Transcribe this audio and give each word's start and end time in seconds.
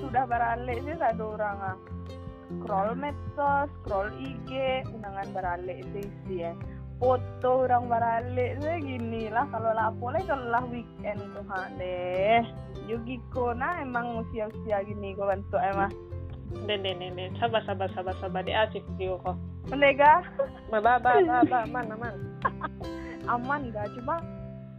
sudah 0.00 0.24
beralih 0.26 0.78
sih 0.82 0.94
ada 0.96 1.24
orang 1.24 1.58
ah. 1.62 1.76
Scroll 2.46 2.94
medsos 2.94 3.68
scroll 3.82 4.10
IG 4.22 4.50
undangan 4.94 5.28
beralih 5.34 5.82
sih 5.94 6.06
sih 6.26 6.38
ya. 6.46 6.52
Foto 6.96 7.66
orang 7.66 7.90
beralih 7.90 8.54
sih 8.62 8.76
gini 8.80 9.28
lah. 9.28 9.50
Kalau 9.50 9.74
lah 9.74 9.90
boleh 9.98 10.22
kalau 10.24 10.46
lah 10.48 10.64
weekend 10.70 11.20
tuh 11.34 11.44
deh. 11.76 12.42
Yugi 12.86 13.18
Kona 13.34 13.82
emang 13.82 14.22
usia-usia 14.22 14.86
gini 14.86 15.18
kau 15.18 15.26
bantu 15.26 15.58
emang 15.58 15.90
den 16.70 16.86
den 16.86 17.02
den 17.02 17.34
sabar 17.42 17.60
sabar 17.66 17.90
sabar 17.92 18.14
sabar. 18.22 18.46
Di 18.46 18.54
asik 18.54 18.86
view 18.94 19.18
kok. 19.26 19.34
Menega 19.66 20.22
Ba 20.70 20.78
ba 20.78 21.02
ba 21.02 21.18
ba 21.18 21.42
ba. 21.42 21.58
Aman 21.66 21.90
aman. 21.90 22.14
aman 23.34 23.74
gak 23.74 23.90
cuma 23.98 24.22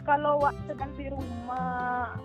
kalau 0.08 0.39
wak 0.39 0.55
sedang 0.64 0.88
di 0.96 1.12
rumah 1.12 2.16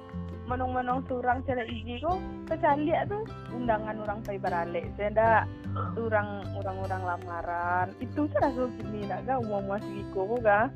menung-menung 0.53 1.01
surang 1.09 1.41
cele 1.49 1.65
igi 1.73 1.97
ko 2.05 2.21
kecali 2.45 2.93
tuh 3.09 3.25
undangan 3.57 3.97
orang 4.05 4.21
pay 4.21 4.37
beralih 4.37 4.85
saya 5.01 5.49
orang 5.97 6.45
orang-orang 6.61 7.03
lamaran 7.09 7.89
itu 8.05 8.29
saya 8.37 8.53
rasa 8.53 8.69
gini 8.77 9.09
nak 9.09 9.25
ga 9.25 9.41
umum 9.41 9.65
masih 9.65 10.05
ko 10.13 10.37
ga 10.45 10.69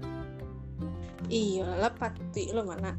Iya 1.27 1.67
lah 1.83 1.91
pati 1.91 2.55
lo 2.55 2.63
mana? 2.63 2.95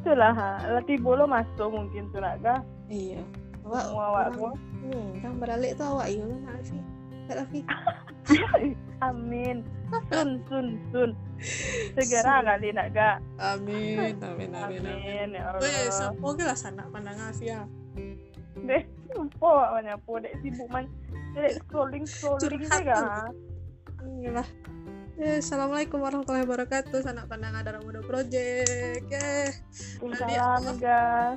itulah 0.00 0.32
ha 0.32 0.50
lati 0.78 0.94
bolo 0.96 1.26
masuk 1.28 1.68
mungkin 1.68 2.08
tuh 2.14 2.22
nak 2.24 2.40
ga 2.40 2.56
Iya. 2.88 3.20
Awak 3.68 3.84
semua 3.86 4.04
awak 4.16 4.26
ko 4.34 4.48
Hmm, 4.80 5.12
kang 5.20 5.36
beralik 5.36 5.76
tuh 5.76 5.86
awak 5.92 6.08
iya 6.08 6.24
lah 6.24 6.56
sih. 6.64 6.80
Tak 7.28 7.36
lagi. 7.44 7.60
amin 9.04 9.60
sun 10.10 10.30
sun 10.46 10.66
sun 10.94 11.10
segera 11.96 12.44
kali 12.46 12.70
nak 12.70 12.88
ga 12.94 13.10
Amin 13.40 13.98
amin 13.98 14.20
amin 14.20 14.50
amin. 14.54 14.82
amin 14.86 15.28
ya 15.34 15.50
Allah 15.50 15.90
semoga 15.90 16.44
lah 16.52 16.58
sana 16.58 16.86
pandang 16.88 17.18
Asia. 17.18 17.66
deh 18.60 18.82
po 19.40 19.50
banyak 19.56 19.98
po 20.06 20.20
dek 20.22 20.34
sibuk 20.42 20.68
man 20.70 20.86
dek 21.34 21.58
scrolling 21.62 22.04
scrolling 22.06 22.62
deh 22.62 22.82
ga 22.86 23.26
Inilah. 24.00 24.48
Eh, 25.20 25.44
Assalamualaikum 25.44 26.00
warahmatullahi 26.00 26.48
wabarakatuh. 26.48 27.04
Sanak 27.04 27.28
pandang 27.28 27.52
ada 27.52 27.76
muda 27.84 28.00
project. 28.00 29.04
Eh, 29.12 29.52
Tadi 30.00 30.34
apa? 30.40 31.36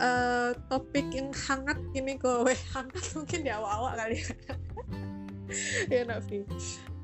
eh, 0.00 0.50
topik 0.72 1.12
yang 1.12 1.28
hangat 1.28 1.76
ini 1.92 2.16
kok. 2.16 2.48
Weh, 2.48 2.56
hangat 2.72 3.04
mungkin 3.12 3.44
di 3.44 3.52
awal-awal 3.52 3.92
kali. 4.00 4.24
ya 5.92 6.08
Nafi. 6.08 6.48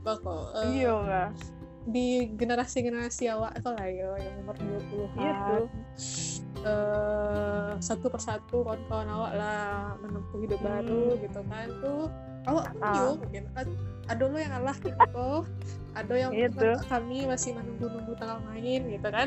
Bako. 0.07 0.35
eh, 0.55 0.65
iya 0.77 0.95
ga 1.03 1.25
di 1.85 2.07
generasi-generasi 2.33 3.27
awak 3.29 3.53
itu 3.55 3.69
lah 3.69 3.87
ya 3.87 4.11
yang 4.17 4.35
umur 4.41 4.55
20-an 4.57 5.15
Iya 5.17 5.33
tuh. 5.41 5.67
eh, 6.62 7.71
satu 7.81 8.07
persatu 8.07 8.57
kawan-kawan 8.61 9.07
awak 9.09 9.33
lah 9.34 9.67
menempuh 10.01 10.39
hidup 10.41 10.59
Hmm. 10.59 10.67
baru 10.69 11.05
gitu 11.21 11.41
kan 11.45 11.67
tuh 11.79 12.03
awak 12.45 12.65
Ah. 12.77 12.95
punya 12.95 13.03
mungkin 13.17 13.45
Ad- 13.53 13.79
ada 14.07 14.23
lo 14.25 14.37
yang 14.37 14.55
alah 14.57 14.77
gitu 14.77 14.95
kok 14.99 15.43
ada 15.93 16.15
yang 16.15 16.33
tuh. 16.53 16.77
kami 16.87 17.19
masih 17.25 17.51
menunggu-nunggu 17.53 18.12
tanggal 18.15 18.39
main 18.45 18.83
gitu 18.87 19.09
kan 19.09 19.27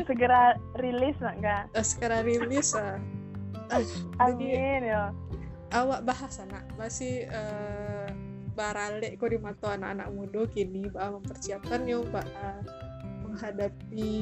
segera 0.00 0.42
rilis 0.74 1.18
Eh, 1.20 1.84
sekarang 1.84 2.22
rilis 2.24 2.74
ah. 2.78 2.98
Jadi 3.68 3.86
amin 4.18 4.82
ya 4.84 5.14
awak 5.70 6.02
bahas 6.02 6.34
anak 6.40 6.66
masih 6.74 7.26
eh, 7.26 7.89
barale 8.60 9.08
mata 9.40 9.66
anak-anak 9.72 10.08
muda 10.12 10.40
kini 10.52 10.92
bah 10.92 11.16
mempersiapkan 11.16 11.88
yo 11.88 12.04
bah 12.12 12.20
eh, 12.20 12.60
menghadapi 13.24 14.12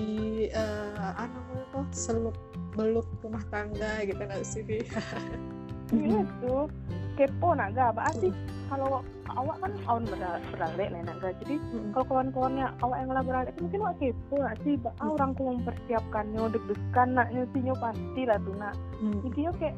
eh 0.55 1.11
anak 1.19 1.43
apa 1.75 1.81
seluk 1.91 2.39
beluk 2.79 3.07
rumah 3.27 3.43
tangga 3.51 4.07
gitu 4.07 4.23
nggak 4.23 4.47
sih 4.47 4.63
iya 5.91 6.23
tuh 6.39 6.71
kepo 7.19 7.59
nak 7.59 7.75
ga 7.75 7.91
apa 7.91 8.15
sih 8.23 8.31
kalau 8.71 9.03
awak 9.33 9.57
kan 9.59 9.73
awak 9.91 10.07
ber- 10.07 10.45
beralih 10.55 10.89
lah 10.93 11.03
nak 11.03 11.19
jadi 11.43 11.57
Mm. 11.59 11.91
kalau 11.97 12.05
kawan-kawannya 12.07 12.67
awak 12.85 12.99
yang 13.03 13.11
lah 13.11 13.25
beralih 13.27 13.53
mungkin 13.59 13.81
awak 13.83 13.97
kepo 13.99 14.37
nak 14.39 14.55
sih 14.63 14.75
ba 14.79 14.91
ah, 15.01 15.09
Hmm. 15.09 15.15
orang 15.19 15.31
ku 15.35 15.43
mempersiapkannya 15.51 16.43
deg-degan 16.55 17.09
nak 17.17 17.29
nyusinya 17.35 17.75
pasti 17.83 18.23
lah 18.23 18.39
tuh 18.39 18.55
nak 18.55 18.75
Hmm. 19.03 19.21
intinya 19.27 19.53
kayak 19.59 19.75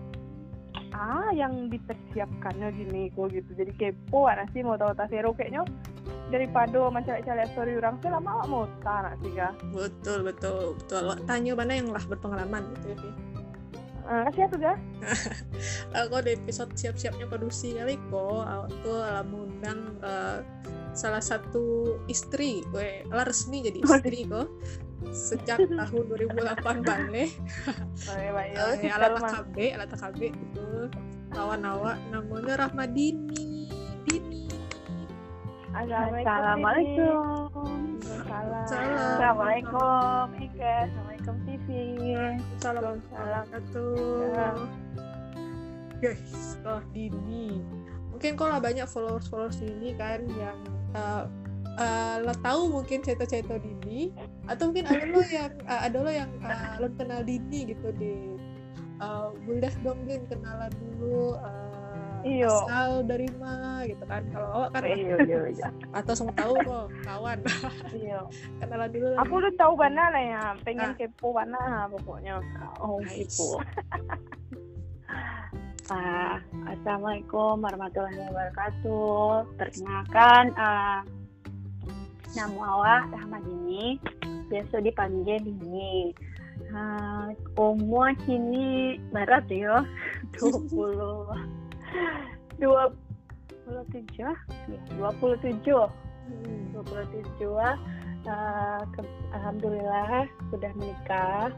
ah 0.95 1.31
yang 1.35 1.71
dipersiapkannya 1.71 2.69
gini 2.75 3.03
kok 3.15 3.31
gitu. 3.31 3.51
Jadi 3.55 3.73
kepo 3.79 4.27
anak 4.27 4.51
sih 4.55 4.63
mau 4.65 4.79
tahu 4.79 4.95
tasero 4.95 5.35
kayaknya 5.35 5.67
daripada 6.31 6.87
mencari-cari 6.91 7.43
story 7.51 7.79
orang 7.79 7.99
sih 7.99 8.11
lama 8.11 8.47
mau 8.47 8.65
tahu 8.83 9.11
sih 9.27 9.31
ga 9.35 9.51
betul 9.75 10.27
betul 10.27 10.79
betul. 10.79 11.03
Tanya 11.27 11.53
mana 11.59 11.73
yang 11.79 11.91
lah 11.91 12.03
berpengalaman 12.07 12.71
gitu 12.79 12.95
ya 12.95 12.97
Bi? 12.99 13.11
Eh, 14.11 14.21
kasih 14.27 14.41
ya 14.43 14.47
tuh 14.51 14.59
ga 14.59 14.75
aku 16.03 16.19
di 16.27 16.35
episode 16.35 16.75
siap-siapnya 16.75 17.31
produksi 17.31 17.79
kali 17.79 17.95
kok 18.11 18.43
tuh 18.83 18.99
lah 18.99 19.23
mengundang 19.23 19.95
eh, 20.03 20.43
salah 20.99 21.23
satu 21.23 21.95
istri 22.11 22.67
gue 22.75 23.07
lah 23.07 23.23
resmi 23.23 23.63
jadi 23.63 23.79
istri 23.79 24.27
kok 24.27 24.51
sejak 25.09 25.65
tahun 25.81 26.05
2008 26.29 26.85
balik. 26.85 27.33
Eh, 28.13 28.93
alat. 28.93 29.17
AKB 29.17 29.57
alat 29.75 29.91
AKB 29.97 30.21
itu 30.37 30.69
kawan 31.33 31.65
awak 31.65 31.97
namanya 32.13 32.69
Rahmadini 32.69 33.73
Dini 34.05 34.45
Assalamualaikum. 35.71 38.03
Salam. 38.03 38.67
Salam. 38.67 38.99
Assalamualaikum. 38.99 40.25
Ika. 40.43 40.91
Assalamualaikum 40.91 41.35
TV. 41.47 41.67
salam 42.59 42.99
Salam. 43.13 43.45
tuh 43.71 44.35
Ya. 44.35 44.51
guys 46.01 46.57
oh 46.65 46.81
Dini 46.97 47.61
mungkin 48.09 48.33
kalau 48.35 48.57
banyak 48.57 48.89
followers 48.89 49.29
followers 49.29 49.61
Dini 49.61 49.93
kan 50.01 50.25
yang 50.33 50.57
uh, 50.97 51.29
uh, 51.77 52.17
lo 52.25 52.33
tahu 52.41 52.73
mungkin 52.73 53.05
cerita-cerita 53.05 53.61
Dini 53.61 54.09
atau 54.51 54.65
mungkin 54.67 54.87
ada 54.91 55.05
lo 55.07 55.23
yang 55.23 55.53
uh, 55.65 55.81
ada 55.87 55.97
lo 56.03 56.11
yang 56.11 56.31
uh, 56.43 56.75
lo 56.83 56.87
kenal 56.99 57.23
Dini 57.23 57.71
gitu 57.71 57.89
di 57.95 58.15
uh, 58.99 59.31
dong 59.87 60.01
Din 60.11 60.27
kenalan 60.27 60.73
dulu 60.75 61.39
uh, 61.39 61.71
Iyo. 62.21 62.53
asal 62.69 63.01
dari 63.09 63.33
mana 63.41 63.81
gitu 63.89 64.05
kan 64.05 64.21
kalau 64.29 64.49
awak 64.61 64.77
kan 64.77 64.85
Iya, 64.85 65.17
iya, 65.25 65.41
iya. 65.57 65.69
atau 65.97 66.13
semua 66.13 66.37
tahu 66.37 66.53
kok 66.61 66.87
kawan 67.07 67.39
Iya. 67.97 68.21
kenalan 68.61 68.91
dulu 68.93 69.07
Aku 69.25 69.33
udah 69.41 69.53
tahu 69.57 69.73
mana 69.79 70.05
lah 70.13 70.21
ya. 70.23 70.43
Pengen 70.67 70.93
Ah. 70.93 70.97
kepo 71.01 71.33
mana 71.33 71.89
pokoknya. 71.89 72.43
Oh, 72.83 73.01
Nice. 73.01 73.25
kepo. 73.33 73.49
Ah, 75.91 76.39
Assalamualaikum 76.71 77.59
warahmatullahi 77.67 78.15
wabarakatuh. 78.31 79.59
Perkenalkan, 79.59 80.55
ah, 80.55 81.03
nama 82.39 82.63
awak 82.79 83.03
Rahmadini, 83.11 83.99
biasa 84.51 84.83
dipanggil 84.83 85.39
Dini. 85.41 86.11
Ah, 86.71 87.31
umur 87.57 88.13
kini 88.21 89.01
barat 89.09 89.49
ya, 89.49 89.81
20 90.37 91.25
27 92.59 93.01
ya, 94.19 94.33
27 94.93 95.89
Hmm. 96.31 96.71
27 96.71 97.59
ah, 98.29 98.79
ke- 98.93 99.09
Alhamdulillah 99.33 100.29
sudah 100.53 100.71
menikah 100.77 101.51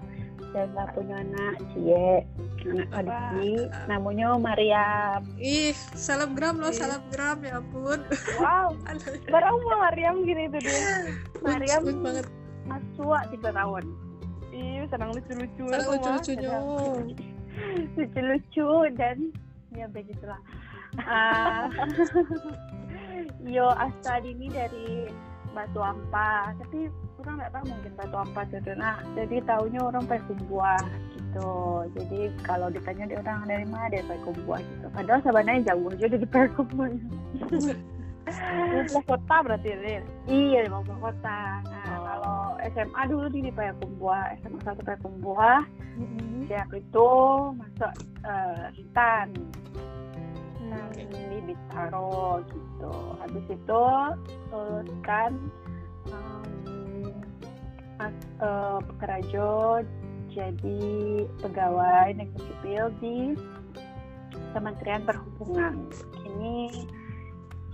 dan 0.53 0.69
nggak 0.73 0.89
punya 0.95 1.17
anak. 1.19 1.55
Cie 1.73 2.25
anak 2.63 2.89
adik. 2.95 3.69
Namanya 3.85 4.39
Mariam. 4.39 5.21
Ih 5.37 5.77
selebgram 5.93 6.57
lo 6.57 6.69
Iya. 6.69 6.79
selebgram 6.79 7.39
ya 7.43 7.59
ampun. 7.59 8.01
Wow 8.39 8.73
umur 9.51 9.77
Mariam 9.83 10.23
gini 10.23 10.49
tuh 10.49 10.61
dia 10.63 10.89
Mariam 11.43 11.83
banget 12.01 12.27
aswa 12.71 13.19
tiga 13.33 13.51
tahun 13.51 13.85
iya 14.53 14.83
senang 14.93 15.11
lucu-lucu 15.17 15.65
Lucu-lucu. 15.67 17.17
lucu-lucu 17.97 18.69
dan 18.95 19.17
ya 19.73 19.87
begitulah 19.89 20.41
uh, 21.01 21.67
ah. 21.67 21.67
yo 23.55 23.67
asal 23.75 24.23
ini 24.23 24.47
dari 24.53 25.09
Batu 25.53 25.81
Ampa. 25.85 26.57
Tapi 26.57 26.89
kurang 27.21 27.39
nggak 27.39 27.53
tahu 27.53 27.65
mungkin 27.69 27.93
Batu 27.95 28.17
Ampa 28.17 28.43
itu 28.49 28.73
nah 28.75 28.97
jadi 29.15 29.45
tahunya 29.45 29.81
orang 29.85 30.05
pakai 30.09 30.25
Payakumbuah 30.25 30.83
gitu. 31.17 31.53
Jadi 31.97 32.21
kalau 32.43 32.69
ditanya 32.73 33.05
di 33.09 33.15
orang 33.21 33.45
dari 33.47 33.67
mana 33.69 33.87
dia 33.93 34.01
pakai 34.03 34.17
Payakumbuah 34.17 34.61
gitu. 34.65 34.87
Padahal 34.91 35.21
sebenarnya 35.23 35.63
jauh 35.73 35.87
aja 35.93 36.07
dari 36.09 36.27
Payakumbuah 36.27 36.89
15 38.27 39.09
kota 39.09 39.35
berarti 39.43 39.69
ya, 39.75 39.79
Lin? 39.83 40.05
Iya 40.31 40.61
15 40.71 41.05
kota 41.05 41.41
nah 41.67 41.87
oh. 41.91 42.01
kalau 42.07 42.41
SMA 42.71 43.03
dulu 43.11 43.27
di 43.31 43.51
Payakumbuh 43.51 44.15
SMA 44.43 44.61
1 44.63 44.87
Payakumbuh 44.87 45.39
mm-hmm. 45.99 46.47
siap 46.47 46.71
itu 46.71 47.09
masuk 47.59 47.93
eh, 48.23 48.31
uh, 48.31 48.67
Hitan 48.75 49.29
nah 50.73 50.89
hmm. 50.89 50.95
okay. 50.97 51.29
di 51.29 51.39
Bintaro 51.45 52.41
gitu 52.49 52.95
habis 53.21 53.45
itu 53.51 53.85
luluskan 54.49 55.33
um, 56.09 57.13
uh, 58.01 58.09
eh, 58.09 58.79
Pekerajo 58.89 59.85
jadi 60.33 60.81
pegawai 61.45 62.09
negeri 62.17 62.41
sipil 62.41 62.85
di 63.05 63.17
Kementerian 64.57 65.05
Perhubungan 65.05 65.93
ini 66.25 66.89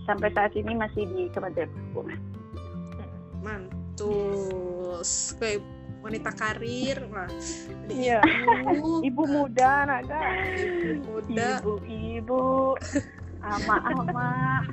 sampai 0.08 0.32
saat 0.32 0.56
ini 0.56 0.72
masih 0.72 1.04
di 1.12 1.28
Kementerian 1.28 1.68
Perhubungan. 1.68 2.16
Mantus. 3.44 5.36
Kayak 5.36 5.60
wanita 6.00 6.30
karir 6.32 6.96
lah. 7.12 7.28
Iya. 7.92 8.24
Ibu, 8.72 9.04
Ibu 9.04 9.22
muda, 9.28 9.84
naga. 9.84 10.16
ibu 10.56 11.04
muda. 11.04 11.60
Ibu-ibu, 11.60 12.72
ama-ama. 13.44 14.64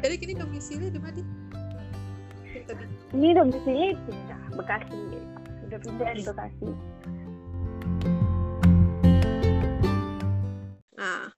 Jadi 0.00 0.14
kini 0.16 0.32
domisili 0.32 0.88
di 0.88 0.96
mana? 0.96 1.20
Ini 3.12 3.28
domisili 3.36 3.92
pindah 4.08 4.42
Bekasi. 4.56 5.00
Udah 5.68 5.78
pindah 5.84 6.10
di 6.16 6.22
Bekasi. 6.24 6.68
Nah, 10.98 11.30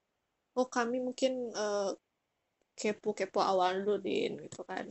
oh 0.55 0.67
kami 0.67 0.99
mungkin 1.03 1.53
eh, 1.55 1.91
kepo-kepo 2.81 3.45
awal 3.45 3.85
dulu 3.85 4.01
din 4.01 4.41
gitu 4.41 4.65
kan. 4.65 4.89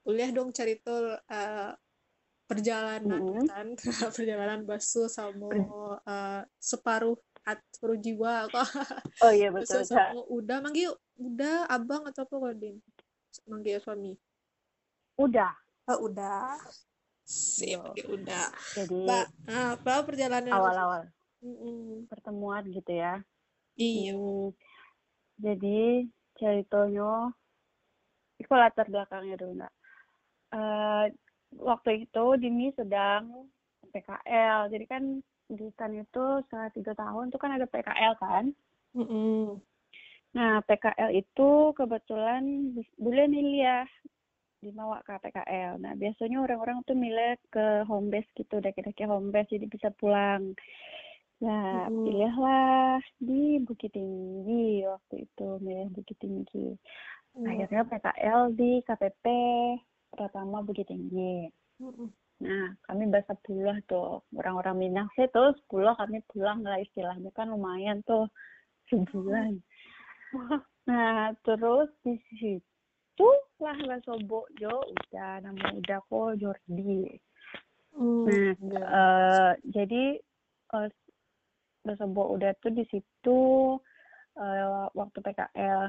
Kuliah 0.00 0.32
dong 0.32 0.48
cari 0.56 0.80
tuh 0.80 1.20
eh, 1.28 1.72
perjalanan 2.48 3.20
Mm. 3.20 3.44
kan, 3.44 3.66
perjalanan 4.16 4.64
basu 4.64 5.04
sama 5.12 5.52
eh, 6.08 6.42
separuh 6.56 7.20
hat 7.44 7.60
separuh 7.76 7.98
jiwa 8.00 8.48
kok. 8.48 8.64
Oh 9.24 9.32
iya 9.34 9.52
betul. 9.52 9.84
Sama 9.84 10.24
udah 10.32 10.58
manggil 10.64 10.96
udah 11.20 11.68
abang 11.68 12.08
atau 12.08 12.24
apa 12.24 12.34
kok 12.40 12.54
din? 12.56 12.76
Manggil 13.44 13.76
suami. 13.84 14.16
Udah. 15.20 15.52
Oh, 15.88 16.08
udah. 16.08 16.56
Sip, 17.28 17.76
Iya. 17.76 18.04
udah. 18.08 18.46
Jadi 18.72 19.04
Mbak, 19.04 19.24
ah, 19.52 19.70
apa 19.76 19.92
perjalanan 20.08 20.52
awal-awal 20.56 21.02
Mm-mm. 21.44 22.08
pertemuan 22.08 22.64
gitu 22.72 22.92
ya. 22.96 23.20
Iya. 23.78 24.16
Hmm, 24.16 24.52
jadi 25.38 26.08
ceritanya 26.38 27.34
itu 28.38 28.52
latar 28.54 28.86
belakangnya 28.86 29.36
dulu 29.36 29.54
nak. 29.58 29.72
Eh, 30.54 31.04
waktu 31.58 32.08
itu 32.08 32.24
Dini 32.38 32.70
sedang 32.72 33.50
PKL, 33.90 34.70
jadi 34.70 34.84
kan 34.86 35.02
di 35.48 35.64
STAN 35.72 35.96
itu 35.96 36.24
setelah 36.44 36.68
tiga 36.76 36.92
tahun 36.92 37.32
tuh 37.32 37.40
kan 37.40 37.56
ada 37.56 37.64
PKL 37.64 38.14
kan. 38.20 38.44
Mm-mm. 38.96 39.56
Nah 40.36 40.60
PKL 40.64 41.10
itu 41.16 41.72
kebetulan 41.72 42.76
bulan 43.00 43.32
Ilia 43.32 43.88
dibawa 44.60 45.00
ke 45.06 45.16
PKL. 45.16 45.80
Nah 45.80 45.96
biasanya 45.96 46.44
orang-orang 46.44 46.84
tuh 46.84 46.92
milih 46.92 47.40
ke 47.48 47.88
home 47.88 48.12
base 48.12 48.28
gitu, 48.36 48.60
daki-daki 48.60 49.08
home 49.08 49.32
base 49.32 49.56
jadi 49.56 49.66
bisa 49.66 49.88
pulang. 49.96 50.52
Nah, 51.38 51.86
Mm-mm. 51.86 52.02
pilihlah 52.02 52.98
di 53.22 53.62
Bukit 53.62 53.94
Tinggi 53.94 54.82
waktu 54.82 55.22
itu, 55.22 55.48
milih 55.62 55.88
Bukit 55.94 56.18
Tinggi. 56.18 56.74
Akhirnya 57.38 57.86
PKL 57.86 58.50
di 58.58 58.82
KPP 58.82 59.24
Pratama 60.10 60.66
Bukit 60.66 60.90
Tinggi. 60.90 61.46
Mm-mm. 61.78 62.10
Nah, 62.38 62.74
kami 62.86 63.10
bahasa 63.10 63.34
pulang 63.46 63.82
tuh. 63.86 64.22
Orang-orang 64.34 64.78
Minang 64.78 65.08
sih 65.14 65.26
tuh 65.30 65.54
sepuluh 65.62 65.94
kami 65.94 66.22
pulang 66.30 66.62
lah 66.62 66.78
istilahnya 66.78 67.30
kan 67.34 67.50
lumayan 67.50 68.02
tuh 68.06 68.26
sebulan. 68.90 69.58
Nah, 70.88 71.34
terus 71.42 71.90
di 72.06 72.14
situ 72.38 73.28
lah 73.58 73.74
bahasa 73.86 74.14
Bojo 74.22 74.86
udah 74.86 75.42
nama 75.42 75.66
udah 75.74 75.98
kok 76.06 76.38
Jordi. 76.38 77.18
Mm. 77.98 78.54
Nah, 78.70 78.82
eh, 78.86 79.52
jadi 79.74 80.04
eh, 80.78 80.90
bahasa 81.88 82.04
Bo 82.04 82.36
udah 82.36 82.52
tuh 82.60 82.72
di 82.76 82.84
situ 82.92 83.40
eh, 84.36 84.86
waktu 84.92 85.18
PKL 85.24 85.88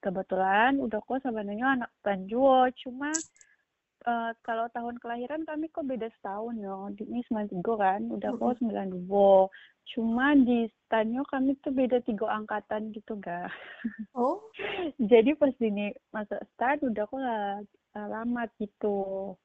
kebetulan 0.00 0.80
udah 0.80 0.96
kok 1.04 1.20
sebenarnya 1.20 1.76
anak 1.76 1.90
Tanjuo 2.00 2.72
cuma 2.80 3.12
eh, 4.08 4.32
kalau 4.40 4.66
tahun 4.72 4.96
kelahiran 4.96 5.44
kami 5.44 5.68
kok 5.68 5.84
beda 5.84 6.08
setahun 6.20 6.56
ya. 6.56 6.76
Ini 7.04 7.20
93 7.28 7.60
kan? 7.76 8.00
Udah 8.08 8.30
kok 8.40 8.56
92 8.64 9.52
cuma 9.84 10.32
di 10.32 10.64
stanyo 10.88 11.28
kami 11.28 11.60
tuh 11.60 11.68
beda 11.68 12.00
tiga 12.08 12.24
angkatan 12.32 12.88
gitu 12.96 13.20
ga 13.20 13.52
Oh, 14.16 14.40
jadi 15.12 15.36
pas 15.36 15.52
ini 15.60 15.92
masuk 16.08 16.40
stan 16.56 16.80
udah 16.80 17.04
kok 17.04 17.20
lah 17.20 17.60
lama 17.94 18.48
gitu. 18.56 19.36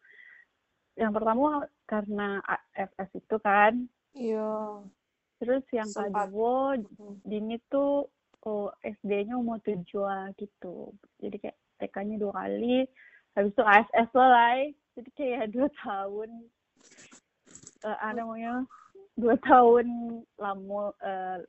Yang 0.96 1.12
pertama 1.16 1.68
karena 1.88 2.40
AFS 2.48 3.10
itu 3.20 3.36
kan. 3.44 3.74
Iya. 4.16 4.84
Terus 5.40 5.64
yang 5.72 5.88
Sempat. 5.88 6.30
kedua 6.30 6.76
Mm. 6.78 7.16
Dini 7.24 7.58
tuh 7.72 8.06
oh, 8.46 8.70
SD-nya 8.84 9.36
mau 9.40 9.60
tujuan 9.64 10.36
gitu. 10.36 10.92
Jadi 11.20 11.36
kayak 11.40 11.58
TK-nya 11.80 12.16
dua 12.20 12.34
kali, 12.36 12.84
habis 13.36 13.52
itu 13.56 13.64
ASS 13.64 14.10
lah, 14.16 14.60
jadi 15.00 15.10
kayak 15.16 15.46
dua 15.56 15.68
tahun. 15.80 16.30
Eh 17.88 17.98
ada 18.04 18.20
namanya 18.20 18.68
dua 19.16 19.36
tahun 19.40 19.88
lama 20.36 20.92
eh, 21.00 21.40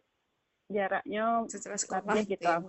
jaraknya 0.70 1.46
Secara 1.50 1.76
sekolah 1.78 2.22
gitu. 2.22 2.42
ya. 2.46 2.62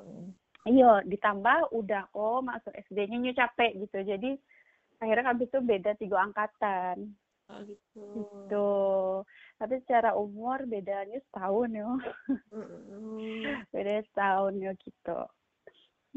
Iya, 0.61 0.91
ditambah 1.09 1.73
udah 1.73 2.05
kok 2.13 2.39
masuk 2.45 2.73
SD-nya 2.89 3.17
nyu 3.17 3.33
capek 3.33 3.81
gitu. 3.81 3.97
Jadi 4.05 4.37
akhirnya 5.01 5.33
habis 5.33 5.49
itu 5.49 5.59
beda 5.61 5.97
tiga 5.97 6.21
angkatan 6.21 7.17
Oh, 7.51 7.59
gitu. 7.67 8.03
gitu. 8.15 8.71
Tapi 9.61 9.77
secara 9.85 10.17
umur 10.17 10.65
bedanya 10.65 11.21
setahun 11.29 11.69
ya. 11.69 11.85
Mm-mm. 12.49 13.45
beda 13.73 14.01
setahun 14.09 14.57
ya 14.57 14.73
gitu. 14.81 15.19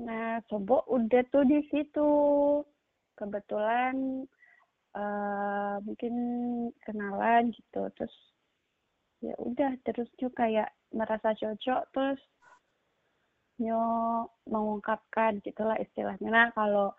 Nah, 0.01 0.41
Sobo 0.49 0.81
udah 0.89 1.21
tuh 1.29 1.45
di 1.45 1.61
situ. 1.69 2.09
Kebetulan 3.21 4.25
eh 4.97 5.77
mungkin 5.85 6.15
kenalan 6.89 7.53
gitu. 7.53 7.93
Terus 8.01 8.17
ya 9.21 9.37
udah 9.37 9.77
terus 9.85 10.09
tuh 10.17 10.33
kayak 10.33 10.73
merasa 10.97 11.37
cocok 11.37 11.85
terus 11.93 12.21
nyo 13.61 13.85
mengungkapkan 14.49 15.45
gitulah 15.45 15.77
istilahnya. 15.77 16.33
Nah, 16.33 16.49
kalau 16.57 16.97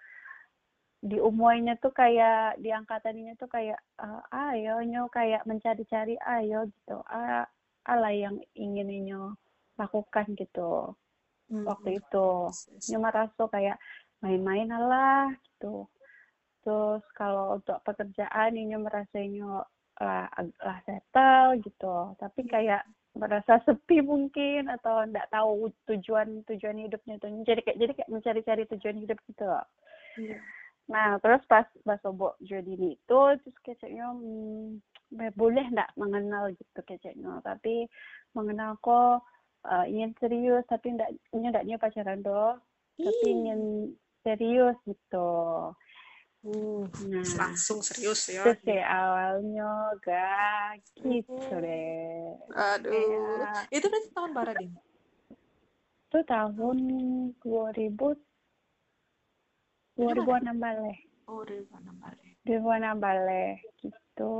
di 1.05 1.21
umurannya 1.21 1.77
tuh 1.77 1.93
kayak 1.93 2.57
di 2.57 2.73
angkatannya 2.73 3.37
tuh 3.37 3.45
kayak 3.45 3.77
eh, 4.01 4.21
ayo 4.33 4.81
nyo 4.81 5.05
kayak 5.13 5.45
mencari-cari 5.45 6.17
ayo 6.17 6.65
gitu. 6.65 6.97
Ah, 7.05 7.45
ala 7.85 8.09
yang 8.09 8.41
ingin 8.57 8.89
nyo 9.05 9.37
lakukan 9.77 10.33
gitu. 10.33 10.97
Waktu 11.45 12.01
itu 12.01 12.27
nyo 12.89 12.97
merasa 12.97 13.43
kayak 13.45 13.77
main-main 14.25 14.65
lah 14.73 15.29
gitu. 15.45 15.85
Terus 16.65 17.05
kalau 17.13 17.61
untuk 17.61 17.77
pekerjaan 17.85 18.57
nyo 18.57 18.81
merasa 18.81 19.21
nyo 19.21 19.61
lah, 20.01 20.25
lah 20.57 20.77
settle 20.89 21.61
gitu. 21.61 22.17
Tapi 22.17 22.41
kayak 22.49 22.81
merasa 23.13 23.61
sepi 23.69 24.01
mungkin 24.01 24.73
atau 24.73 25.05
nggak 25.05 25.29
tahu 25.29 25.69
tujuan 25.85 26.41
tujuan 26.49 26.81
hidupnya 26.81 27.21
tuh. 27.21 27.29
Jadi 27.45 27.61
kayak 27.61 27.77
jadi 27.77 27.91
kayak 27.93 28.09
mencari-cari 28.09 28.63
tujuan 28.73 28.97
hidup 28.97 29.21
gitu 29.29 29.45
loh. 29.45 29.65
Iya. 30.17 30.41
Nah, 30.85 31.17
terus 31.17 31.41
pas 31.49 31.65
Basobo 31.81 32.37
Jodini 32.45 32.93
itu, 32.93 33.19
terus 33.41 33.57
kayaknya 33.65 34.13
hmm, 34.13 34.79
boleh 35.33 35.65
nggak 35.73 35.97
mengenal 35.97 36.53
gitu 36.53 36.79
kayaknya. 36.85 37.41
Tapi 37.41 37.89
mengenal 38.37 38.77
kok 38.81 39.25
eh, 39.65 39.85
ingin 39.89 40.13
serius, 40.21 40.61
tapi 40.69 40.93
nggak 40.93 41.09
nggak 41.33 41.63
nggak 41.65 41.81
pacaran 41.81 42.21
doh, 42.21 42.61
tapi 43.01 43.25
ingin 43.25 43.61
serius 44.21 44.77
gitu. 44.85 45.33
Uh, 46.45 46.85
Nah, 47.09 47.25
langsung 47.41 47.81
serius 47.81 48.29
ya. 48.29 48.45
terus 48.45 48.61
kayak 48.61 48.85
awalnya 48.85 49.97
gak 50.05 50.77
gitu 51.01 51.33
deh. 51.57 52.37
Aduh. 52.53 52.93
Kayak, 52.93 53.73
Itu 53.73 53.85
berarti 53.89 54.09
tahun 54.13 54.31
bara, 54.37 54.53
Din? 54.53 54.71
itu 56.05 56.19
tahun 56.29 56.77
2000 59.95 60.23
2006 60.23 60.59
balik. 60.59 60.97
Oh, 61.25 61.41
dari 61.41 61.65
mana 61.71 61.91
bara? 61.97 62.23
2006 62.45 62.99
balik 62.99 63.57
gitu. 63.81 64.35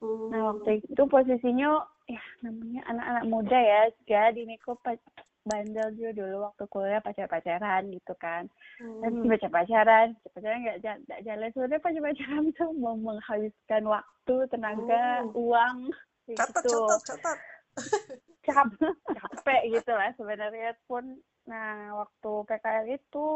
Uh, 0.00 0.28
Nah 0.32 0.40
waktu 0.52 0.80
itu 0.80 1.02
posisinya 1.06 1.80
ya 2.08 2.22
namanya 2.40 2.82
anak-anak 2.88 3.24
muda 3.24 3.58
ya, 3.58 3.82
jadi 4.04 4.40
Niko 4.44 4.74
pa- 4.80 4.98
bandel 5.40 5.88
juga 5.96 6.10
dulu 6.12 6.36
waktu 6.44 6.64
kuliah 6.68 7.00
pacar-pacaran 7.00 7.88
gitu 7.88 8.12
kan. 8.16 8.44
Dan 8.80 9.24
hmm. 9.24 9.28
pacar-pacaran, 9.28 10.12
pacaran 10.28 10.58
nggak 10.60 10.78
ja- 10.84 11.00
nggak 11.08 11.22
jalan. 11.24 11.48
Sebenarnya 11.52 11.80
pacar-pacaran 11.80 12.44
tuh 12.58 12.70
mau 12.76 12.96
menghabiskan 12.96 13.82
waktu, 13.86 14.34
tenaga, 14.48 15.24
Oh. 15.32 15.52
uang, 15.52 15.88
Catat, 16.28 16.60
gitu. 16.60 16.76
catat, 16.88 17.00
catat. 17.16 17.38
Cap- 18.40 18.80
capek 19.04 19.62
gitu 19.68 19.92
lah 19.92 20.10
sebenarnya 20.16 20.72
pun. 20.88 21.20
Nah 21.44 21.92
waktu 21.94 22.30
PKL 22.48 22.86
itu 22.96 23.28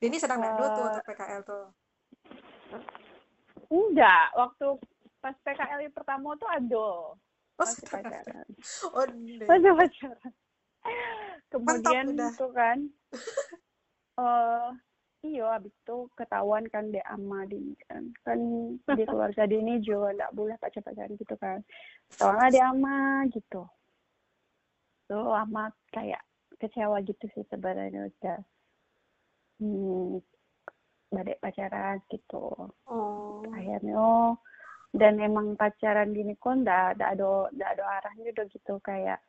Ini 0.00 0.16
sedang 0.16 0.40
nado 0.40 0.64
tuh 0.72 0.80
Eh, 0.80 0.86
untuk 0.88 1.04
PKL 1.04 1.40
tuh. 1.44 1.64
enggak 3.70 4.26
waktu 4.34 4.66
pas 5.20 5.36
PKL 5.44 5.84
yang 5.84 5.94
pertama 5.94 6.32
tuh 6.40 6.48
ado 6.48 7.14
Oh, 7.60 7.68
masih 7.68 7.84
pacaran. 7.92 8.48
Oh 8.96 9.04
masih 9.44 9.72
pacaran. 9.76 10.32
Kemudian 11.52 12.04
udah. 12.16 12.32
itu 12.32 12.46
kan 12.56 12.78
eh 14.24 14.68
iyo 15.20 15.44
abis 15.52 15.68
itu 15.68 16.08
ketahuan 16.16 16.64
kan 16.72 16.88
dek 16.88 17.04
ama 17.04 17.44
di 17.44 17.76
kan. 17.84 18.08
Kan 18.24 18.38
di 18.80 19.04
keluarga 19.04 19.44
dia 19.44 19.60
ini 19.60 19.84
juga 19.84 20.16
nggak 20.16 20.32
boleh 20.32 20.56
pacar 20.56 20.80
pacaran 20.80 21.12
gitu 21.20 21.36
kan. 21.36 21.60
Soalnya 22.16 22.48
dia 22.48 22.64
ama 22.72 23.28
gitu. 23.28 23.68
Tuh 25.04 25.36
ama 25.36 25.68
kayak 25.92 26.24
kecewa 26.56 26.96
gitu 27.04 27.28
sih 27.36 27.44
sebenarnya 27.52 28.08
udah 28.08 28.40
hmm, 29.60 30.18
badek 31.12 31.40
pacaran 31.42 32.00
gitu. 32.08 32.72
Oh. 32.88 33.44
Akhirnya 33.52 33.94
oh, 33.94 34.32
dan 34.96 35.20
emang 35.20 35.54
pacaran 35.54 36.16
gini 36.16 36.34
kok 36.34 36.64
ndak 36.64 36.98
ndak 36.98 37.10
ada 37.14 37.30
ndak 37.54 37.70
ada 37.76 37.84
arahnya 38.00 38.32
udah 38.32 38.46
gitu. 38.50 38.74
Kayak 38.82 39.20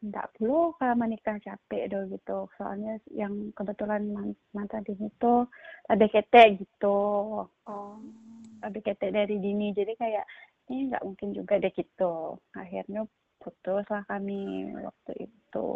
ndak 0.00 0.32
perlu 0.36 0.72
kalau 0.80 0.96
menikah 1.00 1.36
capek 1.40 1.88
do 1.90 1.98
gitu. 2.12 2.38
Soalnya 2.60 3.00
yang 3.10 3.52
kebetulan 3.56 4.06
man- 4.12 4.38
mantan 4.52 4.84
ini 4.86 5.08
tuh 5.16 5.48
ada 5.88 6.06
ketek 6.06 6.60
gitu. 6.60 6.98
Oh. 7.48 7.96
Ada 8.60 8.78
ketek 8.84 9.16
dari 9.16 9.40
dini. 9.40 9.72
Jadi 9.72 9.96
kayak 9.96 10.26
ini 10.70 10.92
nggak 10.92 11.04
mungkin 11.08 11.32
juga 11.32 11.58
deh 11.58 11.72
gitu. 11.72 12.36
Akhirnya 12.54 13.08
putus 13.40 13.88
lah 13.88 14.04
kami 14.04 14.68
waktu 14.76 15.24
itu 15.24 15.68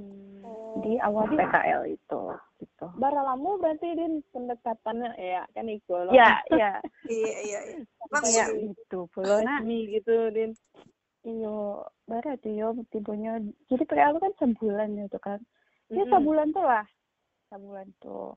Hmm. 0.00 0.80
di 0.80 0.96
awal 1.04 1.28
PKL 1.28 1.84
itu 1.84 2.22
gitu. 2.64 2.86
Bara 2.96 3.20
lama 3.20 3.60
berarti 3.60 3.92
din 3.92 4.24
pendekatannya 4.32 5.12
ya 5.20 5.44
kan 5.52 5.68
itu 5.68 5.92
loh. 5.92 6.16
ya 6.16 6.40
ya. 6.60 6.80
Iya 7.04 7.34
iya 7.44 7.60
iya. 7.68 7.78
Sih. 8.24 8.72
gitu 8.72 9.04
Resmi 9.20 9.78
gitu 9.92 10.16
din. 10.32 10.52
iyo 11.22 11.86
barat 12.10 12.42
yo 12.42 12.74
tibunya 12.90 13.38
jadi 13.70 13.84
PKL 13.84 14.16
kan 14.16 14.32
sebulan 14.40 14.96
gitu 14.96 15.18
kan. 15.20 15.38
Ya 15.92 16.02
Mm-mm. 16.02 16.12
sebulan 16.18 16.48
tuh 16.56 16.64
lah. 16.64 16.86
Sebulan 17.52 17.88
tuh. 18.00 18.34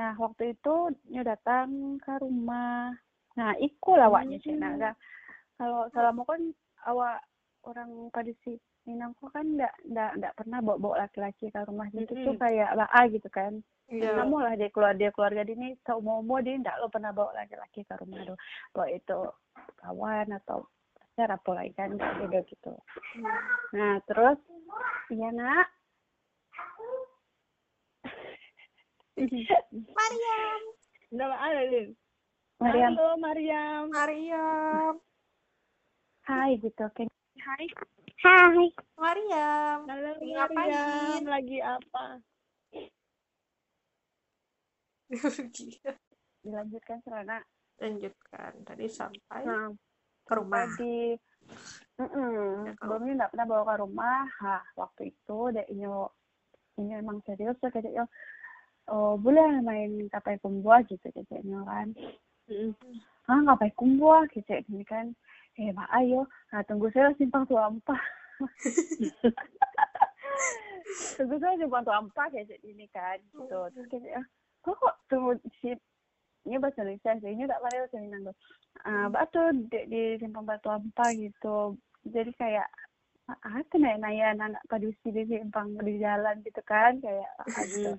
Nah 0.00 0.16
waktu 0.16 0.56
itu 0.56 0.74
nyo 1.12 1.22
datang 1.22 2.00
ke 2.00 2.16
rumah. 2.16 2.96
Nah 3.36 3.52
iku 3.60 3.94
lah 3.94 4.08
awaknya 4.08 4.40
sih 4.40 4.56
nah 4.56 4.96
kalau 5.60 5.86
selama 5.92 6.26
kan 6.26 6.42
awak 6.88 7.22
orang 7.62 8.10
pada 8.10 8.32
Minangko 8.84 9.32
kan 9.32 9.48
ndak 9.56 9.72
ndak 9.88 10.10
ndak 10.20 10.32
pernah 10.36 10.60
bawa 10.60 10.76
bawa 10.76 10.94
laki-laki 11.08 11.48
ke 11.48 11.60
rumah 11.64 11.88
gitu. 11.88 12.12
Tuh 12.12 12.36
Mm-mm. 12.36 12.40
kayak 12.40 12.70
baa 12.76 13.02
gitu 13.08 13.28
kan. 13.32 13.64
Iya. 13.84 14.16
kamu 14.16 14.40
lah 14.40 14.56
dia 14.56 14.72
keluar 14.72 14.96
dia 14.96 15.12
keluarga 15.12 15.44
ini 15.44 15.76
seumur 15.84 16.24
umur 16.24 16.40
dia 16.40 16.56
ndak 16.56 16.80
lo 16.80 16.88
pernah 16.88 17.12
bawa 17.12 17.36
laki-laki 17.36 17.84
ke 17.84 17.94
rumah 18.00 18.24
tuh 18.24 18.38
bawa 18.72 18.88
itu 18.88 19.20
kawan 19.84 20.32
atau 20.40 20.64
pacar 20.96 21.28
apa 21.36 21.50
lagi 21.52 21.72
kan 21.76 21.92
nggak 21.92 22.12
beda 22.24 22.40
gitu. 22.48 22.72
Nah 23.76 24.00
terus 24.08 24.40
iya 25.12 25.28
nak. 25.32 25.68
Mariam. 29.94 30.60
Nama 31.14 31.36
ada 31.38 31.62
din. 31.70 31.88
Mariam. 32.58 32.92
Halo 32.96 33.08
Mariam. 33.20 33.82
Mariam. 33.92 34.94
Hai 36.24 36.56
gitu. 36.56 36.84
Kan 36.96 37.06
hai 37.36 37.68
hai. 38.22 38.68
Mariam. 38.94 39.78
Halo 39.90 40.10
Lagi 40.14 40.30
Mariam. 40.30 40.38
ngapain? 40.38 41.22
Lagi 41.26 41.58
apa? 41.60 42.04
dilanjutkan 46.44 46.98
Serana 47.02 47.38
lanjutkan. 47.80 48.52
Tadi 48.64 48.86
sampai 48.88 49.42
nah 49.44 49.68
ke 50.24 50.32
rumah. 50.32 50.64
tadi 50.72 51.14
mm 52.00 52.00
Ya, 52.00 52.72
kalau- 52.80 52.96
sebelumnya 52.96 53.12
nggak 53.20 53.30
pernah 53.36 53.46
bawa 53.46 53.62
ke 53.64 53.74
rumah. 53.82 54.18
Ha 54.40 54.56
waktu 54.74 55.02
itu 55.12 55.38
dek 55.52 55.68
inyo 55.70 55.94
inyo 56.80 56.94
emang 56.98 57.18
serius 57.22 57.54
tuh 57.60 57.70
kayak 57.70 57.92
yo 57.92 58.04
oh 58.90 59.14
boleh 59.16 59.60
main 59.60 60.08
kapai 60.08 60.40
kumbuah 60.40 60.82
gitu 60.88 61.04
kayaknya 61.12 61.60
kan. 61.64 61.88
Ah 63.24 63.38
ngapain 63.40 63.72
kumbuah 63.76 64.24
gitu 64.32 64.52
ini 64.52 64.84
kan 64.84 65.12
eh 65.54 65.70
mak 65.70 65.86
ayo 65.94 66.26
nah 66.50 66.66
tunggu 66.66 66.90
saya 66.90 67.14
simpang 67.14 67.46
tua 67.46 67.70
tunggu 71.16 71.36
saya 71.38 71.54
simpang 71.58 71.82
tua 71.86 72.02
ampah 72.02 72.26
kayak 72.30 72.58
ini 72.66 72.86
kan 72.90 73.18
gitu. 73.30 73.60
Terus 73.74 73.86
kayak 73.90 74.26
kok 74.64 74.76
kok 74.78 74.96
tunggu 75.06 75.38
si 75.62 75.74
ini 76.44 76.60
bahasa 76.60 76.84
Indonesia 76.84 77.12
sih 77.22 77.30
ini 77.32 77.48
tak 77.48 77.62
payah 77.64 77.88
saya 77.88 78.06
nanggo 78.10 78.32
ah 78.84 79.08
batu 79.08 79.40
di, 79.70 79.80
di 79.88 80.02
simpang 80.20 80.44
batu 80.44 80.68
ampah 80.68 81.10
gitu. 81.14 81.78
Jadi 82.04 82.30
kayak 82.36 82.68
ah 83.24 83.62
kena 83.72 83.96
nanya 83.96 84.36
anak 84.36 84.60
padusi 84.68 85.08
di 85.08 85.24
simpang 85.24 85.72
di 85.80 85.96
jalan 85.96 86.44
gitu 86.44 86.60
kan 86.66 87.00
kayak 87.00 87.30
ah, 87.40 87.64
gitu. 87.70 87.96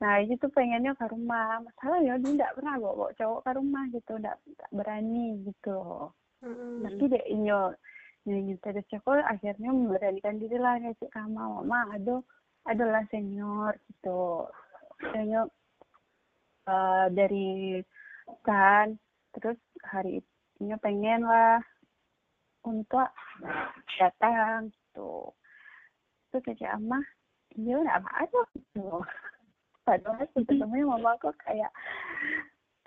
Nah 0.00 0.24
itu 0.24 0.40
tuh 0.40 0.50
pengennya 0.54 0.96
ke 0.96 1.04
rumah. 1.10 1.60
Masalahnya 1.60 2.16
dia 2.22 2.32
tidak 2.32 2.54
pernah 2.56 2.74
bawa, 2.80 2.94
bawa 2.96 3.10
cowok 3.18 3.40
ke 3.44 3.50
rumah 3.60 3.84
gitu, 3.92 4.12
tidak 4.16 4.36
berani 4.72 5.26
gitu. 5.44 6.08
Mm-mm. 6.44 6.84
Tapi 6.84 7.04
dia 7.08 7.24
inyo 7.24 7.60
nyanyi 8.28 8.56
tadi 8.60 8.80
cokol 8.88 9.20
akhirnya 9.24 9.68
memberanikan 9.72 10.40
diri 10.40 10.56
lah 10.60 10.76
kayak 10.80 11.12
kama 11.12 11.60
mama 11.60 11.88
aduh 11.96 12.20
adalah 12.68 13.04
senior 13.08 13.76
gitu. 13.88 14.48
Senior 15.12 15.48
eh, 16.68 17.06
dari 17.12 17.80
kan 18.44 18.96
terus 19.36 19.56
hari 19.84 20.20
ini 20.60 20.76
pengen 20.80 21.24
lah 21.24 21.60
untuk 22.64 23.08
datang 23.96 24.68
gitu. 24.72 25.32
Terus 26.32 26.44
kayak 26.44 26.76
ama 26.76 27.00
iya 27.56 27.80
nggak 27.80 27.98
apa 28.04 28.10
aja 28.24 28.40
gitu. 28.56 29.00
Padahal 29.84 30.24
sebenarnya 30.36 30.84
mama 30.88 31.16
kok 31.20 31.36
kayak 31.44 31.72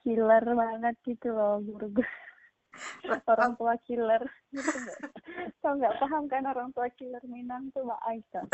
killer 0.02 0.44
banget 0.46 0.96
gitu 1.06 1.34
loh 1.34 1.62
guru 1.62 2.02
orang 3.28 3.52
tua 3.60 3.74
killer. 3.86 4.24
Gitu 4.54 4.78
nggak? 4.78 5.00
So 5.62 5.76
nggak 5.76 5.98
paham 6.00 6.26
kan 6.32 6.44
orang 6.48 6.70
tua 6.72 6.88
killer 6.96 7.22
Minang 7.28 7.70
tuh 7.76 7.84
mbak 7.86 8.02
Aisyah 8.08 8.46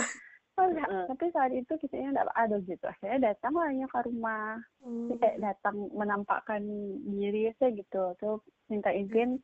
oh, 0.58 0.66
enggak. 0.70 0.90
Mm. 0.90 1.06
tapi 1.10 1.26
saat 1.34 1.52
itu 1.54 1.74
kitanya 1.82 2.10
nggak 2.22 2.30
ada 2.38 2.58
gitu. 2.66 2.86
Akhirnya 2.86 3.20
datang 3.34 3.54
lah 3.58 3.70
ke 3.74 4.00
rumah. 4.10 4.62
Dia 5.10 5.18
kayak 5.18 5.40
datang 5.42 5.76
menampakkan 5.94 6.62
diri 7.10 7.50
saya 7.58 7.74
gitu. 7.74 8.14
Tuh 8.22 8.42
minta 8.70 8.94
izin 8.94 9.42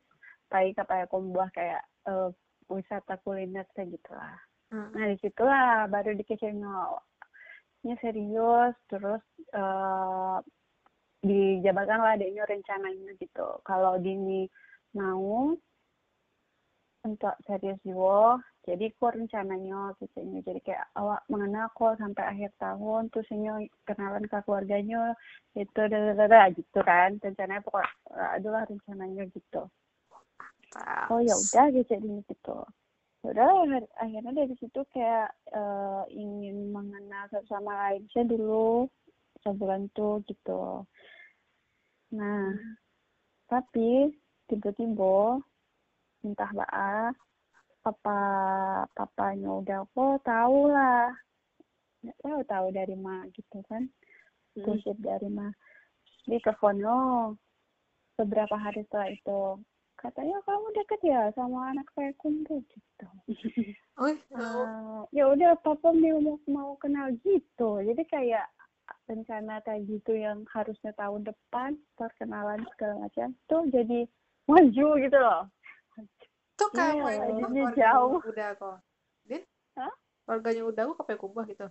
ke 0.50 0.82
kayak 0.82 1.10
kombuah 1.10 1.50
kayak 1.54 1.82
eh, 2.06 2.30
wisata 2.70 3.18
kuliner 3.22 3.66
saya 3.74 3.86
gitu 3.90 4.12
lah. 4.14 4.38
Hmm. 4.70 4.86
nah 4.94 5.02
di 5.10 5.18
situlah 5.18 5.90
baru 5.90 6.14
dikecilnya 6.14 6.94
ini 7.82 7.98
serius 7.98 8.70
terus 8.86 9.18
eh 9.50 10.38
dijabarkan 11.20 12.00
lah 12.00 12.14
adanya 12.16 12.46
rencananya 12.48 13.12
gitu. 13.20 13.60
Kalau 13.66 13.98
Dini 14.00 14.48
mau 14.96 15.54
untuk 17.00 17.32
serius 17.48 17.80
juga 17.80 18.44
jadi 18.68 18.92
kok 18.92 19.16
rencananya 19.16 19.96
gitu 20.04 20.20
ini 20.20 20.44
jadi 20.44 20.60
kayak 20.60 20.86
awak 21.00 21.24
mengenal 21.32 21.72
kok 21.72 21.96
sampai 21.96 22.24
akhir 22.28 22.52
tahun 22.60 23.08
terus 23.08 23.24
ini 23.32 23.72
kenalan 23.88 24.28
ke 24.28 24.36
keluarganya 24.44 25.16
itu 25.56 25.80
dadadada 25.80 26.52
gitu 26.54 26.78
kan. 26.84 27.16
Rencananya 27.18 27.64
pokok 27.64 27.82
adalah 28.12 28.68
rencananya 28.68 29.26
gitu. 29.32 29.66
Oh 31.10 31.18
ya 31.24 31.34
udah 31.34 31.66
gitu 31.74 31.96
gitu. 32.28 32.58
Ya 33.24 33.28
udah 33.32 33.48
akhir- 33.64 33.92
akhirnya 33.96 34.32
dari 34.44 34.54
situ 34.60 34.80
kayak 34.92 35.32
eh, 35.50 36.02
ingin 36.14 36.70
mengenal 36.70 37.26
satu 37.32 37.48
sama 37.48 37.72
lain. 37.88 38.06
Saya 38.12 38.28
dulu 38.28 38.86
sebulan 39.42 39.88
tuh 39.96 40.20
gitu. 40.28 40.84
Nah 42.12 42.54
tapi 43.50 44.19
tiba-tiba 44.50 45.38
entah 46.26 46.50
bah 46.52 47.14
papa 47.80 48.20
papanya 48.92 49.62
udah 49.62 49.80
kok 49.94 50.20
tahu 50.26 50.68
lah 50.68 51.08
nggak 52.04 52.18
tahu 52.20 52.40
tahu 52.44 52.66
dari 52.72 52.96
mana 52.96 53.28
gitu 53.32 53.60
kan. 53.68 53.88
Gosip 54.58 54.98
dari 54.98 55.30
mana 55.30 55.54
di 56.26 56.36
teleponnya 56.42 57.32
beberapa 58.18 58.56
hari 58.58 58.84
setelah 58.88 59.08
itu. 59.12 59.42
Katanya 60.00 60.40
kamu 60.48 60.66
deket 60.80 61.00
ya 61.04 61.28
sama 61.36 61.72
anak 61.72 61.88
saya 61.92 62.12
kumpul 62.18 62.60
gitu. 62.68 63.08
Oh, 64.00 64.08
Eh, 64.08 65.00
ya 65.12 65.28
udah 65.28 65.60
papa 65.60 65.92
mau 65.92 66.40
mau 66.48 66.72
kenal 66.80 67.12
gitu. 67.20 67.84
Jadi 67.84 68.00
kayak 68.08 68.48
rencana 69.04 69.60
kayak 69.60 69.84
gitu 69.92 70.16
yang 70.16 70.48
harusnya 70.48 70.96
tahun 70.96 71.28
depan 71.28 71.76
perkenalan 72.00 72.64
segala 72.72 73.04
macam 73.04 73.36
tuh 73.44 73.68
jadi 73.68 74.08
maju 74.50 74.86
gitu 74.98 75.18
loh 75.18 75.42
tuh 76.60 76.68
kayak 76.76 77.24
Iya, 77.32 77.72
jauh. 77.72 78.20
udah 78.20 78.48
kok. 78.60 78.76
Din? 79.24 79.42
Hah? 79.80 79.92
Keluarganya 80.28 80.62
udah 80.68 80.82
kok 80.92 81.06
kayak 81.08 81.20
kubah 81.24 81.44
gitu. 81.48 81.66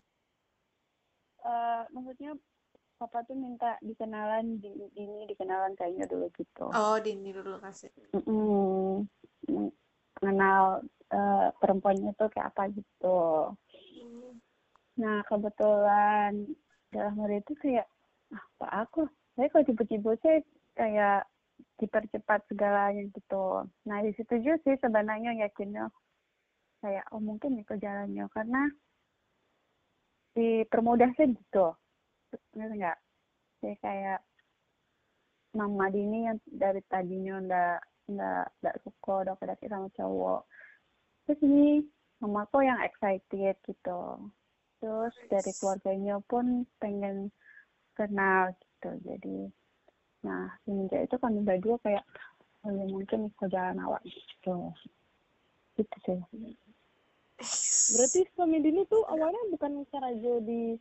Eh, 1.40 1.82
maksudnya 1.94 2.34
papa 3.00 3.24
tuh 3.24 3.38
minta 3.38 3.80
dikenalan 3.80 4.60
di 4.60 4.76
ini 5.00 5.24
dikenalan 5.24 5.72
kayaknya 5.80 6.04
dulu 6.04 6.28
gitu 6.36 6.68
oh 6.68 7.00
dini 7.00 7.32
dulu 7.32 7.56
kasih 7.64 7.88
Mm-mm. 8.12 9.08
mengenal 10.20 10.84
eh, 11.08 11.48
perempuannya 11.64 12.12
tuh 12.20 12.28
kayak 12.28 12.52
apa 12.52 12.68
gitu 12.76 13.56
nah 15.00 15.24
kebetulan 15.32 16.44
dalam 16.92 17.16
hari 17.24 17.40
itu 17.40 17.56
kayak 17.56 17.88
ah, 18.36 18.44
apa 18.60 18.68
aku 18.84 19.08
saya 19.40 19.48
kalau 19.48 19.64
tiba-tiba 19.64 20.12
saya 20.20 20.44
kayak 20.76 21.24
dipercepat 21.80 22.46
segalanya 22.52 23.08
gitu. 23.16 23.64
Nah 23.88 23.98
di 24.04 24.12
situ 24.14 24.44
juga 24.44 24.60
sih 24.68 24.76
sebenarnya 24.84 25.48
yakinnya 25.48 25.88
kayak 26.84 27.08
oh 27.16 27.24
mungkin 27.24 27.60
itu 27.60 27.74
jalannya. 27.80 28.28
Karena 28.36 28.68
dipermudah 30.36 31.10
sih 31.16 31.32
gitu. 31.32 31.74
Ngerti 32.54 32.76
nggak? 32.78 33.00
Jadi 33.60 33.76
kayak 33.82 34.20
mama 35.56 35.90
Dini 35.90 36.30
yang 36.30 36.38
dari 36.46 36.80
tadinya 36.86 37.42
ndak 37.42 37.80
ndak 38.10 38.46
ndak 38.62 38.76
suka 38.86 39.14
udah 39.26 39.36
kedaki 39.40 39.66
sama 39.66 39.90
cowok. 39.98 40.42
Terus 41.26 41.40
ini 41.46 41.84
mamaku 42.22 42.66
yang 42.66 42.80
excited 42.86 43.56
gitu. 43.66 44.02
Terus 44.80 45.16
dari 45.28 45.52
keluarganya 45.60 46.24
pun 46.24 46.64
pengen 46.80 47.34
kenal 47.98 48.56
gitu. 48.56 48.90
Jadi 49.04 49.38
nah 50.20 50.52
semenjak 50.68 51.08
itu 51.08 51.16
kami 51.16 51.40
berdua 51.42 51.80
kayak 51.80 52.04
oh 52.68 52.72
ya 52.76 52.86
mungkin 52.92 53.32
ikut 53.32 53.50
jalan 53.50 53.80
awak 53.80 54.02
gitu 54.04 54.72
gitu 55.80 55.98
sih 56.04 56.20
Berarti 57.96 58.28
suami 58.36 58.60
Dini 58.60 58.84
tuh 58.92 59.00
awalnya 59.08 59.40
bukan 59.56 59.88
Karajo 59.88 60.44
di 60.44 60.76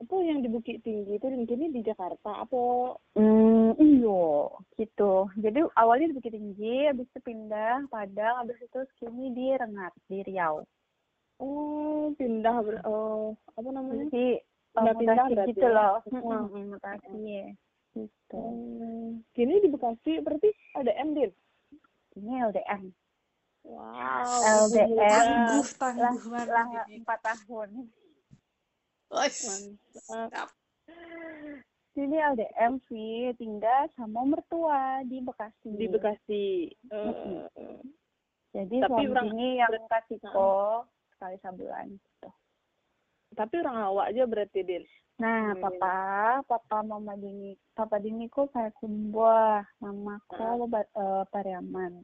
apa 0.00 0.16
yang 0.24 0.40
di 0.40 0.48
Bukit 0.48 0.80
Tinggi 0.80 1.20
itu 1.20 1.26
kini 1.44 1.68
di 1.68 1.84
Jakarta 1.84 2.48
apa 2.48 2.96
Hmm, 3.12 3.76
iyo, 3.76 4.50
gitu. 4.74 5.28
Jadi 5.36 5.68
awalnya 5.76 6.10
di 6.10 6.16
Bukit 6.16 6.32
Tinggi, 6.32 6.88
habis 6.88 7.04
itu 7.12 7.20
pindah 7.20 7.86
Padang, 7.92 8.40
habis 8.42 8.56
itu 8.58 8.80
kini 8.98 9.36
di 9.36 9.52
Rengat, 9.52 9.92
di 10.08 10.24
Riau. 10.24 10.64
oh 11.44 12.08
pindah 12.16 12.56
ber 12.64 12.76
oh 12.88 13.36
apa 13.52 13.68
namanya 13.68 14.08
Jadi 14.08 14.26
uh, 14.38 14.80
Pindah-pindah 14.80 15.14
mutasi 15.14 15.34
berarti 15.36 15.50
gitu 15.52 15.66
ya? 15.68 15.74
loh. 15.76 15.96
Hmm. 16.08 16.72
Mutasi 16.72 17.16
ya. 17.20 17.46
Gitu. 17.94 18.34
Hmm, 18.34 19.22
kini 19.32 19.58
di 19.58 19.68
Bekasi 19.68 20.18
berarti 20.18 20.50
ada 20.74 20.90
M 20.98 21.14
Din 21.14 21.30
Ini 22.14 22.32
LDM. 22.44 22.82
wow 23.64 24.66
LDR. 24.66 24.98
tangguh 24.98 25.68
tangguh 25.74 26.22
lah 26.28 26.66
ini. 26.84 27.00
empat 27.00 27.18
tahun. 27.22 27.68
Mantap. 30.04 30.48
Sini 31.90 32.18
LDM 32.18 32.82
sih 32.84 33.30
tinggal 33.34 33.86
sama 33.92 34.26
mertua 34.26 35.00
di 35.04 35.22
Bekasi. 35.22 35.70
di 35.70 35.86
Bekasi 35.86 36.46
Eh, 36.90 37.78
Jadi 38.52 38.76
Tapi 38.78 38.86
suami 38.88 39.06
orang- 39.08 39.30
ini 39.32 39.48
yang 39.56 39.70
kasih 39.88 40.18
kok 40.20 40.86
sekali 41.10 41.36
sebulan 41.36 41.90
gitu. 41.90 42.30
tapi 43.32 43.54
orang 43.56 43.76
awak 43.84 44.06
aja 44.10 44.22
berarti 44.24 44.62
Din 44.62 44.82
Nah, 45.14 45.54
Hmm. 45.54 45.62
papa, 45.62 45.94
papa 46.42 46.82
mama 46.82 47.14
Dini, 47.14 47.54
papa 47.70 48.02
Dini 48.02 48.26
ko 48.26 48.50
kayak 48.50 48.74
kumbuah, 48.82 49.62
mama 49.78 50.18
ko 50.26 50.66
ba, 50.66 50.82
eh, 50.82 51.24
Pariaman. 51.30 52.02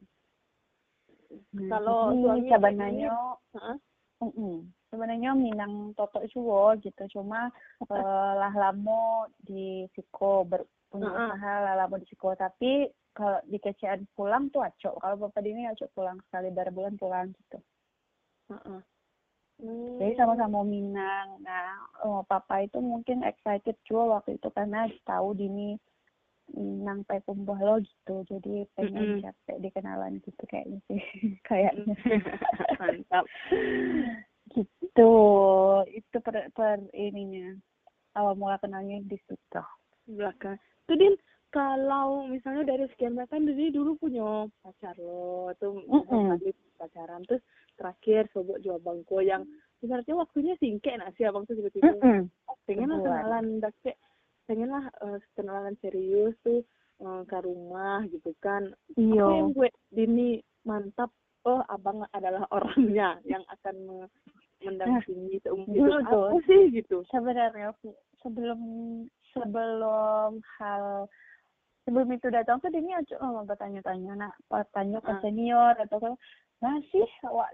Nah, 1.51 1.67
Kalau 1.67 2.15
suami 2.15 2.47
sebenarnya, 2.47 3.11
Heeh. 3.55 3.77
mm 4.23 4.57
sebenarnya 4.91 5.31
Minang 5.35 5.95
Toto 5.95 6.19
juga 6.31 6.75
gitu, 6.79 7.19
cuma 7.19 7.51
eh, 7.83 8.31
lah 8.39 8.51
lama 8.55 9.27
di 9.43 9.87
Siko 9.91 10.47
ber, 10.47 10.63
punya 10.87 11.11
Heeh. 11.11 11.35
usaha 11.35 11.53
lah 11.67 11.73
lama 11.83 11.99
di 11.99 12.07
Siko, 12.07 12.31
tapi 12.39 12.87
kalau 13.11 13.43
di 13.43 13.59
kecian 13.59 14.07
pulang 14.15 14.47
tuh 14.55 14.63
acok. 14.63 15.03
Kalau 15.03 15.15
papa 15.27 15.43
Dini 15.43 15.67
acok 15.67 15.91
pulang 15.91 16.15
sekali 16.31 16.47
ber 16.47 16.71
bulan 16.71 16.95
pulang 16.95 17.35
gitu. 17.35 17.59
Heeh. 18.55 18.79
Hmm. 19.61 20.01
Jadi 20.01 20.17
sama-sama 20.17 20.65
Minang. 20.65 21.37
Nah, 21.45 21.77
oh, 22.01 22.25
papa 22.25 22.65
itu 22.65 22.81
mungkin 22.81 23.21
excited 23.21 23.77
juga 23.85 24.17
waktu 24.17 24.41
itu 24.41 24.49
karena 24.49 24.89
tahu 25.05 25.37
Dini 25.37 25.77
Minang 26.51 27.05
pe 27.05 27.21
kumpuh 27.21 27.55
lo 27.61 27.77
gitu. 27.79 28.25
Jadi 28.25 28.65
pengen 28.73 29.21
Mm-mm. 29.21 29.23
capek 29.23 29.57
dikenalan 29.61 30.17
gitu 30.25 30.43
kayaknya 30.49 30.81
sih. 30.89 31.01
kayaknya. 31.49 31.93
mantap 32.81 33.23
gitu. 34.51 35.13
Itu 35.87 36.17
per, 36.19 36.49
per 36.51 36.81
ininya. 36.91 37.55
Awal 38.17 38.35
mula 38.35 38.59
kenalnya 38.59 38.99
di 39.05 39.15
situ. 39.29 39.63
belakang 40.09 40.57
tuh 40.89 40.97
Din 40.99 41.15
kalau 41.51 42.27
misalnya 42.27 42.67
dari 42.67 42.83
sekian 42.91 43.15
kan 43.15 43.47
Dini 43.47 43.71
dulu 43.71 43.95
punya 43.95 44.47
pacar 44.59 44.95
lo 44.99 45.55
tuh 45.55 45.79
Mm-mm. 45.87 46.35
kali 46.35 46.51
pacaran 46.75 47.23
terus 47.27 47.39
terakhir 47.81 48.29
sobok 48.29 48.61
jual 48.61 48.77
bangko 48.77 49.17
yang 49.19 49.41
ibaratnya 49.79 50.13
waktunya 50.13 50.53
singkat 50.55 50.95
nak 50.95 51.17
sih 51.17 51.25
abang 51.25 51.43
tuh 51.43 51.57
tiba-tiba 51.57 51.89
Mm-mm. 51.97 52.29
pengen 52.63 52.87
lah 52.87 53.01
kenalan 53.01 53.45
dak 53.57 53.73
kayak 53.81 53.97
pengen 54.45 54.69
lah 54.69 54.85
eh, 55.01 55.17
kenalan 55.33 55.73
serius 55.81 56.37
tuh 56.41 56.61
eh, 56.99 57.21
ke 57.25 57.37
rumah 57.41 58.05
gitu 58.05 58.29
kan 58.37 58.69
Iya. 58.93 59.17
apa 59.19 59.33
yang 59.33 59.49
gue 59.51 59.69
Dini 59.89 60.29
mantap 60.61 61.09
oh 61.43 61.65
abang 61.65 62.05
adalah 62.11 62.45
orangnya 62.55 63.17
yang 63.25 63.41
akan 63.49 63.75
me- 63.81 64.11
mendampingi 64.61 65.41
seumur 65.41 65.65
dulu 65.65 65.97
hidup 65.97 66.05
apa 66.29 66.37
sih 66.45 66.61
gitu 66.69 67.01
Sebenarnya 67.09 67.73
sebelum 68.21 68.61
sebelum 69.33 70.37
hal 70.59 71.09
sebelum 71.81 72.13
itu 72.13 72.29
datang 72.29 72.61
tuh 72.61 72.69
dia 72.69 73.01
cuma 73.09 73.41
bertanya-tanya 73.41 74.13
nak 74.15 74.33
bertanya 74.45 75.01
ke 75.01 75.09
Ah. 75.09 75.19
senior 75.19 75.73
atau 75.81 75.97
ke 75.97 76.09
masih 76.61 77.09
awak 77.25 77.49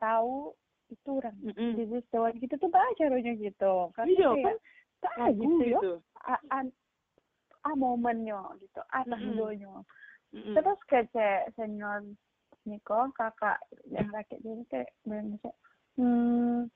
tahu 0.00 0.56
itu 0.90 1.10
orang 1.20 1.36
Mm-mm. 1.38 1.78
di 1.78 1.84
Dewan 2.10 2.34
gitu 2.34 2.54
tuh 2.56 2.66
bah 2.66 2.82
caranya 2.98 3.32
gitu 3.36 3.74
karena 3.94 4.10
Iya, 4.10 4.30
kayak 4.34 4.56
tak 4.98 5.14
gitu 5.38 5.62
gitu 5.62 5.92
a, 6.26 6.34
a, 6.50 6.58
a 7.62 7.70
momennya 7.78 8.40
gitu 8.58 8.80
a 8.90 9.06
Mm-mm. 9.06 9.10
tahdonya 9.12 9.74
Mm-mm. 10.34 10.54
terus 10.58 10.80
kayak 10.90 11.12
senior 11.54 12.02
Niko 12.66 13.08
kakak 13.14 13.62
yang 13.88 14.10
rakyat 14.10 14.40
jadi 14.42 14.62
kayak 14.66 14.90
bilang 15.06 15.38
kayak 15.38 15.56
hmm 15.94 16.66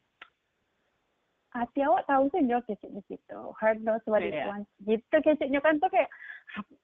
hati 1.54 1.87
awak 1.87 2.02
tahu 2.10 2.26
sih 2.34 2.42
jauh 2.50 2.64
di 2.66 3.02
situ 3.06 3.40
hard 3.62 3.78
knows 3.82 4.02
what 4.10 4.18
it 4.18 4.34
Iya. 4.34 4.50
wants 4.50 4.70
gitu 4.82 5.16
kecilnya 5.22 5.62
kan 5.62 5.78
tuh 5.78 5.87
kayak 5.87 6.10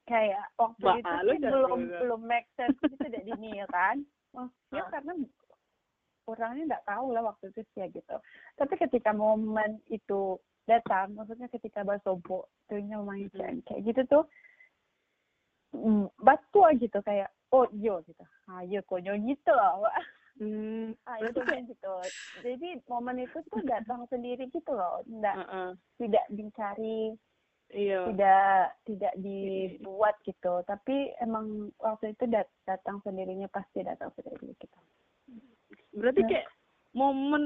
kayak 0.06 0.46
waktu 0.54 0.82
Bah, 0.82 0.94
itu 0.98 1.10
dah 1.42 1.50
belum 1.50 1.80
tahu. 1.90 1.98
belum 2.06 2.20
make 2.22 2.46
sense 2.54 2.78
gitu 2.86 3.02
dari 3.02 3.34
dini 3.34 3.58
ya 3.58 3.66
kan 3.66 3.98
oh 4.38 4.46
ya 4.70 4.86
Ah. 4.86 4.90
karena 4.94 5.12
orangnya 6.28 6.76
nggak 6.76 6.86
tahu 6.86 7.06
lah 7.14 7.22
waktu 7.32 7.52
itu 7.52 7.60
sih 7.72 7.80
ya 7.84 7.86
gitu 7.88 8.16
tapi 8.56 8.74
ketika 8.76 9.10
momen 9.14 9.80
itu 9.88 10.36
datang 10.68 11.16
maksudnya 11.16 11.48
ketika 11.48 11.82
basobo 11.82 12.46
tuhnya 12.70 13.00
Mm-mm. 13.00 13.62
kayak 13.66 13.82
gitu 13.82 14.02
tuh 14.06 14.24
mm, 15.74 16.06
batu 16.20 16.60
aja 16.62 16.78
gitu 16.78 16.98
kayak 17.02 17.30
oh 17.50 17.66
iya 17.74 17.98
gitu 18.06 18.24
ah 18.50 18.62
iya 18.62 18.80
konyol 18.86 19.18
gitu 19.24 19.50
loh 19.50 19.86
Hmm, 20.40 20.96
ah 21.10 21.18
itu 21.20 21.40
kayak 21.42 21.68
gitu 21.68 21.94
jadi 22.40 22.80
momen 22.88 23.26
itu 23.28 23.38
tuh 23.50 23.60
datang 23.66 24.06
sendiri 24.08 24.48
gitu 24.48 24.72
loh 24.72 25.02
nggak 25.04 25.36
heeh. 25.36 25.70
tidak 25.98 26.24
dicari 26.30 27.14
Iya. 27.70 28.02
tidak 28.10 28.74
tidak 28.82 29.14
dibuat 29.22 30.18
gitu 30.26 30.58
tapi 30.66 31.14
emang 31.22 31.70
waktu 31.78 32.18
itu 32.18 32.26
dat- 32.26 32.50
datang 32.66 32.98
sendirinya 33.06 33.46
pasti 33.46 33.86
datang 33.86 34.10
sendiri 34.18 34.58
gitu 34.58 34.78
Berarti 35.94 36.20
Nah. 36.22 36.28
kayak 36.30 36.46
momen 36.92 37.44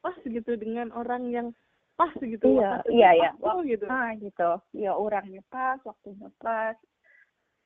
pas 0.00 0.16
gitu 0.20 0.52
dengan 0.56 0.92
orang 0.92 1.32
yang 1.32 1.48
pas 1.94 2.10
gitu. 2.18 2.42
Iya, 2.44 2.82
waktu 2.82 2.90
iya, 2.92 3.08
pas 3.08 3.16
iya. 3.16 3.30
tuh 3.38 3.58
gitu. 3.64 3.84
ah 3.86 4.10
gitu 4.18 4.50
ya 4.74 4.92
orangnya 4.98 5.42
pas 5.46 5.78
waktunya 5.86 6.26
pas 6.42 6.74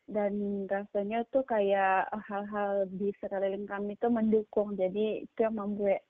dan 0.08 0.32
rasanya 0.68 1.24
tuh 1.32 1.44
kayak 1.44 2.08
hal-hal 2.28 2.84
di 2.88 3.12
sekeliling 3.20 3.64
kami 3.64 3.96
tuh 3.96 4.08
mendukung 4.08 4.76
jadi 4.76 5.24
itu 5.24 5.38
yang 5.40 5.56
membuat 5.56 6.00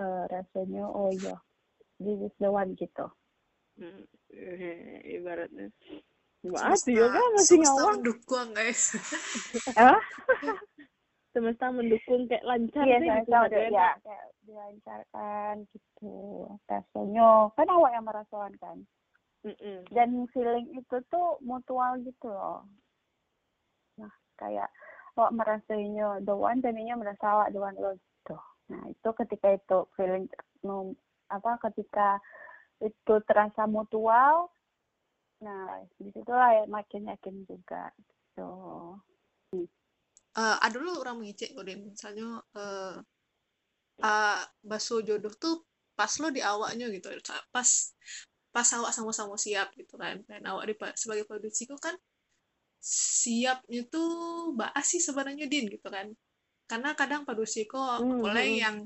eh, 0.00 0.24
rasanya 0.28 0.84
oh 0.88 1.12
iya 1.12 1.36
this 2.00 2.20
is 2.20 2.34
the 2.40 2.48
one 2.48 2.72
gitu 2.76 3.08
Hmm, 3.72 4.04
eh, 4.28 5.00
ibaratnya. 5.16 5.72
Masih 6.44 6.92
ya 6.92 7.08
kan 7.08 7.24
masih 7.32 7.56
semesta 7.56 7.72
ngawang. 7.72 8.04
mendukung 8.04 8.48
guys 8.52 8.92
Semesta 11.32 11.72
mendukung 11.72 12.28
kayak 12.28 12.44
lancar 12.44 12.84
iya 12.84 12.96
sih 13.00 13.08
gitu. 13.08 13.32
deh, 13.32 13.40
ada 13.48 13.58
ya 13.72 13.88
kayak 14.04 14.26
dilancarkan 14.44 15.54
gitu. 15.72 16.14
Rasanya 16.68 17.48
kan 17.56 17.68
awak 17.72 17.90
yang 17.96 18.04
merasakan 18.04 18.54
kan? 18.60 18.78
Mm-mm. 19.42 19.82
dan 19.90 20.22
feeling 20.30 20.70
itu 20.78 20.96
tuh 21.10 21.34
mutual 21.42 21.98
gitu 22.06 22.30
loh. 22.30 22.62
Nah 23.98 24.14
kayak 24.38 24.70
awak 25.18 25.34
merasainya 25.34 26.22
the 26.22 26.30
one 26.30 26.62
dan 26.62 26.78
dia 26.78 26.94
merasa 26.94 27.26
awak 27.26 27.50
the 27.50 27.58
one 27.58 27.74
lo 27.74 27.98
gitu. 27.98 28.38
Nah 28.70 28.86
itu 28.86 29.08
ketika 29.18 29.58
itu 29.58 29.78
feeling 29.98 30.30
apa 31.26 31.58
ketika 31.70 32.22
itu 32.78 33.14
terasa 33.26 33.66
mutual 33.66 34.46
nah 35.42 35.82
di 35.98 36.06
situlah 36.14 36.54
ya 36.54 36.64
makin 36.70 37.10
yakin 37.10 37.42
juga 37.50 37.90
gitu 37.98 38.50
uh, 40.36 40.56
ada 40.60 40.74
dulu 40.76 41.00
orang 41.00 41.20
mengicik 41.20 41.52
kok 41.52 41.64
misalnya 41.66 42.40
uh, 42.56 42.96
uh, 44.00 44.40
bakso 44.64 45.00
jodoh 45.04 45.32
tuh 45.36 45.64
pas 45.92 46.10
lo 46.20 46.28
di 46.32 46.40
awaknya 46.40 46.88
gitu 46.88 47.12
pas 47.52 47.68
pas 48.52 48.68
awak 48.76 48.92
sama-sama 48.92 49.36
siap 49.40 49.72
gitu 49.76 49.96
kan 49.96 50.20
dan 50.28 50.44
awak 50.44 50.68
di, 50.68 50.74
sebagai 50.96 51.24
produksi 51.24 51.64
kok 51.64 51.80
kan 51.80 51.96
siapnya 52.82 53.86
tuh 53.88 54.52
baas 54.58 54.86
sih 54.88 55.00
sebenarnya 55.00 55.46
din 55.46 55.70
gitu 55.70 55.88
kan 55.88 56.10
karena 56.66 56.96
kadang 56.96 57.22
produksi 57.22 57.68
kok 57.68 58.00
Hmm, 58.00 58.24
mulai 58.24 58.56
hmm. 58.56 58.60
yang 58.60 58.76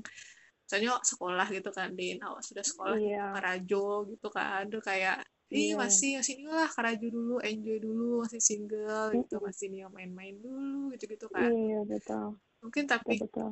misalnya 0.67 0.99
sekolah 1.07 1.47
gitu 1.51 1.71
kan 1.71 1.95
din 1.95 2.19
awak 2.19 2.43
sudah 2.43 2.63
sekolah 2.63 2.99
Iya. 2.99 3.31
Karajo 3.39 4.07
gitu 4.11 4.27
kan 4.27 4.67
tuh 4.67 4.83
kayak 4.83 5.23
ih 5.53 5.73
Iya. 5.73 5.79
masih 5.79 6.09
masih 6.19 6.33
inilah 6.39 6.67
Karajo 6.75 7.07
dulu 7.07 7.35
enjoy 7.39 7.77
dulu 7.79 8.23
masih 8.23 8.41
single 8.43 9.15
gitu. 9.15 9.35
Mm-mm. 9.35 9.47
masih 9.47 9.65
nih 9.71 9.81
main-main 9.95 10.35
dulu 10.43 10.91
gitu 10.95 11.05
gitu 11.13 11.27
kan 11.31 11.47
iya 11.47 11.79
betul. 11.87 12.25
Mungkin 12.63 12.83
tapi 12.89 13.15
betul 13.21 13.49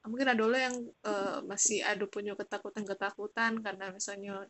mungkin 0.00 0.26
ada 0.32 0.42
lo 0.48 0.56
yang 0.56 0.76
eh, 1.04 1.38
masih 1.44 1.84
ada 1.84 2.04
punya 2.08 2.32
ketakutan-ketakutan 2.36 3.60
karena 3.60 3.92
misalnya 3.92 4.48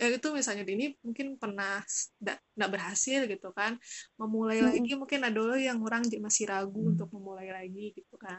ya 0.00 0.06
itu 0.10 0.28
misalnya 0.34 0.64
Dini 0.66 0.94
mungkin 1.06 1.38
pernah 1.38 1.82
tidak 2.18 2.68
berhasil 2.74 3.20
gitu 3.30 3.48
kan. 3.54 3.78
Memulai 4.18 4.58
Mm-mm. 4.62 4.82
lagi 4.82 4.92
mungkin 4.98 5.20
ada 5.26 5.38
lo 5.42 5.54
yang 5.58 5.78
orang 5.82 6.02
masih 6.26 6.44
ragu 6.50 6.80
untuk 6.94 7.08
memulai 7.14 7.50
lagi 7.50 7.94
gitu 7.98 8.14
kan. 8.18 8.38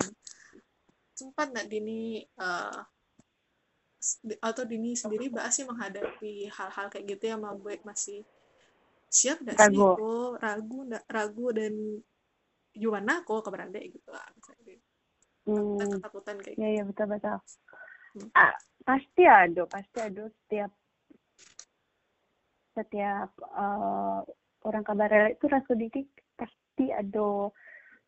Sempat 1.20 1.54
nggak 1.54 1.68
Dini 1.72 2.24
di- 2.24 2.84
atau 4.44 4.64
Dini 4.68 4.94
sendiri 5.00 5.32
mbak 5.32 5.48
sih 5.54 5.64
menghadapi 5.64 6.48
hal-hal 6.52 6.86
kayak 6.92 7.06
gitu 7.16 7.24
yang 7.32 7.42
membuat 7.44 7.80
masih 7.88 8.24
siap 9.08 9.40
nggak 9.46 9.58
sih 9.62 9.78
Ragu. 9.78 9.94
kok 9.96 10.32
ragu 10.42 10.80
nggak 10.90 11.06
ragu 11.08 11.48
dan 11.54 11.74
gimana 12.74 13.22
kok 13.22 13.46
keberanda 13.46 13.80
gitu 13.80 14.10
lah 14.12 14.26
misalnya 14.36 14.78
Hmm. 15.44 15.76
ketakutan 16.00 16.40
kayak 16.40 16.56
gitu 16.56 16.64
Iya, 16.64 16.70
iya 16.80 16.84
betul 16.88 17.06
betul. 17.12 17.36
Hmm. 18.16 18.30
Ah, 18.32 18.56
pasti 18.88 19.24
ada, 19.28 19.64
pasti 19.68 19.98
ada 20.00 20.24
setiap 20.32 20.72
setiap 22.74 23.30
eh, 23.44 24.20
orang 24.64 24.84
kabar 24.88 25.36
itu 25.36 25.46
rasa 25.52 25.72
didik 25.76 26.08
pasti 26.40 26.90
ada 26.96 27.52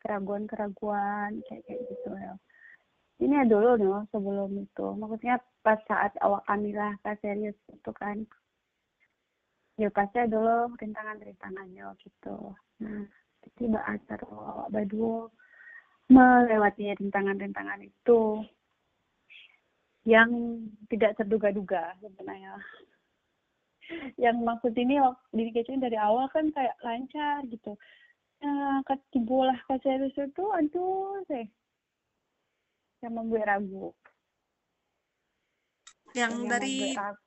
keraguan-keraguan 0.00 1.44
kayak 1.44 1.62
kayak 1.68 1.80
gitu 1.92 2.10
ya. 2.16 2.32
Ini 3.16 3.48
dulu 3.48 3.80
nih 3.80 4.04
sebelum 4.12 4.60
itu, 4.60 4.86
maksudnya 5.00 5.40
pas 5.64 5.80
saat 5.88 6.12
awak 6.20 6.44
kamilah 6.44 7.00
pas 7.00 7.16
serius 7.24 7.56
itu 7.72 7.90
kan, 7.96 8.28
ya 9.80 9.88
pasti 9.88 10.20
dulu 10.28 10.76
rintangan-rintangannya 10.76 11.96
gitu. 12.04 12.52
Nah, 12.84 13.08
tiba 13.56 13.80
awak 13.80 14.68
berdua 14.68 15.32
melewati 16.12 16.92
rintangan-rintangan 16.92 17.88
itu 17.88 18.44
yang 20.04 20.28
tidak 20.92 21.16
terduga-duga 21.16 21.96
sebenarnya. 22.04 22.60
Yang 24.20 24.36
maksud 24.44 24.76
ini 24.76 25.00
diri 25.32 25.56
kecil 25.56 25.80
dari 25.80 25.96
awal 25.96 26.28
kan 26.28 26.52
kayak 26.52 26.76
lancar 26.84 27.40
gitu. 27.48 27.80
Nah, 28.44 28.84
ketibulah 28.84 29.56
ke 29.64 29.80
serius 29.80 30.12
itu 30.20 30.44
aduh 30.52 31.24
sih 31.32 31.48
yang 33.06 33.14
membuat 33.14 33.44
ragu. 33.46 33.94
yang 36.16 36.32
Yang 36.42 36.50
dari 36.50 36.74
ragu. 36.98 37.24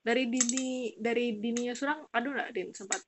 dari 0.00 0.22
dini 0.26 0.66
dari 0.96 1.26
dininya 1.38 1.74
surang 1.76 2.00
aduh 2.10 2.32
nggak 2.34 2.50
din 2.56 2.68
sempat 2.74 3.00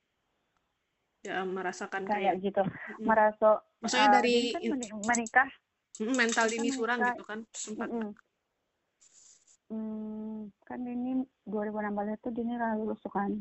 ya 1.23 1.43
merasakan 1.47 2.03
kayak 2.05 2.37
kayak 2.39 2.47
gitu. 2.47 2.63
mm, 2.63 3.07
Merasa 3.07 3.51
maksudnya 3.81 4.07
eh, 4.07 4.15
dari 4.21 4.37
kan 4.55 4.63
meni- 4.71 4.93
menikah 4.93 5.49
mm, 5.99 6.15
mental 6.15 6.47
kan 6.47 6.53
dini 6.53 6.69
surang 6.71 6.99
menikah 7.01 7.15
gitu 7.17 7.25
kan 7.27 7.39
sempat 7.57 7.89
Mm-mm. 7.91 8.09
Hmm, 9.73 10.53
kan 10.69 10.85
ini 10.85 11.25
2016 11.49 12.21
itu 12.21 12.29
dia 12.45 12.77
lulus 12.77 13.01
kan 13.09 13.33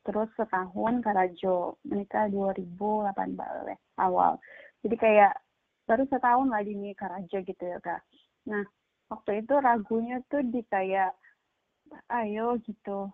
terus 0.00 0.32
setahun 0.32 1.04
Karajo 1.04 1.76
menikah 1.84 2.24
2018 2.32 3.76
awal 4.00 4.40
jadi 4.80 4.96
kayak 4.96 5.32
baru 5.84 6.08
setahun 6.08 6.48
lah 6.48 6.64
dini 6.64 6.96
Karajo 6.96 7.36
gitu 7.36 7.64
ya 7.68 7.76
kak 7.84 8.00
nah 8.50 8.64
waktu 9.10 9.30
itu 9.44 9.54
ragunya 9.66 10.16
tuh 10.30 10.42
di 10.44 10.60
kayak 10.72 11.12
ayo 12.10 12.56
gitu. 12.64 13.10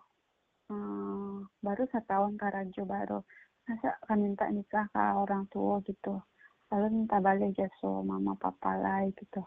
Hmm, 0.70 1.50
baru 1.66 1.82
setahun 1.90 2.38
Karajo 2.38 2.82
baru 2.86 3.18
masa 3.66 3.94
kan 4.06 4.18
minta 4.18 4.46
nikah 4.50 4.86
ke 4.94 5.02
orang 5.22 5.46
tua? 5.50 5.82
gitu. 5.86 6.22
Lalu 6.70 6.86
minta 7.02 7.18
balik 7.18 7.50
jasa 7.58 7.90
mama 8.06 8.34
papa 8.38 8.78
lah 8.78 9.02
gitu. 9.18 9.42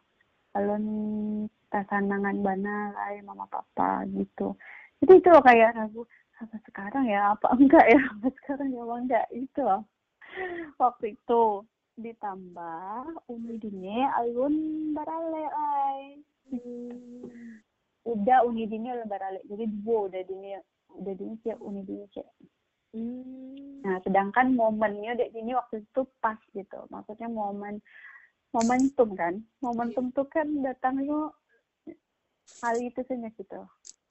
Lalu 0.56 0.74
minta 0.84 1.80
sanangan 1.88 2.38
bana 2.44 2.92
lah 2.96 3.10
mama 3.24 3.48
papa 3.48 4.04
gitu. 4.12 4.56
Jadi 5.00 5.14
itu 5.20 5.30
kayak 5.32 5.76
ragu 5.76 6.04
apa 6.44 6.56
sekarang 6.68 7.06
ya 7.08 7.36
apa 7.36 7.48
enggak 7.56 7.86
ya? 7.88 8.02
Apa 8.20 8.28
sekarang 8.44 8.70
ya 8.76 8.84
enggak? 8.84 9.28
Itu 9.32 9.64
waktu 10.80 11.06
itu 11.16 11.42
ditambah 11.94 13.06
uni 13.30 13.56
dini 13.62 14.06
alun 14.18 14.56
barale 14.98 15.46
ay 15.54 16.02
udah 18.04 18.40
uni 18.50 18.66
dini 18.66 18.90
alun 18.90 19.10
barale 19.10 19.40
jadi 19.46 19.66
dua 19.82 20.10
udah 20.10 20.22
dini 20.26 20.50
udah 20.98 21.14
dini 21.14 21.34
siap 21.46 21.62
uni 21.62 21.86
dini 21.86 22.06
cek 22.10 22.28
Hmm. 22.94 23.82
Nah, 23.82 23.98
sedangkan 24.06 24.54
momennya 24.54 25.18
dek 25.18 25.34
ini 25.34 25.58
waktu 25.58 25.82
itu 25.82 26.06
pas 26.22 26.38
gitu. 26.54 26.86
Maksudnya 26.94 27.26
momen 27.26 27.82
momentum 28.54 29.18
kan. 29.18 29.42
Momentum 29.66 30.14
tuh 30.14 30.30
kan 30.30 30.46
datangnya 30.62 31.34
kali 32.62 32.94
itu 32.94 33.02
saja 33.10 33.30
gitu. 33.34 33.62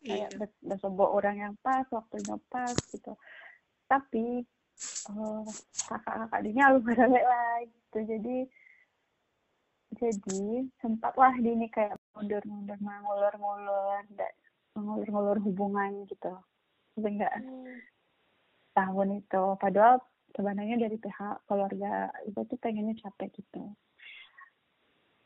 iya 0.03 0.27
Kayak 0.35 0.51
besobok 0.67 1.15
orang 1.15 1.37
yang 1.39 1.55
pas, 1.63 1.87
waktunya 1.95 2.35
pas 2.51 2.75
gitu. 2.91 3.15
Tapi 3.87 4.43
eh, 5.11 5.45
kakak-kakak 5.89 6.41
dia 6.47 6.65
lu 6.73 6.79
balik 6.83 7.25
lah 7.25 7.57
gitu. 7.67 7.99
Jadi 8.07 8.37
jadi 9.93 10.65
sempatlah 10.81 11.37
dini 11.37 11.69
kayak 11.69 12.01
mundur-mundur 12.17 12.81
ngulur-ngulur, 12.81 14.01
nggak- 14.09 14.37
ngulur-ngulur 14.73 15.39
hubungan 15.45 16.09
gitu. 16.09 16.33
Enggak 16.97 17.33
tahun 18.73 19.21
itu. 19.21 19.45
Padahal 19.61 20.01
sebenarnya 20.33 20.81
dari 20.81 20.97
pihak 20.97 21.45
keluarga 21.45 22.09
itu 22.25 22.41
tuh 22.41 22.57
pengennya 22.57 22.97
capek 23.05 23.37
gitu. 23.37 23.77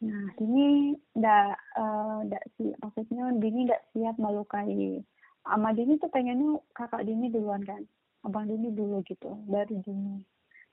Nah 0.03 0.29
Dini 0.35 0.99
ndak 1.15 1.57
eh, 1.79 2.19
ndak 2.27 2.45
sih 2.59 2.75
maksudnya 2.83 3.31
Dini 3.39 3.71
ndak 3.71 3.83
siap 3.95 4.19
melukai. 4.19 5.01
Sama 5.47 5.71
Dini 5.71 5.95
tuh 6.03 6.11
pengennya 6.11 6.59
kakak 6.75 7.07
Dini 7.07 7.31
duluan 7.31 7.63
kan 7.63 7.87
abang 8.27 8.51
Dini 8.51 8.75
dulu 8.75 9.07
gitu 9.07 9.39
baru 9.47 9.79
Dini 9.87 10.19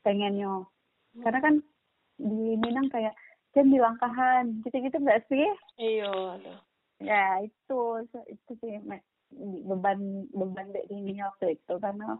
pengennya. 0.01 0.65
Karena 1.21 1.39
kan 1.39 1.55
di 2.17 2.57
Minang 2.57 2.89
kayak 2.89 3.13
jangan 3.53 3.69
dilangkahan 3.69 4.45
gitu-gitu 4.65 4.97
nggak 4.97 5.23
sih? 5.29 5.45
Iya, 5.77 6.41
ya 6.97 7.45
itu 7.45 7.79
itu 8.25 8.51
sih 8.57 8.81
beban 9.69 10.25
beban 10.33 10.73
dek 10.73 10.89
ini 10.89 11.21
waktu 11.21 11.61
itu. 11.61 11.73
Karena 11.77 12.17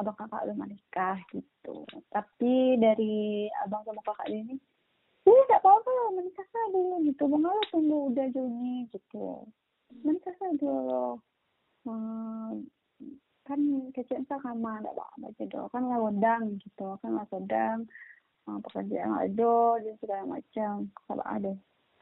abang 0.00 0.16
kakak 0.16 0.48
udah 0.48 0.56
menikah 0.56 1.20
gitu. 1.30 1.84
Tapi 2.08 2.80
dari 2.80 3.46
abang 3.62 3.84
sama 3.84 4.00
kakak 4.02 4.32
ini 4.32 4.56
sih 5.24 5.32
tidak 5.48 5.64
apa-apa 5.64 6.16
menikah 6.16 6.44
saja 6.48 6.72
dulu 6.72 7.04
gitu. 7.04 7.22
Bang 7.28 7.44
lo 7.44 7.60
tunggu 7.72 7.98
udah 8.12 8.26
Juni 8.32 8.88
gitu. 8.92 9.44
Menikah 10.04 10.34
saja 10.40 10.56
dulu. 10.56 11.20
Hmm, 11.84 12.64
kan 13.44 13.60
kecil 13.92 14.24
sama 14.28 14.80
ada 14.80 14.90
apa 14.92 15.28
gitu 15.36 15.68
kan 15.72 15.82
lah 15.88 16.00
wedang 16.00 16.56
gitu. 16.60 16.96
Kan 17.04 17.16
lah 17.16 17.26
sedang 17.28 17.84
uh, 18.48 18.58
pekerjaan 18.64 19.12
ada 19.14 19.56
dan 19.84 19.94
segala 20.00 20.24
macam. 20.26 20.88
Kalau 21.08 21.24
ada 21.24 21.52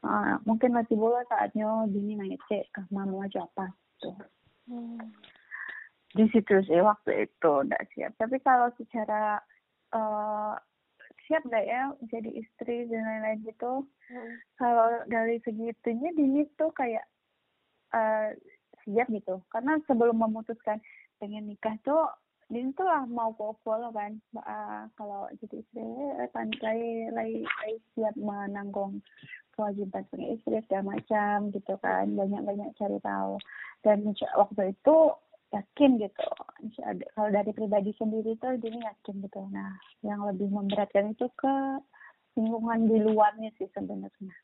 Ah, 0.03 0.35
mungkin 0.43 0.75
masih 0.75 0.99
boleh 0.99 1.23
saatnya 1.31 1.87
Dini 1.87 2.19
nanya 2.19 2.35
cek 2.51 2.75
ke 2.75 2.81
mama 2.91 3.23
aja 3.23 3.47
apa? 3.47 3.71
Gitu. 3.95 4.11
Di 6.13 6.25
situ 6.35 6.55
sih 6.67 6.83
waktu 6.83 7.31
itu 7.31 7.51
udah 7.63 7.81
siap. 7.95 8.11
Tapi 8.19 8.35
kalau 8.43 8.67
secara 8.75 9.39
eh 9.95 10.53
siap 11.23 11.47
nggak 11.47 11.65
ya 11.65 11.95
jadi 12.11 12.29
istri 12.35 12.83
dan 12.91 13.07
lain-lain 13.07 13.47
gitu 13.47 13.87
kalau 14.59 14.87
dari 15.07 15.39
segitunya 15.39 16.11
Dini 16.11 16.43
tuh 16.59 16.75
kayak 16.75 17.07
eh 17.95 18.35
siap 18.83 19.07
gitu. 19.07 19.39
Karena 19.47 19.79
sebelum 19.87 20.19
memutuskan 20.19 20.83
pengen 21.17 21.49
nikah 21.49 21.75
tuh 21.83 22.09
Dini 22.51 22.69
tuh 22.75 22.85
lah 22.85 23.07
mau 23.07 23.33
follow 23.65 23.89
kan. 23.95 24.19
Ah, 24.45 24.85
kalau 24.99 25.25
jadi 25.41 25.63
istri 25.63 25.81
eh, 26.19 26.29
kan 26.35 26.51
lagi 26.61 27.09
lagi 27.09 27.39
lagi 27.41 27.77
siap 27.95 28.13
menanggung 28.19 29.01
kewajiban 29.57 30.05
sebagai 30.11 30.37
istri 30.37 30.59
segala 30.67 30.93
macam 30.93 31.49
gitu 31.49 31.73
kan. 31.81 32.13
Banyak 32.13 32.41
banyak 32.45 32.69
cari 32.77 32.99
tahu. 33.01 33.41
Dan 33.81 34.11
waktu 34.37 34.75
itu 34.75 34.95
yakin 35.49 35.91
gitu. 35.97 36.27
Kalau 37.15 37.29
dari 37.31 37.51
pribadi 37.57 37.95
sendiri 37.97 38.37
tuh 38.37 38.59
Dini 38.59 38.85
yakin 38.85 39.23
gitu. 39.23 39.41
Nah 39.49 39.73
yang 40.05 40.21
lebih 40.27 40.51
memberatkan 40.53 41.15
itu 41.15 41.25
ke 41.33 41.55
lingkungan 42.37 42.85
di 42.85 42.97
luarnya 43.01 43.49
sih 43.57 43.69
sebenarnya. 43.73 44.35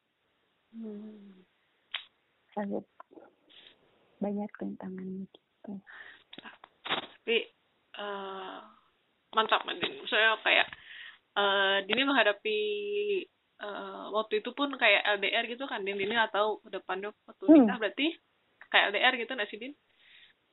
Hmm. 0.70 1.42
sangat 2.54 2.86
banyak 4.22 4.50
tantangannya 4.62 5.26
gitu 5.26 5.74
tapi 7.30 7.46
uh, 8.02 8.58
mantap 9.38 9.62
Mandin 9.62 10.02
saya 10.10 10.34
kayak 10.42 10.66
uh, 11.38 11.78
Dini 11.86 12.02
menghadapi 12.02 12.60
uh, 13.62 14.10
waktu 14.18 14.42
itu 14.42 14.50
pun 14.58 14.74
kayak 14.74 15.06
LDR 15.22 15.46
gitu 15.46 15.70
kan 15.70 15.86
Din 15.86 16.02
Dini 16.02 16.18
atau 16.18 16.58
depannya 16.66 17.14
waktu 17.30 17.46
hmm. 17.46 17.54
nikah 17.54 17.78
berarti 17.78 18.18
kayak 18.74 18.90
LDR 18.90 19.14
gitu 19.22 19.32
nggak 19.38 19.50
sih 19.54 19.62
Din? 19.62 19.78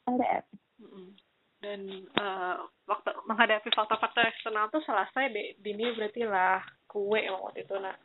LDR. 0.04 0.44
Dan 1.64 1.80
uh, 2.12 2.68
waktu 2.84 3.08
menghadapi 3.24 3.72
faktor-faktor 3.72 4.28
eksternal 4.28 4.68
tuh 4.68 4.84
selesai 4.84 5.32
deh 5.32 5.56
Dini 5.56 5.96
berarti 5.96 6.28
lah 6.28 6.60
kue 6.84 7.24
waktu 7.24 7.64
itu 7.64 7.72
nah 7.80 7.96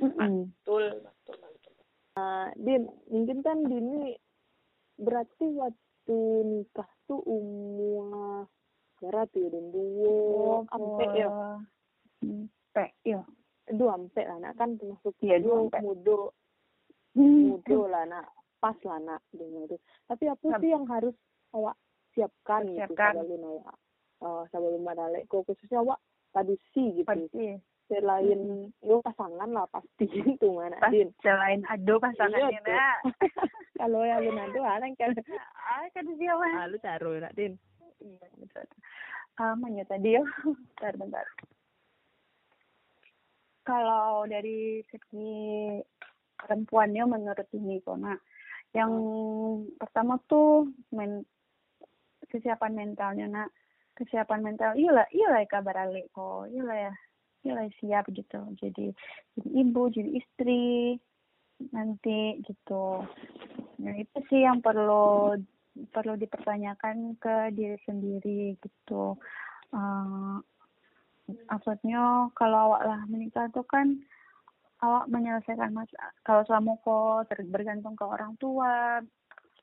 mm 0.00 0.64
betul 0.64 0.96
betul 0.96 1.36
betul. 1.44 1.72
Uh, 2.16 2.48
Din 2.56 2.88
mungkin 3.12 3.44
kan 3.44 3.60
Dini 3.68 4.16
berarti 4.96 5.44
waktu 5.60 5.84
nikah 6.12 6.88
tuh 7.08 7.20
umur 7.24 8.48
berapa 9.00 9.36
ya 9.36 9.48
dan 9.52 9.66
dua 9.72 10.64
ampe 10.72 11.06
ya. 11.12 11.28
ampe 12.24 12.84
ya 13.04 13.20
dua 13.72 13.90
ampe 13.96 14.22
lah 14.24 14.38
nak. 14.40 14.52
Kan 14.56 14.76
termasuk 14.76 15.14
ya 15.20 15.36
dua 15.40 15.68
mudo 15.80 16.32
mudo 17.16 17.80
lah 17.88 18.04
nak. 18.08 18.28
Pas 18.60 18.76
lah 18.84 19.00
nak 19.00 19.20
dengan 19.32 19.68
itu. 19.68 19.76
Tapi 20.08 20.24
apa 20.28 20.46
sih 20.60 20.70
yang 20.72 20.88
harus 20.88 21.16
awak 21.52 21.76
siapkan, 22.16 22.64
gitu 22.64 22.94
sebelum 22.94 23.42
awak 23.44 23.76
uh, 24.22 24.42
sebelum 24.48 24.82
balik 24.86 25.26
kok 25.28 25.44
khususnya 25.44 25.82
awak 25.82 26.00
tadi 26.32 26.54
sih 26.72 26.94
gitu. 26.96 27.12
Selain 27.88 28.40
hmm. 28.40 28.72
yo 28.80 29.04
pasangan 29.04 29.50
lah 29.52 29.68
pasti 29.68 30.08
itu 30.34 30.48
mana 30.52 30.80
Pas, 30.80 30.92
selain 31.20 31.60
ado 31.68 32.00
pasangan 32.00 32.48
iya, 32.48 32.60
ya 32.64 32.90
kalau 33.80 34.00
yang 34.06 34.24
lu 34.24 34.32
nanti 34.32 34.58
ada 34.62 34.86
kan? 34.96 35.10
Ah 35.58 35.84
kan 35.92 36.06
dia 36.16 36.32
mah 36.32 36.64
ah, 36.64 36.66
lu 36.70 36.78
taruh 36.80 37.20
nak 37.20 37.36
din 37.36 37.60
iya 38.00 38.26
betul 38.40 38.64
aman 39.38 39.78
ya 39.78 39.84
tadi 39.86 40.14
ya 40.14 40.22
bentar 40.78 40.94
bentar. 40.94 41.26
Kalau 43.64 44.28
dari 44.28 44.84
segi 44.92 45.80
perempuannya 46.36 47.02
menurut 47.08 47.48
ini 47.56 47.80
kona 47.80 48.12
yang 48.76 48.92
pertama 49.80 50.20
tuh 50.28 50.68
men 50.92 51.24
kesiapan 52.28 52.76
mentalnya 52.76 53.26
nak. 53.26 53.50
Kesiapan 53.94 54.42
mental 54.42 54.74
iyalah 54.74 55.06
iyalah 55.14 55.46
kabar 55.46 55.86
alik 55.86 56.10
kok. 56.10 56.50
Iyalah 56.50 56.90
ya 56.90 56.92
iyalah 57.44 57.68
siap 57.78 58.08
gitu. 58.10 58.40
Jadi 58.58 58.90
jadi 59.36 59.48
ibu 59.60 59.82
jadi 59.92 60.10
istri 60.16 60.96
nanti 61.70 62.40
gitu. 62.42 63.04
Nah 63.84 63.94
itu 64.00 64.18
sih 64.32 64.42
yang 64.42 64.64
perlu 64.64 65.36
perlu 65.92 66.14
dipertanyakan 66.18 67.20
ke 67.20 67.52
diri 67.54 67.78
sendiri 67.84 68.56
gitu. 68.58 69.14
Uh, 69.74 70.38
maksudnya 71.50 72.30
kalau 72.38 72.72
awak 72.72 72.82
lah 72.86 73.00
menikah 73.10 73.50
tuh 73.52 73.66
kan 73.66 74.00
awak 74.84 75.08
menyelesaikan 75.08 75.72
masalah 75.72 76.12
kalau 76.22 76.44
selama 76.44 76.76
kok 76.84 77.32
bergantung 77.48 77.96
ke 77.96 78.04
orang 78.04 78.34
tua 78.40 79.00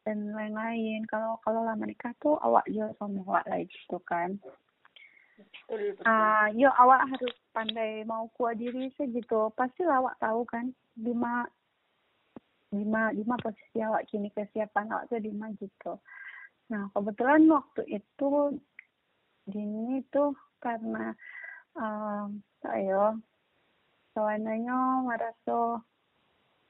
dan 0.06 0.18
lain-lain. 0.34 1.06
Kalau 1.10 1.38
kalau 1.42 1.66
lama 1.66 1.86
nikah 1.86 2.14
tuh 2.22 2.38
awak 2.42 2.66
juga 2.70 2.94
sama 2.98 3.22
awak 3.26 3.46
lagi 3.50 3.70
gitu 3.70 3.98
kan 4.06 4.38
ah 6.06 6.10
uh, 6.10 6.46
yo 6.56 6.70
awak 6.74 7.08
harus 7.10 7.36
pandai 7.56 8.04
mau 8.08 8.28
kuat 8.36 8.58
diri 8.58 8.92
sih 8.96 9.08
gitu. 9.12 9.52
Pasti 9.56 9.84
awak 9.86 10.18
tahu 10.20 10.48
kan 10.48 10.72
lima 11.00 11.46
lima 12.72 13.12
lima 13.12 13.36
posisi 13.40 13.84
awak 13.84 14.08
kini 14.08 14.32
kesiapan 14.32 14.92
awak 14.92 15.12
tuh 15.12 15.20
lima 15.20 15.52
gitu. 15.60 16.00
Nah 16.72 16.88
kebetulan 16.96 17.44
waktu 17.52 17.84
itu 18.00 18.30
gini 19.52 20.06
tuh 20.14 20.38
karena 20.64 21.12
um, 21.76 22.40
ayo 22.72 23.20
sebenarnya 24.14 24.78
merasa 25.04 25.82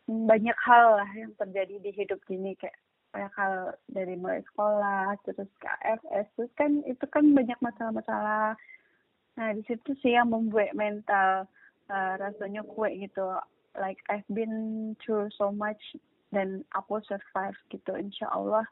banyak 0.07 0.57
hal 0.65 0.99
lah 0.99 1.12
yang 1.13 1.31
terjadi 1.38 1.75
di 1.79 1.91
hidup 1.93 2.19
ini 2.34 2.57
kayak 2.57 2.75
banyak 3.12 3.34
hal 3.36 3.76
dari 3.91 4.15
mulai 4.15 4.39
sekolah 4.52 5.19
terus 5.28 5.52
ke 5.60 5.67
AFS 5.67 6.28
terus 6.39 6.52
kan 6.56 6.80
itu 6.88 7.06
kan 7.12 7.36
banyak 7.36 7.60
masalah-masalah. 7.60 8.56
Nah 9.36 9.50
di 9.56 9.63
situ 9.67 9.91
sih 10.00 10.15
yang 10.15 10.32
membuat 10.32 10.71
mental 10.76 11.47
uh, 11.91 12.13
rasanya 12.19 12.63
kue 12.63 12.88
gitu. 12.95 13.36
Like 13.76 14.00
I've 14.08 14.28
been 14.32 14.95
through 15.04 15.32
so 15.36 15.52
much 15.52 15.80
dan 16.32 16.63
aku 16.71 17.04
survive 17.04 17.56
gitu. 17.71 17.95
Insya 18.00 18.32
Allah 18.32 18.63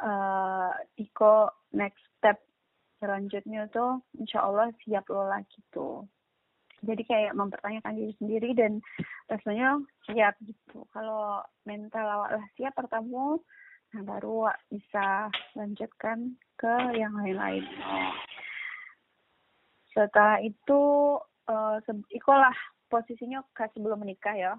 uh, 0.00 0.72
Iko 0.96 1.52
next 1.76 2.00
step 2.16 2.40
selanjutnya 2.96 3.68
tuh 3.68 4.00
insya 4.16 4.40
Allah 4.40 4.72
siap 4.84 5.04
loh 5.12 5.28
lah 5.28 5.44
gitu. 5.52 6.08
Jadi 6.84 7.02
kayak 7.08 7.36
mempertanyakan 7.36 7.96
diri 7.96 8.12
sendiri 8.20 8.50
dan 8.52 8.80
rasanya 9.28 9.80
siap 10.08 10.36
gitu. 10.44 10.84
Kalau 10.92 11.40
mental 11.64 12.04
awak 12.04 12.40
lah 12.40 12.46
siap 12.56 12.76
pertama 12.76 13.40
nah 13.94 14.02
baru 14.02 14.50
bisa 14.68 15.30
lanjutkan 15.54 16.34
ke 16.58 16.74
yang 16.96 17.14
lain-lain. 17.16 17.64
Setelah 19.94 20.42
itu 20.42 20.80
uh, 21.48 21.78
ikolah 22.12 22.54
posisinya 22.90 23.42
ke 23.54 23.66
sebelum 23.72 24.02
menikah 24.02 24.36
ya. 24.36 24.54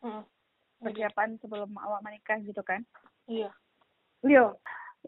Hmm. 0.00 0.24
persiapan 0.80 1.36
sebelum 1.44 1.76
awak 1.76 2.00
menikah 2.00 2.40
gitu 2.40 2.64
kan? 2.64 2.80
Iya. 3.28 3.52
Leo 4.24 4.56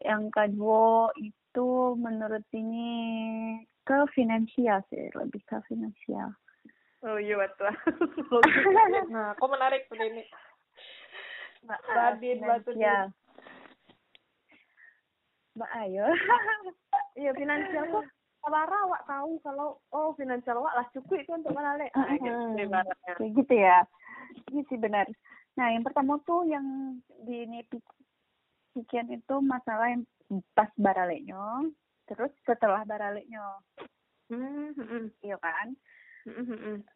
yang 0.05 0.28
kedua 0.28 1.12
itu 1.16 1.96
menurut 1.96 2.44
ini 2.52 2.92
ke 3.88 4.05
finansial 4.12 4.81
sih 4.88 5.09
lebih 5.16 5.40
ke 5.48 5.57
finansial. 5.68 6.33
Oh 7.02 7.18
iya 7.18 7.35
betul. 7.35 7.72
Nah 9.12 9.35
kok 9.35 9.50
menarik 9.50 9.88
tuh 9.90 9.98
ini 9.98 10.22
Badin 11.66 12.38
batu 12.42 12.72
ya 12.75 13.09
Mbak 15.53 15.70
Ayo. 15.85 16.07
Iya 17.12 17.37
finansial 17.37 17.92
kok 17.92 18.09
Sabara 18.40 18.88
awak 18.88 19.05
tahu 19.05 19.37
kalau 19.44 19.77
oh 19.92 20.16
finansial 20.16 20.64
awak 20.64 20.81
lah 20.81 20.87
cukup 20.96 21.20
itu 21.20 21.31
untuk 21.37 21.53
menalik 21.53 21.92
uh, 21.92 22.09
kayak 22.09 23.37
gitu 23.37 23.55
ya. 23.61 23.85
Ini 24.48 24.64
sih 24.72 24.81
benar 24.81 25.05
nah 25.53 25.68
yang 25.68 25.85
pertama 25.85 26.16
tuh 26.25 26.48
yang 26.48 26.64
di 27.29 27.44
ini 27.44 27.61
pikiran 28.72 29.12
itu 29.12 29.35
masalah 29.44 29.92
yang 29.92 30.03
pas 30.57 30.72
baraleknya 30.81 31.68
terus 32.09 32.33
setelah 32.48 32.88
baraleknya 32.88 33.44
mm-hmm. 34.33 35.12
iya 35.20 35.37
kan? 35.37 35.77
Mm-hmm. 36.25 36.88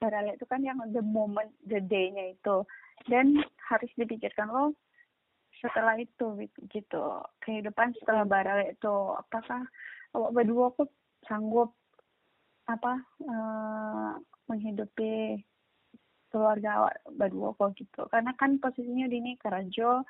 baralek 0.00 0.40
itu 0.40 0.46
kan 0.48 0.64
yang 0.64 0.80
the 0.88 1.04
moment 1.04 1.52
the 1.68 1.84
day-nya 1.84 2.32
itu 2.32 2.64
dan 3.06 3.38
harus 3.70 3.90
dipikirkan 3.94 4.50
lo 4.50 4.74
setelah 5.62 5.98
itu 5.98 6.48
gitu. 6.70 7.04
Kehidupan 7.42 7.94
setelah 7.98 8.24
baralek 8.26 8.78
itu 8.78 8.94
apakah 9.14 9.66
awak 10.14 10.34
berdua 10.34 10.74
kok 10.74 10.90
sanggup 11.26 11.74
apa 12.68 13.00
uh, 13.24 14.12
menghidupi 14.46 15.42
keluarga 16.28 16.84
awak 16.84 16.94
berdua 17.10 17.54
kok 17.58 17.74
gitu. 17.78 18.06
Karena 18.10 18.32
kan 18.38 18.58
posisinya 18.62 19.06
di 19.10 19.16
ini 19.18 19.32
kerajo 19.40 20.04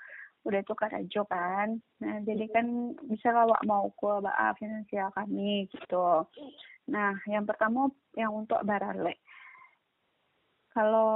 udah 0.47 0.61
itu 0.63 0.75
aja 0.79 1.23
kan. 1.27 1.69
Nah 2.01 2.15
jadi 2.23 2.45
kan 2.53 2.97
bisa 3.11 3.35
lawak 3.35 3.61
mau 3.67 3.91
ke 3.93 4.13
baa 4.23 4.55
finansial 4.57 5.11
kami 5.13 5.67
gitu. 5.73 6.25
Nah 6.89 7.19
yang 7.27 7.45
pertama 7.49 7.91
yang 8.15 8.33
untuk 8.33 8.61
barale 8.63 9.19
kalau 10.79 11.11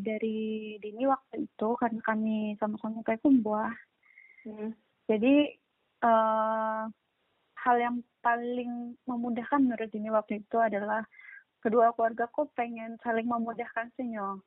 dari 0.00 0.80
dini 0.80 1.04
waktu 1.04 1.44
itu 1.44 1.68
kan 1.76 1.92
kami 2.00 2.56
sama-sama 2.56 3.04
kayak 3.04 3.20
kumbuah 3.20 3.68
hmm. 4.48 4.72
jadi 5.04 5.52
uh, 6.00 6.88
hal 7.60 7.76
yang 7.76 8.00
paling 8.24 8.96
memudahkan 9.04 9.60
menurut 9.60 9.92
dini 9.92 10.08
waktu 10.08 10.40
itu 10.40 10.56
adalah 10.56 11.04
kedua 11.60 11.92
keluarga 11.92 12.24
kok 12.32 12.56
pengen 12.56 12.96
saling 13.04 13.28
memudahkan 13.28 13.92
sih 14.00 14.16
uh, 14.16 14.40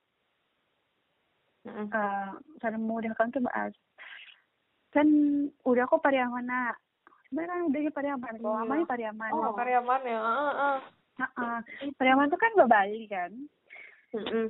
saling 2.57 2.81
memudahkan 2.81 3.37
tuh 3.37 3.45
bahas 3.45 3.73
kan 4.89 5.05
udah 5.61 5.85
kok 5.85 6.01
Pariaman 6.01 6.49
nak 6.49 6.81
sebenarnya 7.29 7.69
udah 7.69 7.93
Pariaman 7.93 8.33
kok 8.41 8.55
amanya 8.65 8.85
Pariaman. 8.89 9.29
Oh 9.29 9.53
Pariaman 9.53 10.01
ya 10.09 10.17
uh, 10.17 10.53
uh. 10.57 10.77
Uh, 11.21 11.61
Pariaman 12.01 12.33
tuh 12.33 12.41
kan 12.41 12.49
ke 12.57 12.65
Bali 12.65 13.05
kan 13.05 13.29
mm 14.15 14.27
-mm. 14.31 14.47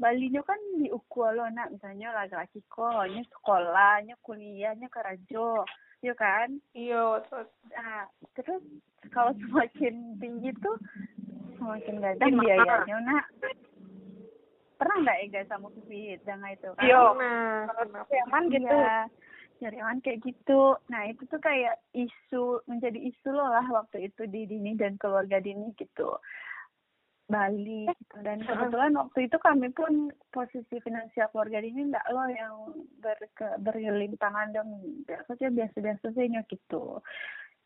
Bali 0.00 0.32
nya 0.32 0.40
kan 0.40 0.56
di 0.80 0.88
Ukualo 0.88 1.44
nak 1.52 1.76
misalnya 1.76 2.16
laki-laki 2.16 2.64
kok 2.72 3.04
nya 3.08 3.22
sekolahnya 3.30 4.16
kuliahnya 4.24 4.88
ke 4.88 5.00
Rajo 5.00 5.64
yuk 6.00 6.16
kan 6.16 6.56
iya 6.72 7.20
betul 7.20 7.44
nah 7.76 8.08
terus 8.32 8.64
kalau 9.12 9.36
semakin 9.36 10.16
tinggi 10.16 10.48
tuh 10.64 10.80
semakin 11.60 12.00
gadah 12.00 12.28
biayanya 12.40 12.96
nak 13.04 13.24
pernah 14.80 14.96
nggak 15.04 15.20
Ega 15.28 15.40
sama 15.52 15.68
Vivi 15.76 16.16
dengan 16.24 16.56
itu 16.56 16.72
kan 16.72 16.88
Iya. 16.88 17.04
nah 17.20 17.68
Yaman 18.08 18.48
gitu. 18.48 18.72
Iya, 18.72 18.96
Jariwan 19.60 20.00
kayak 20.00 20.24
gitu. 20.24 20.80
Nah 20.88 21.04
itu 21.04 21.20
tuh 21.28 21.36
kayak 21.36 21.76
isu 21.92 22.64
menjadi 22.64 22.96
isu 22.96 23.28
loh 23.28 23.52
lah 23.52 23.68
waktu 23.68 24.08
itu 24.08 24.24
di 24.24 24.48
Dini 24.48 24.72
dan 24.80 24.96
keluarga 24.96 25.36
Dini 25.36 25.76
gitu. 25.76 26.16
Bali 27.30 27.86
gitu. 27.86 28.16
Dan 28.26 28.42
kebetulan 28.42 28.92
waktu 28.98 29.30
itu 29.30 29.36
kami 29.38 29.68
pun 29.70 30.10
posisi 30.34 30.76
finansial 30.82 31.30
keluarga 31.30 31.62
Dini 31.62 31.88
enggak 31.88 32.06
loh 32.10 32.28
yang 32.28 32.54
berke, 32.98 33.48
berlimpangan 33.62 34.50
dan 34.50 34.66
biasa 35.06 35.38
saja 35.38 35.48
biasa-biasa 35.54 36.06
saja 36.10 36.40
gitu. 36.50 36.98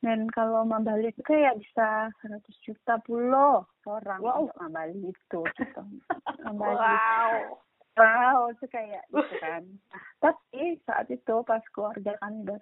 Dan 0.04 0.28
kalau 0.28 0.68
Mambali 0.68 1.08
itu 1.08 1.24
kayak 1.24 1.56
bisa 1.56 2.12
100 2.20 2.44
juta 2.60 3.00
pulau 3.08 3.64
orang 3.88 4.20
Wow. 4.20 4.36
untuk 4.44 4.56
Mambali 4.60 5.00
itu 5.08 5.40
gitu. 5.56 5.82
Wow 6.60 7.64
Wow, 7.94 8.50
itu 8.50 8.66
kayak 8.74 9.06
gitu 9.14 9.34
kan. 9.38 9.62
Nah, 9.62 10.02
tapi 10.18 10.82
saat 10.82 11.06
itu 11.14 11.34
pas 11.46 11.62
keluarga 11.70 12.18
kami 12.18 12.42
udah 12.42 12.58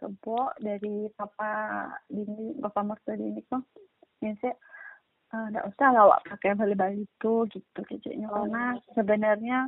dari 0.61 1.09
papa 1.17 1.53
dini, 2.13 2.53
bapak 2.61 2.85
mertua 2.85 3.17
dini 3.17 3.41
kok, 3.49 3.65
ya 4.21 4.37
saya 4.45 4.53
eh, 5.33 5.47
nggak 5.53 5.69
usah 5.73 5.89
lah 5.93 6.05
Wak, 6.13 6.21
pakai 6.29 6.55
bali-bali 6.55 7.09
itu 7.09 7.35
gitu 7.49 7.81
kayaknya 7.89 8.29
Oh. 8.29 8.45
karena 8.45 8.65
sebenarnya 8.93 9.59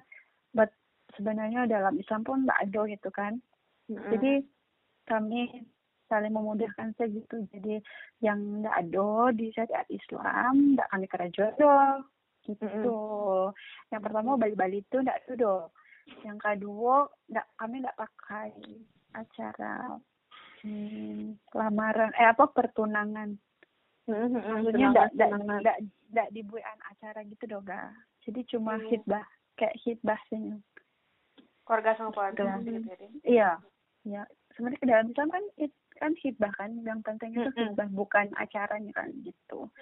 but 0.53 0.71
sebenarnya 1.17 1.67
dalam 1.67 1.97
Islam 1.97 2.23
pun 2.23 2.45
nggak 2.45 2.61
ada 2.71 2.81
gitu 2.91 3.09
kan. 3.11 3.41
Jadi 3.89 4.41
kami 5.05 5.65
saling 6.09 6.33
memudahkan 6.33 6.97
saja 6.97 7.11
gitu. 7.11 7.45
Jadi 7.53 7.81
yang 8.25 8.65
nggak 8.65 8.77
ada 8.89 9.33
di 9.37 9.53
syariat 9.53 9.89
Islam, 9.93 10.77
nggak 10.77 10.89
kami 10.89 11.07
jodoh 11.33 12.05
gitu. 12.45 13.01
Yang 13.93 14.03
pertama 14.05 14.37
Bali-Bali 14.37 14.85
itu 14.85 14.97
nggak 15.01 15.21
ada. 15.29 15.69
Yang 16.25 16.39
kedua 16.41 17.09
nggak 17.33 17.47
kami 17.57 17.75
nggak 17.81 17.99
pakai 17.99 18.51
acara 19.15 19.97
hmm, 20.61 21.39
lamaran 21.55 22.13
eh 22.17 22.29
apa 22.29 22.45
pertunangan. 22.53 23.37
Maksudnya 24.05 24.89
nggak 24.93 25.09
nggak 25.17 25.31
nggak 25.65 25.79
nggak 26.13 26.29
dibuat 26.31 26.65
acara 26.93 27.21
gitu 27.25 27.45
dong 27.49 27.65
ga. 27.65 27.89
Jadi 28.25 28.41
cuma 28.49 28.77
Hmm. 28.77 28.89
hitbah 28.89 29.25
kayak 29.55 29.77
hitbah 29.83 30.21
sih. 30.29 30.41
keluarga 31.65 31.97
sama 31.97 32.13
keluarga 32.13 32.37
Keluarga. 32.37 32.61
gitu 32.61 32.81
jadi 32.85 33.07
Iya, 33.25 33.51
iya. 34.05 34.23
Sebenarnya 34.53 34.81
ke 34.81 34.87
dalam 34.87 35.07
Islam 35.09 35.29
kan 35.33 35.45
it, 35.57 35.73
kan 35.97 36.13
hitbah 36.21 36.53
kan, 36.53 36.71
yang 36.85 37.01
penting 37.01 37.33
itu 37.33 37.49
Mm-mm. 37.49 37.73
hitbah 37.73 37.89
bukan 37.89 38.29
acaranya 38.37 38.93
kan 38.93 39.09
gitu. 39.25 39.73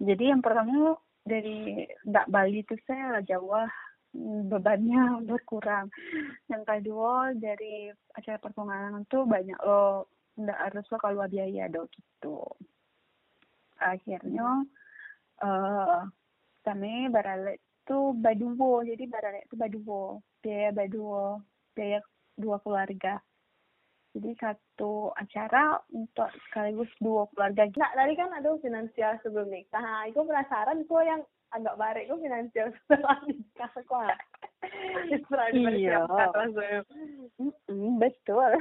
Jadi 0.00 0.24
yang 0.32 0.40
pertama 0.40 0.96
dari 1.28 1.84
ndak 2.08 2.32
Bali 2.32 2.64
itu 2.64 2.80
saya 2.88 3.20
Jawa 3.20 3.68
bebannya 4.48 5.20
berkurang. 5.28 5.92
Yang 6.48 6.62
kedua 6.64 7.36
dari 7.36 7.92
acara 8.16 8.40
pertunangan 8.40 9.04
tuh 9.12 9.28
banyak 9.28 9.60
lo 9.60 10.08
ndak 10.40 10.58
harus 10.64 10.88
lo 10.88 10.96
keluar 10.96 11.28
biaya 11.28 11.68
do 11.68 11.84
gitu. 11.92 12.40
Akhirnya 13.82 14.48
eh 15.42 16.00
kami 16.62 17.10
barale 17.10 17.58
itu 17.58 17.98
baduwo 18.14 18.86
jadi 18.86 19.04
barale 19.10 19.42
itu 19.42 19.54
baduwo 19.58 20.22
biaya 20.38 20.70
baduwo 20.70 21.42
biaya 21.74 21.98
dua 22.38 22.62
keluarga 22.62 23.18
jadi 24.14 24.30
satu 24.38 25.10
acara 25.16 25.80
untuk 25.88 26.28
sekaligus 26.44 26.92
dua 27.00 27.24
keluarga. 27.32 27.64
Nah, 27.80 27.96
tadi 27.96 28.12
kan 28.12 28.28
ada 28.28 28.52
finansial 28.60 29.16
sebelum 29.24 29.48
nikah. 29.48 29.80
Nah, 29.80 30.04
aku 30.04 30.28
penasaran 30.28 30.84
kok 30.84 31.00
yang 31.00 31.24
agak 31.48 31.80
barek 31.80 32.04
itu 32.04 32.16
finansial 32.20 32.68
setelah 32.76 33.18
nikah 33.24 33.72
kok. 33.72 34.12
Iya. 35.72 36.04
betul 37.98 38.52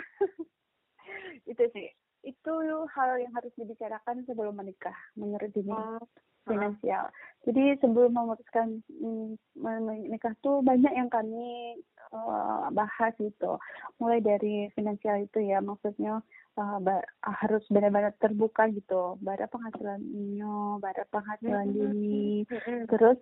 itu 1.45 1.63
sih 1.73 1.89
itu 2.21 2.53
hal 2.93 3.10
yang 3.17 3.34
harus 3.34 3.53
dibicarakan 3.57 4.21
sebelum 4.29 4.53
menikah 4.57 4.95
menurut 5.17 5.49
ini 5.57 5.73
Oh, 5.73 6.01
finansial. 6.49 7.05
Jadi 7.45 7.77
sebelum 7.81 8.17
memutuskan 8.17 8.81
mm, 8.89 9.38
menikah 9.62 10.34
tuh 10.41 10.65
banyak 10.65 10.89
yang 10.89 11.10
kami 11.10 11.77
eh, 12.13 12.65
bahas 12.73 13.13
gitu. 13.21 13.62
Mulai 14.01 14.25
dari 14.25 14.69
finansial 14.73 15.21
itu 15.25 15.38
ya 15.45 15.62
maksudnya 15.62 16.25
eh, 16.57 16.77
ba- 16.83 17.07
harus 17.23 17.63
benar-benar 17.71 18.13
terbuka 18.19 18.67
gitu. 18.73 19.15
Berapa 19.23 19.47
penghasilannya 19.51 20.81
berapa 20.83 21.07
penghasilan 21.11 21.67
dini. 21.71 22.43
Terus 22.91 23.19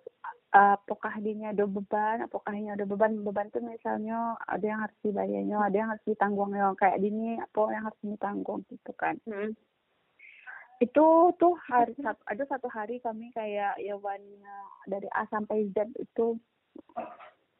uh, 0.54 0.74
apakah 0.76 1.14
dirinya 1.22 1.54
ada 1.54 1.64
beban? 1.66 2.26
Apakah 2.26 2.52
ini 2.54 2.74
ada 2.74 2.82
beban? 2.82 3.22
Beban 3.22 3.50
tuh 3.54 3.62
misalnya 3.62 4.34
ada 4.46 4.64
yang 4.64 4.80
harus 4.82 4.98
dibayarnya 5.06 5.56
ada 5.62 5.76
yang 5.76 5.90
harus 5.94 6.04
ditanggungnya 6.06 6.74
kayak 6.78 6.98
dini 6.98 7.38
apa 7.38 7.60
yang 7.70 7.84
harus 7.86 8.00
ditanggung 8.02 8.62
gitu 8.70 8.92
kan. 8.98 9.16
Mm. 9.26 9.54
itu 10.80 11.36
tuh 11.36 11.52
hari 11.68 11.92
ada 12.24 12.40
satu 12.48 12.64
hari 12.72 13.04
kami 13.04 13.28
kayak 13.36 13.76
ya 13.76 14.00
uh, 14.00 14.16
dari 14.88 15.04
A 15.12 15.28
sampai 15.28 15.68
Z 15.76 15.92
itu 16.00 16.40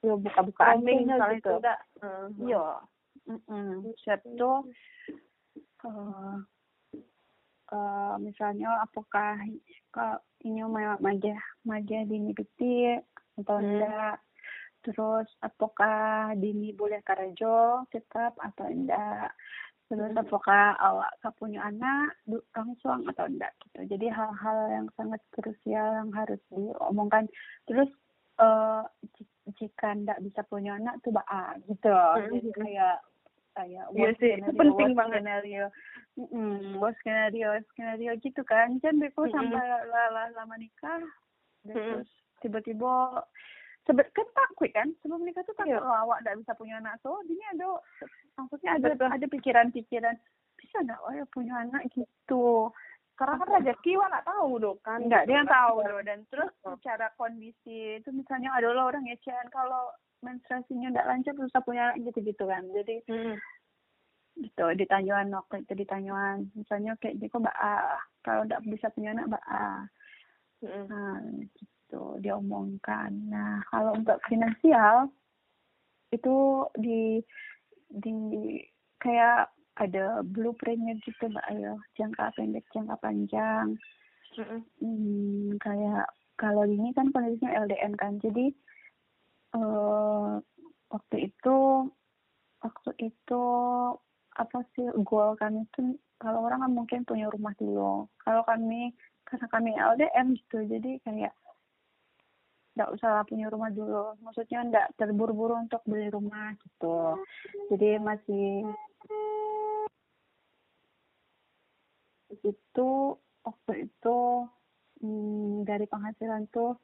ya 0.01 0.17
buka-bukaan 0.17 0.81
gitu 0.81 1.13
itu 1.37 1.53
enggak. 1.53 1.81
Mm. 2.01 2.29
iya. 2.49 2.67
Mm 3.29 3.93
Set 4.01 4.25
tuh 4.41 4.65
eh, 5.85 6.37
eh, 7.71 8.15
misalnya 8.19 8.83
apakah 8.83 9.39
ini 10.45 10.61
ma- 10.65 11.01
maja 11.01 11.37
maja 11.63 11.99
dini 12.05 12.33
piti 12.33 12.97
atau 13.41 13.57
Hmm. 13.59 13.67
enggak 13.67 14.17
terus 14.81 15.29
apakah 15.45 16.33
dini 16.41 16.73
boleh 16.73 17.05
karajo 17.05 17.85
tetap 17.93 18.33
atau 18.41 18.65
enggak 18.65 19.29
terus 19.93 20.15
Hmm. 20.15 20.23
apakah 20.23 20.79
awak 20.79 21.13
punya 21.37 21.67
anak 21.67 22.17
langsung 22.57 23.05
atau 23.11 23.29
enggak 23.29 23.53
gitu 23.67 23.85
jadi 23.91 24.09
hal-hal 24.09 24.59
yang 24.71 24.87
sangat 24.97 25.21
krusial 25.35 25.89
yang 26.01 26.11
harus 26.17 26.41
diomongkan 26.49 27.29
terus 27.69 27.91
eh 28.41 28.83
ji- 29.21 29.53
jika 29.61 29.93
enggak 29.93 30.23
bisa 30.25 30.41
punya 30.49 30.81
anak 30.81 30.97
tuh 31.05 31.13
baa 31.13 31.59
gitu 31.69 31.93
jadi 32.33 32.49
Hmm. 32.49 32.57
kayak 32.57 32.97
kayak 33.55 33.85
Iya 33.93 34.11
sih, 34.19 34.31
itu 34.39 34.51
penting 34.55 34.95
banget. 34.95 35.21
skenario 35.23 35.67
Mm-mm, 36.19 36.79
worst 36.79 36.99
skenario 37.03 37.51
skenario 37.75 38.13
gitu 38.21 38.43
kan 38.45 38.79
kan 38.79 38.99
beko 38.99 39.27
Mm-mm. 39.27 39.35
sampai 39.35 39.63
lama, 39.89 40.23
lama 40.35 40.55
nikah 40.59 41.03
terus 41.67 42.09
tiba-tiba 42.41 43.25
sebe 43.85 44.05
kan 44.13 44.29
takut 44.33 44.71
kan 44.71 44.89
sebelum 45.01 45.25
nikah 45.25 45.43
tuh 45.45 45.57
takut 45.57 45.77
Iya. 45.77 45.83
oh, 45.83 45.97
awak 46.07 46.23
nggak 46.23 46.39
bisa 46.45 46.53
punya 46.55 46.79
anak 46.79 47.01
so 47.01 47.21
ini 47.27 47.41
ada 47.53 47.81
maksudnya 48.37 48.71
ada 48.77 48.89
Betul. 48.95 49.09
ada 49.13 49.27
pikiran-pikiran 49.29 50.17
bisa 50.61 50.77
nggak 50.85 51.01
oh 51.05 51.13
ya 51.17 51.25
punya 51.33 51.55
anak 51.65 51.89
gitu 51.93 52.71
Karena 53.21 53.37
kan 53.37 53.53
rezeki 53.61 54.01
wah 54.01 54.09
nggak 54.09 54.29
tahu 54.33 54.51
dong 54.57 54.81
kan. 54.81 54.97
Enggak, 55.05 55.29
dia 55.29 55.45
tahu 55.45 55.85
loh. 55.85 56.01
Dan 56.01 56.25
terus 56.33 56.49
secara 56.65 57.13
kondisi 57.21 58.01
itu 58.01 58.09
misalnya 58.17 58.49
ada 58.57 58.73
orang 58.73 59.05
ecehan 59.13 59.45
kalau 59.53 59.93
menstruasinya 60.21 60.93
enggak 60.93 61.09
lancar 61.09 61.35
susah 61.37 61.61
punya 61.65 61.93
anak 61.93 62.05
gitu-gitu 62.09 62.45
kan. 62.45 62.65
Jadi 62.73 63.05
Mm. 63.09 63.37
gitu 64.41 64.65
ditanyuan 64.73 65.29
waktu 65.37 65.67
itu 65.67 65.85
ditanyuan 65.85 66.49
misalnya 66.57 66.97
kayak 67.03 67.19
gitu 67.21 67.37
mbak 67.43 67.53
A 67.61 67.99
kalau 68.25 68.47
enggak 68.49 68.63
bisa 68.65 68.89
punya 68.95 69.13
anak 69.13 69.37
mbak 69.37 69.45
A 69.45 69.85
Mm. 70.65 70.85
nah 70.89 71.19
gitu 71.57 72.21
diomongkan 72.25 73.11
nah 73.29 73.61
kalau 73.69 73.93
untuk 73.93 74.17
finansial 74.31 75.13
itu 76.15 76.65
di 76.79 77.21
di 77.91 78.17
kayak 79.03 79.51
ada 79.77 80.25
blueprintnya 80.25 80.97
gitu 81.05 81.29
mbak 81.29 81.45
Ayo 81.53 81.77
jangka 81.99 82.33
pendek 82.39 82.65
jangka 82.73 82.97
panjang 83.03 83.77
Mm. 84.39 84.63
Hmm, 84.79 85.49
kayak 85.59 86.07
kalau 86.39 86.65
ini 86.65 86.95
kan 86.95 87.11
kondisinya 87.11 87.67
LDM 87.67 87.99
kan, 87.99 88.17
jadi 88.23 88.55
eh 89.57 90.31
waktu 90.91 91.17
itu 91.31 91.57
waktu 92.61 92.91
itu 93.03 93.43
apa 94.37 94.59
sih 94.77 94.87
goal 95.03 95.35
kami 95.35 95.67
itu 95.67 95.99
kalau 96.21 96.45
orang 96.45 96.61
kan 96.61 96.73
mungkin 96.77 97.01
punya 97.09 97.33
rumah 97.33 97.57
dulu, 97.57 98.05
kalau 98.21 98.45
kami 98.45 98.93
karena 99.25 99.47
kami 99.49 99.73
LDM 99.73 100.37
gitu, 100.37 100.59
jadi 100.69 101.01
kayak 101.01 101.33
nggak 102.77 102.93
usah 102.93 103.25
punya 103.25 103.49
rumah 103.49 103.73
dulu, 103.73 104.21
maksudnya 104.21 104.61
nggak 104.69 105.01
terburu-buru 105.01 105.57
untuk 105.65 105.81
beli 105.89 106.13
rumah 106.13 106.53
gitu, 106.61 107.17
jadi 107.73 107.97
masih 108.05 108.69
itu 112.45 112.89
waktu 113.43 113.89
itu 113.89 114.19
hmm, 115.01 115.65
dari 115.65 115.89
penghasilan 115.89 116.47
tuh 116.53 116.77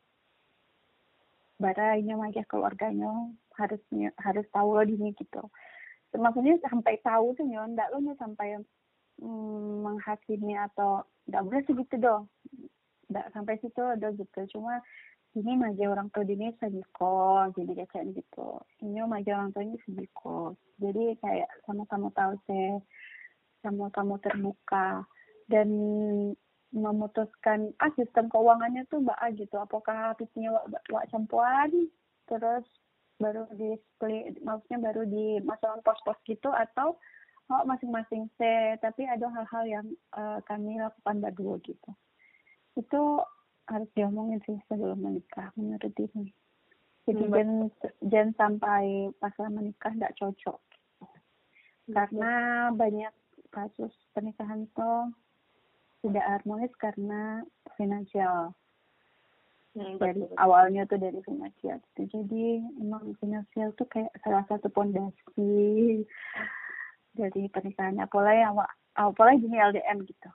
barainya 1.56 2.14
aja 2.20 2.42
keluarganya 2.48 3.32
harusnya 3.56 4.12
harus 4.20 4.44
tahu 4.52 4.76
loh 4.76 4.84
dini 4.84 5.16
gitu. 5.16 5.42
Maksudnya 6.16 6.56
sampai 6.68 7.00
tahu 7.04 7.36
tuh 7.36 7.44
nyon 7.44 7.76
ndak 7.76 7.92
lo 7.92 8.00
sampai 8.16 8.60
mm, 9.20 9.84
menghakimi 9.84 10.56
atau 10.56 11.04
nggak 11.28 11.44
boleh 11.44 11.62
segitu 11.64 11.94
dong. 12.00 12.28
Nggak 13.08 13.26
sampai 13.32 13.54
situ 13.60 13.80
ada 13.80 14.08
gitu 14.12 14.40
cuma 14.56 14.80
ini 15.36 15.52
maja 15.52 15.92
orang 15.92 16.08
tua 16.08 16.24
ini 16.24 16.48
sediko 16.56 17.48
jadi 17.52 17.84
kayak 17.88 18.16
gitu. 18.16 18.60
Ini 18.80 19.04
maja 19.04 19.36
orang 19.36 19.52
tua 19.52 19.64
ini 19.64 19.76
sediko 19.84 20.56
jadi 20.80 21.16
kayak 21.20 21.48
sama-sama 21.68 22.08
tahu 22.12 22.36
sih 22.48 22.80
sama-sama 23.60 24.16
terbuka. 24.20 25.04
Dan 25.46 25.68
memutuskan 26.76 27.72
ah 27.80 27.88
sistem 27.96 28.28
keuangannya 28.28 28.84
tuh 28.92 29.00
mbak 29.00 29.16
A 29.16 29.32
gitu. 29.32 29.56
Apakah 29.56 30.12
habisnya 30.12 30.52
wak, 30.52 30.68
wak 30.92 31.08
campuran? 31.08 31.88
Terus 32.28 32.64
baru 33.16 33.48
di 33.56 33.80
split 33.80 34.44
maksudnya 34.44 34.92
baru 34.92 35.08
di 35.08 35.40
masalah 35.40 35.80
pos-pos 35.80 36.20
gitu 36.28 36.52
atau 36.52 37.00
oh, 37.48 37.64
masing-masing 37.64 38.28
C 38.36 38.40
tapi 38.84 39.08
ada 39.08 39.24
hal-hal 39.32 39.64
yang 39.64 39.86
uh, 40.12 40.38
kami 40.44 40.76
lakukan 40.76 41.24
berdua 41.24 41.56
gitu. 41.64 41.90
Itu 42.76 43.24
harus 43.66 43.88
diomongin 43.96 44.44
sih 44.44 44.60
sebelum 44.68 45.00
menikah 45.00 45.48
menurut 45.56 45.96
ini 45.96 46.30
jadi 47.06 47.22
hmm, 47.22 47.32
jangan 47.32 47.58
jangan 48.10 48.30
sampai 48.34 48.84
pas 49.22 49.34
menikah 49.46 49.94
tidak 49.94 50.14
cocok. 50.18 50.60
Karena 51.86 52.34
banyak 52.74 53.14
kasus 53.54 53.94
pernikahan 54.10 54.66
tuh 54.74 55.14
tidak 56.06 56.24
harmonis 56.24 56.72
karena 56.78 57.42
finansial 57.74 58.54
hmm, 59.74 59.98
dari 59.98 60.22
betul. 60.22 60.38
awalnya 60.38 60.86
tuh 60.86 61.02
dari 61.02 61.18
finansial 61.26 61.82
gitu. 61.92 62.02
jadi 62.14 62.44
emang 62.78 63.18
finansial 63.18 63.74
tuh 63.74 63.90
kayak 63.90 64.14
salah 64.22 64.46
satu 64.46 64.70
pondasi 64.70 66.06
dari 67.18 67.50
pernikahannya 67.50 68.06
apalagi 68.06 68.42
awal 68.46 68.68
apalagi 68.94 69.44
gini 69.44 69.58
LDM 69.58 70.06
gitu 70.06 70.30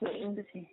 itu 0.00 0.42
sih 0.52 0.66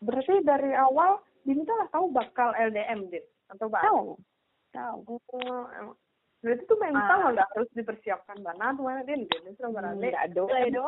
Berarti 0.00 0.40
dari 0.40 0.72
awal 0.72 1.20
Dini 1.46 1.62
tuh 1.62 1.78
tahu 1.94 2.10
bakal 2.10 2.50
LDM, 2.58 3.06
Din? 3.06 3.22
Atau 3.54 3.70
bakal? 3.70 3.86
Tahu. 3.86 4.08
Tahu. 4.74 4.98
Oh, 5.30 5.94
Berarti 6.46 6.62
tuh 6.70 6.78
mental 6.78 7.18
ah. 7.26 7.30
nggak 7.34 7.50
harus 7.58 7.70
dipersiapkan 7.74 8.38
banget, 8.38 8.74
mana 8.78 9.02
Din? 9.02 9.26
Din 9.26 9.50
itu 9.50 9.66
berarti 9.66 9.98
nggak 9.98 10.26
ada. 10.30 10.84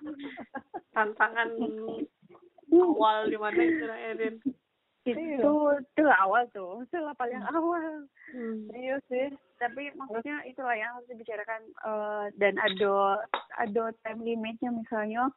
Tantangan 0.96 1.48
awal 2.72 3.28
di 3.28 3.36
mana 3.36 3.60
itu, 3.60 3.84
Din? 4.16 4.34
Itu 5.04 5.52
itu 5.76 6.04
awal 6.08 6.48
tuh, 6.56 6.88
itu 6.88 6.96
paling 7.20 7.44
hmm. 7.44 7.52
awal. 7.52 8.08
Hmm. 8.32 8.72
Iya 8.72 8.96
sih. 9.12 9.28
Tapi 9.60 9.92
maksudnya 10.00 10.48
itulah 10.48 10.72
yang 10.72 10.96
harus 10.96 11.12
dibicarakan 11.12 11.60
uh, 11.84 12.32
dan 12.40 12.56
ada 12.56 13.20
ada 13.60 13.92
time 14.00 14.24
limitnya 14.24 14.72
misalnya 14.72 15.28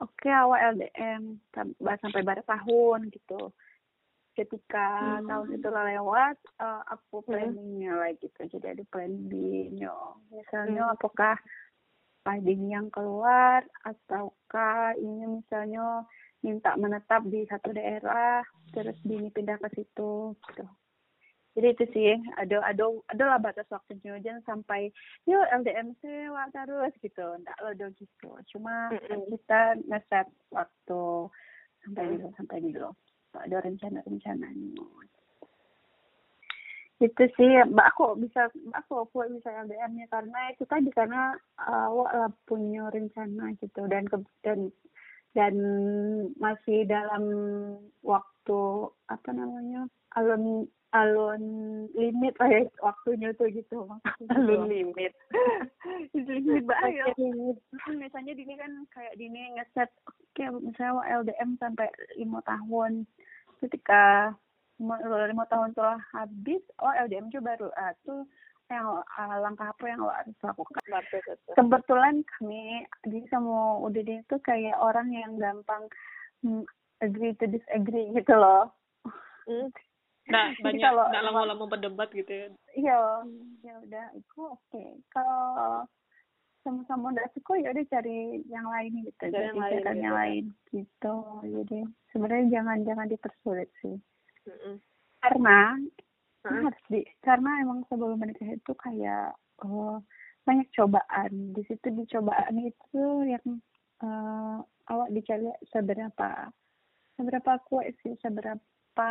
oke 0.00 0.08
okay, 0.16 0.32
awal 0.32 0.56
LDM 0.56 1.36
sampai 1.52 2.24
berapa 2.24 2.48
tahun 2.48 3.12
gitu 3.12 3.52
ketika 4.40 5.20
hmm. 5.20 5.28
tahun 5.28 5.48
itu 5.60 5.68
lewat 5.68 6.36
uh, 6.56 6.82
aku 6.88 7.20
hmm. 7.20 7.26
planningnya 7.28 7.92
hmm. 7.92 8.00
lagi 8.00 8.16
gitu 8.24 8.40
jadi 8.56 8.66
ada 8.72 8.84
plan 8.88 9.12
B 9.28 9.32
nya 9.76 9.92
misalnya 10.32 10.88
hmm. 10.88 10.94
apakah 10.96 11.36
padi 12.24 12.56
yang 12.56 12.88
keluar 12.88 13.64
ataukah 13.84 14.96
ini 14.96 15.40
misalnya 15.40 16.04
minta 16.40 16.72
menetap 16.76 17.24
di 17.28 17.44
satu 17.48 17.72
daerah 17.76 18.40
terus 18.72 18.96
dini 19.04 19.28
pindah 19.28 19.60
ke 19.60 19.68
situ 19.76 20.32
gitu 20.32 20.64
jadi 21.58 21.74
itu 21.74 21.84
sih 21.92 22.14
ada 22.38 22.62
ada 22.62 22.84
adalah 23.10 23.36
batas 23.42 23.66
waktunya 23.68 24.16
jangan 24.22 24.42
sampai 24.46 24.88
yuk 25.26 25.44
LDM 25.50 25.92
sewa 25.98 26.46
terus 26.54 26.94
gitu 27.02 27.26
enggak 27.36 27.58
lo 27.60 27.70
do 27.76 27.88
gitu 27.98 28.30
cuma 28.56 28.88
mm-hmm. 28.94 29.28
kita 29.36 29.60
ngeset 29.90 30.28
waktu 30.54 31.02
sampai 31.84 32.02
mm. 32.06 32.10
dulu 32.16 32.28
sampai 32.38 32.56
dulu 32.62 32.90
ada 33.38 33.62
rencana 33.62 34.02
rencananya 34.02 34.82
itu 37.00 37.24
sih 37.32 37.50
mbak 37.72 37.96
aku 37.96 38.12
bisa 38.20 38.52
mbak 38.52 38.84
aku 38.84 39.08
aku 39.08 39.24
bisa 39.32 39.48
LDM 39.48 39.96
nya 39.96 40.06
karena 40.12 40.52
itu 40.52 40.68
tadi 40.68 40.92
karena 40.92 41.32
awak 41.56 42.12
uh, 42.12 42.30
punya 42.44 42.92
rencana 42.92 43.56
gitu. 43.56 43.88
Dan 43.88 44.04
ke, 44.04 44.20
dan 44.44 44.68
dan 45.32 45.54
masih 46.36 46.84
dalam 46.84 47.24
waktu 48.04 48.60
apa 49.08 49.30
namanya 49.32 49.88
alun 50.12 50.68
alun 50.90 51.42
limit 51.94 52.34
lah 52.42 52.50
ya 52.50 52.62
waktunya 52.82 53.30
tuh 53.38 53.46
gitu 53.50 53.86
maksudnya 53.86 54.34
alun 54.34 54.66
limit. 54.66 55.14
Limit 56.14 56.66
banget 56.66 57.14
misalnya 57.94 58.32
dini 58.34 58.54
kan 58.58 58.72
kayak 58.90 59.14
dini 59.14 59.54
ngeset 59.54 59.90
oke 60.06 60.18
okay, 60.34 60.50
misalnya 60.50 61.22
LDM 61.22 61.54
sampai 61.62 61.86
lima 62.18 62.42
tahun. 62.42 63.06
Ketika 63.62 64.34
lima 64.80 65.46
tahun 65.46 65.76
telah 65.78 66.00
habis 66.10 66.62
oh 66.82 66.92
LDM 67.06 67.30
juga 67.30 67.54
baru 67.54 67.68
ah 67.78 67.94
tuh 68.02 68.26
yang 68.70 69.02
uh, 69.02 69.36
langkah 69.42 69.74
apa 69.74 69.84
yang 69.86 69.98
lo 69.98 70.14
harus 70.14 70.38
lakukan 70.46 70.78
kebetulan 71.58 72.22
kami 72.38 72.86
di 73.02 73.26
sama 73.26 73.82
udah 73.82 73.98
itu 73.98 74.36
kayak 74.46 74.78
orang 74.78 75.10
yang 75.10 75.34
gampang 75.42 75.90
hmm, 76.46 76.62
agree 77.02 77.34
to 77.38 77.50
disagree 77.50 78.14
gitu 78.14 78.34
loh. 78.34 78.70
Hmm 79.46 79.74
Nah, 80.30 80.46
banyak 80.64 80.82
kalau 80.82 81.04
nggak 81.10 81.24
lama-lama 81.26 81.64
berdebat 81.66 82.08
gitu 82.14 82.30
ya. 82.30 82.46
Iya, 82.78 83.00
ya 83.66 83.74
udah 83.84 84.06
itu 84.14 84.38
oke. 84.38 84.58
Okay. 84.70 84.90
Kalau 85.10 85.84
sama-sama 86.60 87.16
udah 87.16 87.26
suka 87.32 87.56
ya 87.56 87.72
udah 87.72 87.84
cari 87.88 88.44
yang 88.46 88.68
lain 88.68 88.92
gitu, 89.08 89.24
cari 89.32 89.48
yang 89.48 89.56
lain, 89.56 89.80
yang 89.80 89.96
gitu. 89.96 90.12
lain 90.14 90.44
gitu. 90.70 91.14
Jadi 91.40 91.78
sebenarnya 92.12 92.46
jangan 92.60 92.78
jangan 92.84 93.06
dipersulit 93.08 93.70
sih. 93.80 93.96
Mm 94.44 94.56
-hmm. 94.56 94.74
Karena 95.20 95.58
hmm? 96.44 96.60
harus 96.68 96.84
di 96.92 97.00
karena 97.24 97.50
emang 97.64 97.84
sebelum 97.88 98.20
menikah 98.20 98.48
itu 98.48 98.72
kayak 98.76 99.34
oh, 99.64 100.04
banyak 100.44 100.68
cobaan. 100.76 101.56
Di 101.56 101.62
situ 101.64 101.86
di 101.96 102.04
cobaan 102.08 102.56
itu 102.60 103.04
yang 103.24 103.46
uh, 104.04 104.60
awak 104.92 105.08
dicari 105.16 105.48
seberapa 105.72 106.50
seberapa 107.16 107.52
kuat 107.68 107.92
sih 108.00 108.16
seberapa 108.24 109.08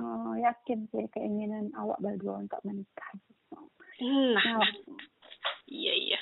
uh, 0.00 0.34
yakin 0.38 0.88
sih 0.90 1.04
keinginan 1.12 1.70
awak 1.76 2.00
berdua 2.00 2.40
untuk 2.40 2.60
menikah 2.64 3.10
gitu. 3.28 3.58
Nah, 4.04 4.58
nah. 4.58 4.70
iya 5.70 5.94
iya. 5.94 6.20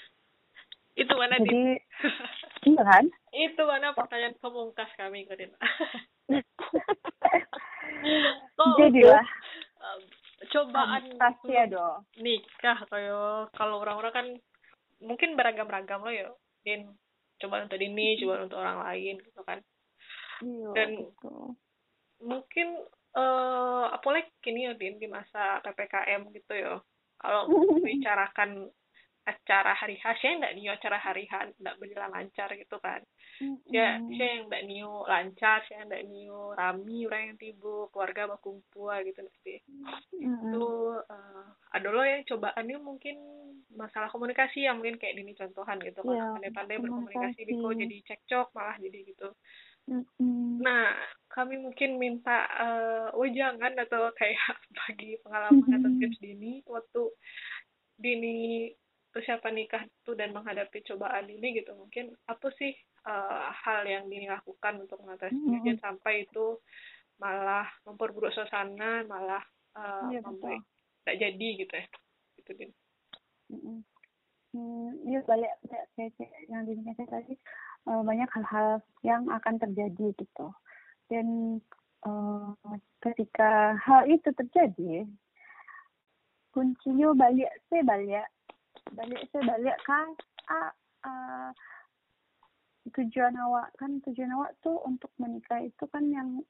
Itu 0.92 1.16
mana 1.16 1.40
Jadi, 1.40 1.80
iya 2.68 2.82
kan? 2.84 3.04
Itu 3.32 3.62
mana 3.64 3.96
pertanyaan 3.96 4.36
pemungkas 4.38 4.92
kami 4.98 5.24
Kodin. 5.24 5.52
oh, 8.60 8.76
Jadilah 8.76 9.24
um, 9.82 10.00
cobaan 10.50 11.04
pasti 11.18 11.52
ada 11.54 12.02
nikah 12.18 12.78
kayak 12.90 13.50
kalau 13.54 13.82
orang-orang 13.82 14.12
kan 14.14 14.26
mungkin 15.02 15.34
beragam-ragam 15.34 16.02
loh 16.02 16.14
ya 16.14 16.28
din 16.62 16.90
coba 17.42 17.66
untuk 17.66 17.78
ini 17.82 18.18
coba 18.22 18.46
untuk 18.46 18.58
orang 18.62 18.78
lain 18.86 19.14
gitu 19.18 19.42
kan 19.42 19.58
iya, 20.42 20.68
dan 20.78 20.88
gitu. 20.98 21.58
mungkin 22.22 22.86
uh, 23.16 23.84
apalagi 23.92 24.30
kini 24.40 24.68
ya 24.68 24.72
di 24.76 25.08
masa 25.08 25.60
ppkm 25.64 26.32
gitu 26.32 26.52
ya. 26.56 26.74
Kalau 27.20 27.46
bicarakan 27.86 28.70
acara 29.22 29.70
hari 29.78 29.94
H 30.02 30.18
saya 30.18 30.34
enggak 30.34 30.54
nih 30.58 30.74
acara 30.74 30.98
hari 30.98 31.30
H 31.30 31.54
enggak 31.54 31.78
berjalan 31.78 32.10
lancar 32.10 32.50
gitu 32.58 32.76
kan. 32.82 32.98
Ya 33.70 34.02
saya 34.02 34.30
yang 34.38 34.50
enggak 34.50 34.64
niu 34.66 35.06
lancar 35.06 35.62
saya 35.70 35.86
enggak 35.86 36.10
niu 36.10 36.50
rami 36.58 37.06
orang 37.06 37.22
yang 37.30 37.38
tibu 37.38 37.86
keluarga 37.94 38.34
berkumpul 38.34 38.90
gitu 39.06 39.20
nanti. 39.22 39.56
Itu 40.18 40.66
uh, 41.06 41.46
ada 41.70 41.88
lo 41.94 42.02
yang 42.02 42.26
cobaannya 42.26 42.78
mungkin 42.82 43.16
masalah 43.72 44.10
komunikasi 44.10 44.66
yang 44.66 44.82
mungkin 44.82 44.98
kayak 44.98 45.14
ini 45.14 45.38
contohan 45.38 45.78
gitu. 45.86 46.02
Kan 46.02 46.18
yeah, 46.18 46.34
pandai-pandai 46.34 46.82
berkomunikasi 46.82 47.46
Biko 47.46 47.70
jadi 47.78 47.96
cekcok 48.02 48.50
malah 48.58 48.74
jadi 48.82 48.98
gitu 49.06 49.30
Mm-hmm. 49.90 50.62
Nah, 50.62 50.94
kami 51.32 51.58
mungkin 51.58 51.98
minta 51.98 52.46
uh, 52.54 53.08
wejangan 53.18 53.74
atau 53.74 54.12
kayak 54.14 54.38
bagi 54.78 55.18
pengalaman 55.24 55.64
mm-hmm. 55.64 55.76
atau 55.80 55.90
tips 55.98 56.18
dini 56.22 56.52
waktu 56.68 57.02
dini 57.98 58.68
persiapan 59.12 59.54
nikah 59.54 59.82
itu 59.84 60.12
dan 60.16 60.32
menghadapi 60.32 60.80
cobaan 60.88 61.28
ini 61.28 61.60
gitu 61.60 61.76
mungkin 61.76 62.16
apa 62.24 62.48
sih 62.56 62.72
uh, 63.04 63.52
hal 63.52 63.84
yang 63.84 64.08
dini 64.08 64.24
lakukan 64.24 64.80
untuk 64.80 65.04
mengatasi 65.04 65.36
mm-hmm. 65.36 65.52
jangan 65.60 65.78
sampai 65.80 66.24
itu 66.24 66.56
malah 67.20 67.68
memperburuk 67.84 68.32
suasana 68.32 69.04
malah 69.04 69.44
uh, 69.76 70.08
iya, 70.10 70.24
membuat 70.24 70.64
tidak 71.02 71.16
jadi 71.28 71.48
gitu 71.60 71.74
ya 71.76 71.86
gitu 72.40 72.50
din. 72.56 72.70
Mm-hmm. 73.52 73.78
Hmm, 74.52 74.92
iya 75.08 75.24
balik 75.24 75.48
kayak 75.96 76.12
yang 76.52 76.68
dini 76.68 76.92
tadi 76.92 77.40
uh, 77.86 78.02
banyak 78.02 78.28
hal-hal 78.30 78.82
yang 79.02 79.26
akan 79.30 79.58
terjadi 79.58 80.14
gitu. 80.16 80.46
Dan 81.10 81.58
uh, 82.06 82.54
ketika 83.02 83.76
hal 83.78 84.06
itu 84.08 84.30
terjadi 84.32 85.06
kuncinya 86.52 87.16
balik 87.16 87.48
saya 87.72 87.80
balik 87.80 88.28
balik 88.92 89.24
saya 89.32 89.42
balik 89.56 89.76
kan 89.88 90.06
ah 90.52 90.70
uh, 91.06 91.50
tujuan 92.90 93.34
awak. 93.38 93.70
Kan 93.78 94.02
tujuan 94.02 94.34
awak 94.34 94.58
tuh 94.60 94.76
untuk 94.82 95.10
menikah 95.16 95.62
itu 95.62 95.84
kan 95.86 96.02
yang 96.10 96.42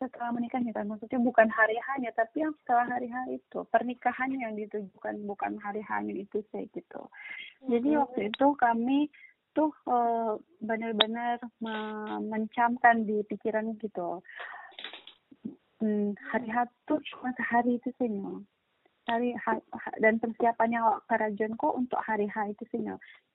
setelah 0.00 0.32
menikahnya 0.32 0.72
kan. 0.72 0.88
Maksudnya 0.88 1.20
bukan 1.20 1.52
hari 1.52 1.76
hanya 1.92 2.08
tapi 2.16 2.40
yang 2.40 2.56
setelah 2.64 2.88
hari 2.88 3.12
H 3.12 3.16
itu. 3.28 3.60
Pernikahan 3.68 4.32
yang 4.32 4.56
ditujukan 4.56 5.20
bukan 5.28 5.60
hari 5.60 5.84
hanya 5.92 6.16
itu 6.16 6.40
sih 6.48 6.64
gitu. 6.72 7.02
Jadi 7.68 8.00
waktu 8.00 8.32
itu 8.32 8.46
kami 8.56 9.12
tuh 9.52 9.70
uh, 9.86 10.38
benar-benar 10.62 11.42
mencamkan 12.22 13.04
di 13.04 13.22
pikiran 13.26 13.74
gitu. 13.80 14.22
Hmm, 15.80 16.12
hari 16.28 16.48
H 16.52 16.68
tuh 16.84 17.00
cuma 17.08 17.32
sehari 17.40 17.80
itu 17.80 17.88
sih 17.96 18.08
hari 19.08 19.34
H, 19.34 19.58
dan 19.98 20.22
persiapannya 20.22 20.78
kerajon 21.10 21.56
kok 21.58 21.74
untuk 21.74 21.98
hari 22.04 22.30
H 22.30 22.54
itu 22.54 22.64
sih 22.70 22.84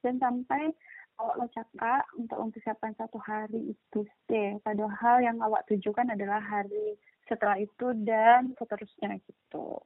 dan 0.06 0.16
sampai 0.22 0.72
awak 1.20 1.36
lo 1.36 1.46
cakap 1.52 2.04
untuk 2.16 2.38
mempersiapkan 2.40 2.96
satu 2.96 3.18
hari 3.20 3.76
itu 3.76 4.00
stay 4.24 4.56
padahal 4.64 5.20
yang 5.24 5.40
awak 5.44 5.68
tujukan 5.68 6.12
adalah 6.12 6.40
hari 6.40 7.00
setelah 7.26 7.58
itu 7.58 7.92
dan 8.06 8.54
seterusnya 8.56 9.18
gitu. 9.26 9.82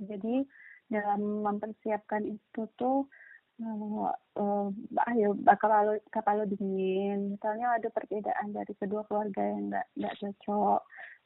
Jadi 0.00 0.46
dalam 0.88 1.44
mempersiapkan 1.44 2.24
itu 2.24 2.62
tuh 2.78 3.10
uh, 3.60 4.12
uh, 4.40 4.66
ayo 5.12 5.36
kapal 6.10 6.34
lo 6.40 6.44
dingin 6.48 7.36
misalnya 7.36 7.76
ada 7.76 7.88
perbedaan 7.92 8.56
dari 8.56 8.72
kedua 8.76 9.04
keluarga 9.06 9.40
yang 9.44 9.70
nggak 9.70 9.86
nggak 9.96 10.16
cocok. 10.20 10.80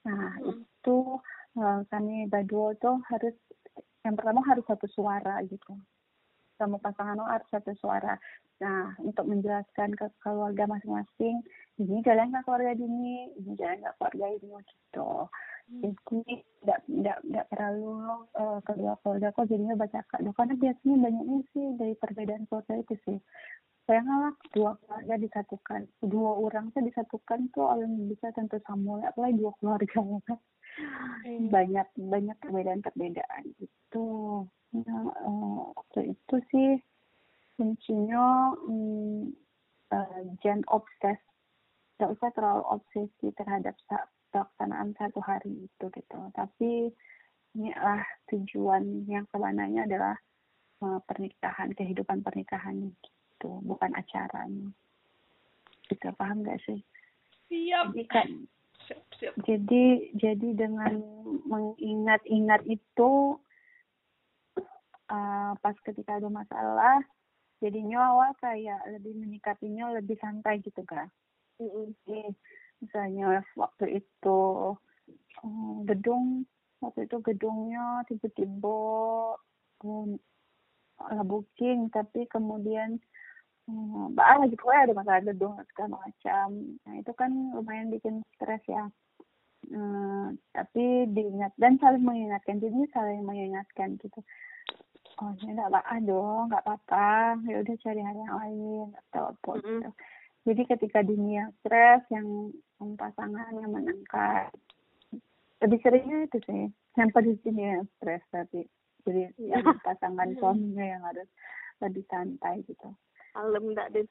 Nah 0.04 0.34
hmm. 0.42 0.62
itu 0.62 0.98
uh, 1.58 1.80
kami 1.88 2.26
berdua 2.28 2.74
tuh 2.78 2.98
harus 3.08 3.34
yang 4.04 4.14
pertama 4.14 4.44
harus 4.44 4.64
satu 4.68 4.86
suara 4.90 5.40
gitu. 5.48 5.74
Sama 6.60 6.78
pasangan 6.78 7.18
lo 7.18 7.26
harus 7.26 7.48
satu 7.50 7.74
suara. 7.74 8.14
Nah, 8.62 8.94
untuk 9.02 9.26
menjelaskan 9.26 9.98
ke 9.98 10.06
keluarga 10.22 10.70
masing-masing, 10.70 11.42
ini 11.82 11.98
jalan 12.06 12.30
nggak 12.30 12.46
keluarga 12.46 12.78
ini, 12.78 13.26
ini 13.34 13.52
jalan 13.58 13.82
nggak 13.82 13.96
keluarga 13.98 14.26
ini? 14.30 14.48
Gitu. 14.62 15.10
Jadi 15.64 16.44
tidak 16.60 16.80
tidak 16.84 17.18
tidak 17.24 17.46
terlalu 17.48 17.92
uh, 18.36 18.58
kedua 18.68 18.92
keluarga 19.00 19.28
kok 19.32 19.48
jadinya 19.48 19.76
baca 19.80 20.00
kak. 20.04 20.20
Karena 20.20 20.54
biasanya 20.60 20.96
banyaknya 21.00 21.38
sih 21.56 21.66
dari 21.80 21.94
perbedaan 21.96 22.44
keluarga 22.48 22.74
itu 22.84 22.94
sih. 23.08 23.18
Saya 23.84 24.00
ngalah 24.00 24.34
dua 24.56 24.70
keluarga 24.80 25.14
disatukan, 25.20 25.80
dua 26.00 26.30
orang 26.40 26.72
tuh 26.72 26.84
disatukan 26.84 27.52
tuh 27.52 27.68
yang 27.80 28.08
bisa 28.08 28.32
tentu 28.32 28.56
sama 28.64 29.04
apalagi 29.04 29.40
dua 29.40 29.52
keluarga 29.60 30.00
ya 30.00 30.20
kan. 30.28 30.40
Hmm. 31.24 31.48
Banyak 31.48 31.88
banyak 31.96 32.36
perbedaan-perbedaan 32.40 33.44
itu. 33.60 34.08
Nah, 34.74 35.04
uh, 35.22 35.70
waktu 35.70 36.12
itu 36.12 36.36
sih 36.50 36.70
kuncinya 37.54 38.50
hmm, 38.66 39.30
uh, 39.94 40.20
jangan 40.42 40.66
obses 40.66 41.20
tidak 41.94 42.10
usah 42.18 42.30
terlalu 42.34 42.64
obsesi 42.74 43.26
terhadap 43.38 43.78
pelaksanaan 44.34 44.98
satu 44.98 45.22
hari 45.22 45.70
itu 45.70 45.84
gitu. 45.86 46.18
Tapi 46.34 46.90
ini 47.54 47.70
adalah 47.70 48.02
tujuan 48.34 49.06
yang 49.06 49.22
sebenarnya 49.30 49.86
adalah 49.86 50.18
uh, 50.82 50.98
pernikahan 51.06 51.70
kehidupan 51.70 52.26
pernikahan 52.26 52.90
gitu. 52.90 53.62
Bukan 53.62 53.94
acaranya 53.94 54.74
kita 55.86 56.10
paham 56.18 56.42
gak 56.42 56.58
sih? 56.66 56.82
Siap. 57.46 57.94
Jadi 57.94 58.04
kan 58.10 58.28
siap, 58.88 59.00
siap. 59.16 59.34
jadi 59.46 59.84
jadi 60.16 60.48
dengan 60.58 61.00
mengingat-ingat 61.48 62.66
itu 62.68 63.38
uh, 65.08 65.52
pas 65.58 65.76
ketika 65.84 66.20
ada 66.20 66.28
masalah 66.28 67.00
jadinya 67.64 68.12
awal 68.12 68.30
kayak 68.40 68.80
lebih 68.92 69.16
menyikapinya 69.16 69.94
lebih 69.96 70.20
santai 70.20 70.60
gitu 70.60 70.84
kan 70.84 71.08
mm 71.56 72.34
misalnya 72.84 73.40
waktu 73.56 74.04
itu 74.04 74.40
um, 75.40 75.88
gedung 75.88 76.44
waktu 76.84 77.08
itu 77.08 77.16
gedungnya 77.24 78.04
tiba-tiba 78.08 78.78
um, 79.84 80.20
booking 81.24 81.88
tapi 81.88 82.28
kemudian 82.28 83.00
um, 83.68 84.12
lagi 84.12 84.54
pokoknya 84.60 84.92
ada 84.92 84.94
masalah 84.94 85.22
gedung 85.24 85.56
segala 85.72 86.04
macam. 86.04 86.48
Nah 86.84 86.94
itu 87.00 87.12
kan 87.16 87.30
lumayan 87.56 87.88
bikin 87.88 88.20
stres 88.36 88.62
ya. 88.68 88.84
Um, 89.72 90.36
tapi 90.52 91.08
diingat 91.08 91.56
dan 91.56 91.80
saling 91.80 92.04
mengingatkan 92.04 92.60
jadi 92.60 92.84
saling 92.92 93.24
mengingatkan 93.24 93.96
gitu. 93.96 94.20
Oh 95.22 95.32
ini 95.40 95.56
nggak 95.56 95.72
apa 95.72 96.04
dong 96.04 96.52
nggak 96.52 96.62
apa-apa. 96.68 97.40
Ya 97.48 97.64
udah 97.64 97.74
cari 97.80 98.00
hal 98.04 98.16
yang 98.18 98.34
lain 98.34 98.86
atau 99.08 99.32
apa 99.32 99.50
mm 99.56 99.60
-hmm. 99.60 99.80
gitu 99.80 99.90
jadi 100.44 100.62
ketika 100.76 101.00
dunia 101.00 101.48
stres 101.64 102.04
yang 102.12 102.52
pasangan 103.00 103.52
yang 103.56 103.72
menangkat 103.72 104.52
lebih 105.64 105.80
seringnya 105.80 106.28
itu 106.28 106.38
sih 106.44 106.64
yang 107.00 107.08
pada 107.10 107.32
sini 107.40 107.62
ya 107.64 107.80
stres 107.96 108.20
tapi 108.28 108.68
jadi 109.04 109.32
yang 109.40 109.64
pasangan 109.84 110.28
suaminya 110.36 110.84
yang 110.84 111.02
harus 111.04 111.28
lebih 111.84 112.04
santai 112.08 112.64
gitu. 112.64 112.88
Kalem 113.36 113.64
enggak 113.72 113.88
deh 113.92 114.06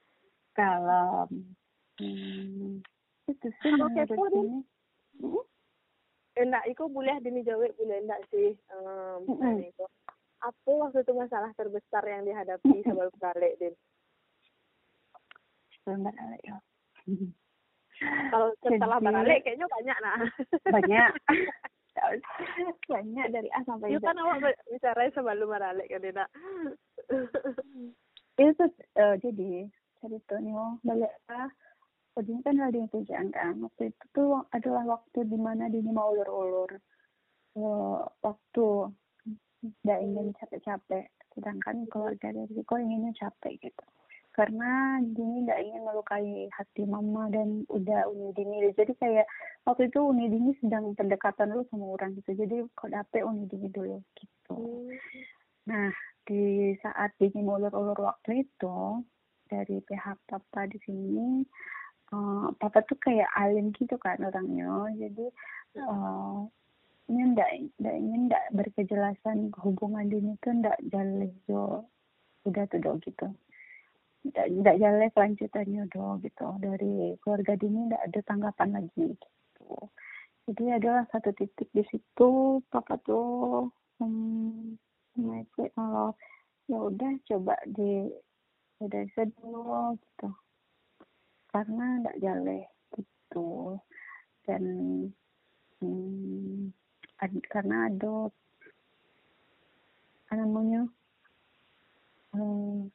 kalem. 0.54 1.30
Hmm, 2.02 2.82
itu 3.30 3.48
sih 3.62 3.72
menurut 3.74 3.94
ini 3.94 4.66
hmm? 5.22 5.46
enak 6.42 6.64
itu 6.66 6.84
boleh 6.90 7.16
dini 7.22 7.46
jawab 7.46 7.70
boleh 7.78 7.98
enggak 8.02 8.22
sih 8.34 8.58
um, 8.74 9.26
mm 9.30 9.38
-hmm. 9.38 9.70
itu. 9.70 9.86
Apa 10.44 10.70
waktu 10.70 11.06
itu 11.06 11.14
masalah 11.16 11.54
terbesar 11.56 12.04
yang 12.04 12.26
dihadapi 12.28 12.84
sebelum 12.84 13.14
balik 13.22 13.54
din 13.62 13.74
sebelum 15.84 16.08
balik 16.08 16.42
ya. 16.48 16.58
Kalau 18.32 18.48
setelah 18.64 18.98
Jadi, 19.04 19.08
balik 19.12 19.40
kayaknya 19.44 19.68
banyak 19.68 19.98
nah 20.00 20.18
banyak. 20.72 21.12
Banyak 22.90 23.28
dari 23.30 23.46
A 23.54 23.62
sampai 23.70 23.94
Z. 23.94 24.02
kan 24.02 24.18
awak 24.18 24.58
bicara 24.66 25.14
sebelum 25.14 25.46
balik 25.46 25.88
kan 25.94 26.02
tidak 26.02 26.26
itu 28.42 28.66
uh, 28.98 29.16
jadi 29.22 29.70
cerita 30.02 30.42
nih 30.42 30.58
mau 30.58 30.82
balik 30.82 31.14
A 31.30 31.54
Ujung 32.14 32.46
kan 32.46 32.58
yang 32.58 32.90
tujuan 32.94 33.34
kan. 33.34 33.58
Waktu 33.58 33.90
itu 33.90 34.06
tuh 34.14 34.46
adalah 34.54 34.86
waktu 34.86 35.26
di 35.26 35.34
mana 35.34 35.66
dia 35.66 35.82
mau 35.82 36.14
ulur-ulur. 36.14 36.78
Uh, 37.58 38.06
waktu 38.22 38.94
tidak 39.82 40.00
ingin 40.06 40.30
capek-capek. 40.38 41.10
Sedangkan 41.34 41.90
keluarga 41.90 42.30
dari 42.30 42.54
kok 42.62 42.78
inginnya 42.78 43.18
capek 43.18 43.58
gitu 43.66 43.86
karena 44.34 44.98
Dini 45.02 45.46
tidak 45.46 45.60
ingin 45.62 45.82
melukai 45.86 46.50
hati 46.50 46.84
mama 46.90 47.30
dan 47.30 47.64
udah 47.70 48.10
Uni 48.10 48.34
Dini. 48.34 48.74
Jadi 48.74 48.98
kayak 48.98 49.30
waktu 49.64 49.94
itu 49.94 50.00
Uni 50.02 50.26
Dini 50.28 50.52
sedang 50.58 50.98
pendekatan 50.98 51.54
dulu 51.54 51.64
sama 51.70 51.86
orang 51.94 52.18
gitu. 52.18 52.34
Jadi 52.34 52.66
kok 52.74 52.90
dapet 52.90 53.22
Uni 53.22 53.46
Dini 53.46 53.70
dulu 53.70 54.02
gitu. 54.18 54.58
Hmm. 54.58 54.90
nah 55.64 55.88
di 56.28 56.76
saat 56.84 57.16
Dini 57.22 57.46
ulur-ulur 57.46 57.96
waktu 57.96 58.44
itu 58.44 59.06
dari 59.48 59.80
pihak 59.86 60.18
papa 60.26 60.66
di 60.66 60.82
sini 60.82 61.46
uh, 62.10 62.50
papa 62.58 62.82
tuh 62.90 62.98
kayak 62.98 63.30
alim 63.38 63.70
gitu 63.78 63.96
kan 64.02 64.18
orangnya. 64.18 64.90
Jadi 64.98 65.30
uh, 65.78 66.50
ini 67.12 67.22
ndak 67.36 67.50
ndak 67.84 67.96
ingin 68.00 68.22
ndak 68.32 68.46
berkejelasan 68.56 69.52
hubungan 69.60 70.08
dini 70.08 70.40
itu 70.40 70.50
ndak 70.56 70.80
jalan 70.88 71.30
jo 71.46 71.84
udah 72.48 72.64
tuh 72.72 72.80
do 72.80 72.92
gitu 73.04 73.28
ndak 74.32 74.78
jalan 74.80 75.12
kelanjutannya 75.12 75.84
do 75.92 76.20
gitu. 76.24 76.48
Dari 76.64 77.20
keluarga 77.20 77.54
dini 77.60 77.92
ndak 77.92 78.04
ada 78.08 78.20
tanggapan 78.24 78.70
lagi 78.80 79.06
gitu. 79.16 79.70
Jadi 80.48 80.64
adalah 80.76 81.04
satu 81.12 81.32
titik 81.36 81.72
di 81.72 81.84
situ 81.88 82.60
papa 82.68 83.00
tuh 83.04 83.72
hmm, 84.00 84.76
kalau 85.76 86.16
ya 86.68 86.80
udah 86.80 87.12
coba 87.28 87.56
di 87.68 88.12
udah 88.80 89.04
dulu 89.40 89.96
gitu. 90.00 90.30
Karena 91.52 91.86
ndak 92.04 92.20
jalan 92.24 92.64
gitu. 92.96 93.80
Dan 94.44 94.64
hmm, 95.80 96.72
karena 97.52 97.88
ada 97.88 98.28
namanya 100.34 100.90
hmm, 102.34 102.90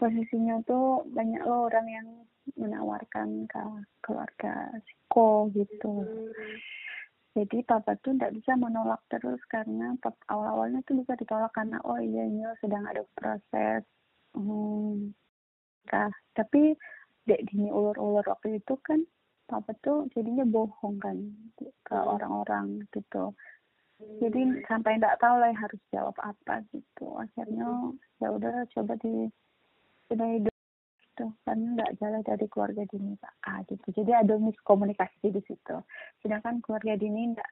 posisinya 0.00 0.64
tuh 0.64 1.04
banyak 1.12 1.44
loh 1.44 1.68
orang 1.68 1.86
yang 1.86 2.08
menawarkan 2.56 3.44
ke 3.44 3.60
keluarga 4.00 4.72
psiko 4.80 5.52
gitu. 5.52 6.08
Jadi 7.36 7.62
papa 7.62 7.94
tuh 8.02 8.16
tidak 8.18 8.34
bisa 8.42 8.58
menolak 8.58 8.98
terus 9.06 9.38
karena 9.46 9.94
awal-awalnya 10.26 10.82
tuh 10.82 10.98
bisa 10.98 11.14
ditolak 11.14 11.54
karena 11.54 11.78
oh 11.86 12.00
iya 12.00 12.26
ini 12.26 12.42
sedang 12.58 12.82
ada 12.88 13.06
proses 13.14 13.86
hmm, 14.34 15.14
kah? 15.86 16.10
Tapi 16.34 16.74
dek 17.28 17.46
dini 17.46 17.70
ulur-ulur 17.70 18.26
waktu 18.26 18.58
itu 18.58 18.74
kan 18.82 19.04
papa 19.46 19.70
tuh 19.78 20.10
jadinya 20.10 20.42
bohong 20.42 20.98
kan 20.98 21.16
ke 21.60 21.94
hmm. 21.94 22.08
orang-orang 22.18 22.82
gitu. 22.90 23.30
Jadi 24.00 24.64
sampai 24.64 24.96
nggak 24.96 25.20
tahu 25.20 25.36
lah 25.38 25.52
harus 25.52 25.80
jawab 25.92 26.16
apa 26.24 26.64
gitu. 26.72 27.20
Akhirnya 27.20 27.94
ya 28.18 28.28
udah 28.32 28.64
coba 28.72 28.96
di 28.98 29.28
sudah 30.10 30.28
hidup. 30.34 30.54
Gitu. 30.98 31.26
Kan 31.46 31.58
nggak 31.78 31.90
jalan 32.02 32.22
dari 32.26 32.46
keluarga 32.50 32.82
dini 32.90 33.14
ah 33.46 33.62
gitu. 33.70 33.86
Jadi 33.94 34.10
ada 34.10 34.34
miskomunikasi 34.34 35.30
di 35.30 35.42
situ. 35.46 35.76
Sedangkan 36.18 36.58
keluarga 36.58 36.98
dini 36.98 37.30
nggak 37.32 37.50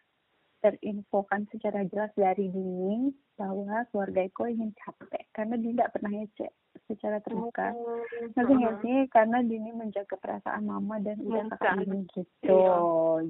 terinfokan 0.58 1.46
secara 1.54 1.86
jelas 1.86 2.10
dari 2.18 2.50
dini 2.50 3.14
bahwa 3.38 3.86
keluarga 3.94 4.26
Eko 4.26 4.50
ingin 4.50 4.74
capek 4.74 5.30
karena 5.30 5.54
dia 5.54 5.70
tidak 5.70 5.92
pernah 5.94 6.10
ngecek 6.10 6.52
secara 6.88 7.20
terbuka. 7.20 7.70
Oh, 7.76 8.00
Ngerti 8.34 8.52
nggak 8.56 8.74
uh-huh. 8.74 8.82
sih? 8.82 8.98
Karena 9.12 9.38
Dini 9.44 9.70
menjaga 9.76 10.16
perasaan 10.16 10.64
mama 10.66 10.96
dan 11.04 11.20
udah 11.20 11.46
kakak 11.54 11.84
ini 11.84 12.00
gitu. 12.16 12.48
Iya. 12.48 12.76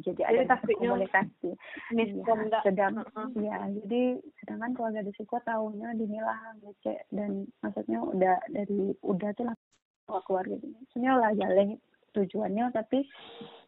Jadi, 0.07 0.23
jadi 0.23 0.47
ada 0.47 0.57
komunikasi. 0.63 1.51
Ya, 1.93 2.05
sedang, 2.63 2.93
uh-huh. 3.03 3.29
ya 3.43 3.59
jadi 3.83 4.03
sedangkan 4.41 4.73
keluarga 4.79 5.01
Desiko 5.05 5.37
tahunya 5.43 5.89
Dini 5.99 6.19
lah 6.23 6.39
ngecek 6.63 7.11
dan 7.11 7.51
maksudnya 7.61 7.99
udah 8.01 8.37
dari 8.49 8.95
udah 9.03 9.31
tuh 9.35 9.45
lah 9.51 9.57
keluarga 10.25 10.55
Dini. 10.57 10.79
Sebenarnya 10.95 11.15
lah 11.19 11.33
jalan 11.35 11.69
tujuannya 12.15 12.65
tapi 12.73 13.05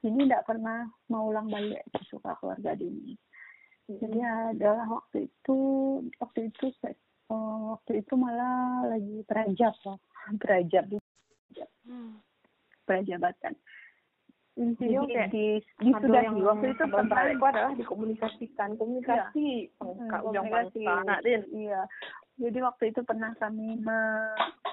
Dini 0.00 0.24
tidak 0.24 0.46
pernah 0.48 0.86
mau 1.12 1.28
ulang 1.28 1.50
balik 1.50 1.82
suka 2.08 2.38
keluarga 2.40 2.72
Dini 2.78 3.18
jadi 3.88 4.18
adalah 4.54 4.86
waktu 4.88 5.30
itu 5.30 5.58
waktu 6.20 6.50
itu 6.52 6.64
uh, 7.32 7.78
waktu 7.78 8.04
itu 8.04 8.12
malah 8.18 8.84
lagi 8.90 9.24
perajab 9.24 9.74
loh 9.86 9.98
perajab 10.42 10.84
hmm. 11.86 12.20
perajabatan 12.84 13.54
jadi 14.60 14.96
kayak 15.08 15.28
di, 15.32 15.46
di 15.80 15.90
sudah 15.94 16.22
di 16.36 16.42
waktu 16.44 16.66
itu 16.76 16.84
pernah 16.84 17.22
itu 17.32 17.44
adalah 17.48 17.72
dikomunikasikan 17.78 18.68
komunikasi 18.76 19.72
iya. 19.72 20.18
komunikasi. 20.20 20.84
iya. 21.54 21.80
Jadi 22.40 22.58
waktu 22.64 22.84
itu 22.92 23.00
pernah 23.04 23.32
kami 23.40 23.80
me 23.80 24.00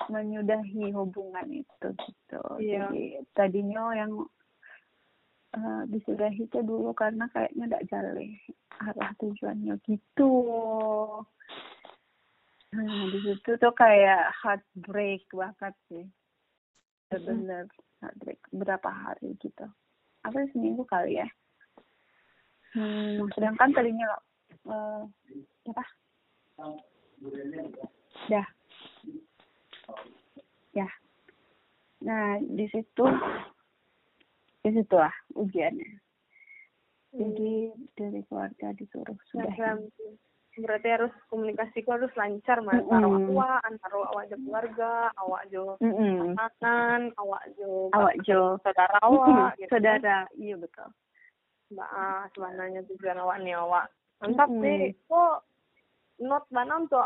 menyudahi 0.08 0.92
hubungan 0.96 1.48
itu 1.52 1.88
gitu. 2.00 2.44
Iya. 2.60 2.88
jadi 2.92 3.04
tadinya 3.36 3.92
yang 3.96 4.12
uh, 5.56 5.84
disudahi 5.88 6.50
itu 6.50 6.60
dulu 6.66 6.92
karena 6.92 7.30
kayaknya 7.32 7.66
tidak 7.70 7.86
jalan 7.88 8.18
arah 8.84 9.12
tujuannya 9.22 9.76
gitu. 9.88 10.34
Nah 12.76 13.08
di 13.10 13.20
situ 13.24 13.52
tuh 13.56 13.74
kayak 13.74 14.34
heartbreak 14.44 15.24
banget 15.32 15.74
sih. 15.88 16.06
Benar 17.14 17.72
heartbreak. 18.04 18.42
Berapa 18.52 18.90
hari 18.92 19.40
gitu. 19.40 19.66
Apa 20.28 20.44
seminggu 20.52 20.84
kali 20.84 21.24
ya. 21.24 21.28
Hmm, 22.76 23.24
sedangkan 23.32 23.72
tadinya 23.72 24.06
uh, 24.68 25.08
apa? 25.72 25.86
Dah. 28.28 28.48
Ya. 30.76 30.88
Nah 32.04 32.38
di 32.44 32.68
situ 32.70 33.06
di 34.68 34.84
situ 34.84 34.96
lah 35.00 35.16
ujiannya 35.34 35.90
jadi 37.16 37.54
dari 37.96 38.22
keluarga 38.28 38.76
disuruh 38.76 39.18
sudah 39.32 39.54
nah, 39.56 39.80
berarti 40.58 40.88
harus 40.90 41.14
komunikasi 41.30 41.86
ku 41.86 41.94
harus 41.94 42.10
lancar 42.18 42.60
mas 42.66 42.82
mm 42.82 42.90
-hmm. 42.90 43.30
awak 43.30 43.62
antara 43.62 43.96
awak 44.10 44.26
jo 44.26 44.36
keluarga 44.42 44.92
awak 45.22 45.44
jo 45.54 45.66
mm 45.78 45.94
-hmm. 45.94 47.14
awak 47.22 47.44
jo 47.56 47.94
awak 47.94 48.16
jo 48.26 48.58
saudara 48.66 48.98
awak 49.06 49.28
mm 49.30 49.38
-hmm. 49.38 49.58
gitu. 49.62 49.70
saudara 49.70 50.18
iya 50.36 50.56
betul 50.58 50.90
mbak 51.68 51.90
ah 51.94 52.26
sebenarnya 52.34 52.82
tujuan 52.90 53.22
awak 53.22 53.38
nih 53.46 53.54
awak 53.54 53.86
mantap 54.18 54.50
mm 54.50 54.58
-hmm. 54.58 54.64
sih 54.66 54.82
kok 55.06 55.38
not 56.18 56.44
banam 56.50 56.90
tuh 56.90 57.06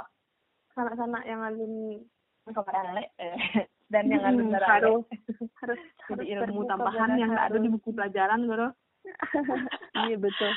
sanak-sanak 0.72 1.24
yang 1.28 1.44
alun 1.44 2.00
kemarin 2.48 3.04
eh 3.20 3.68
dan 3.92 4.08
yang 4.08 4.24
alun 4.24 4.56
harus 4.56 5.04
harus 5.62 5.82
jadi 6.08 6.26
ilmu 6.40 6.64
tambahan 6.66 7.20
yang 7.20 7.36
nggak 7.36 7.52
ada 7.52 7.60
di 7.60 7.70
buku 7.70 7.92
pelajaran 7.92 8.48
bro 8.48 8.72
iya 10.06 10.14
betul. 10.14 10.54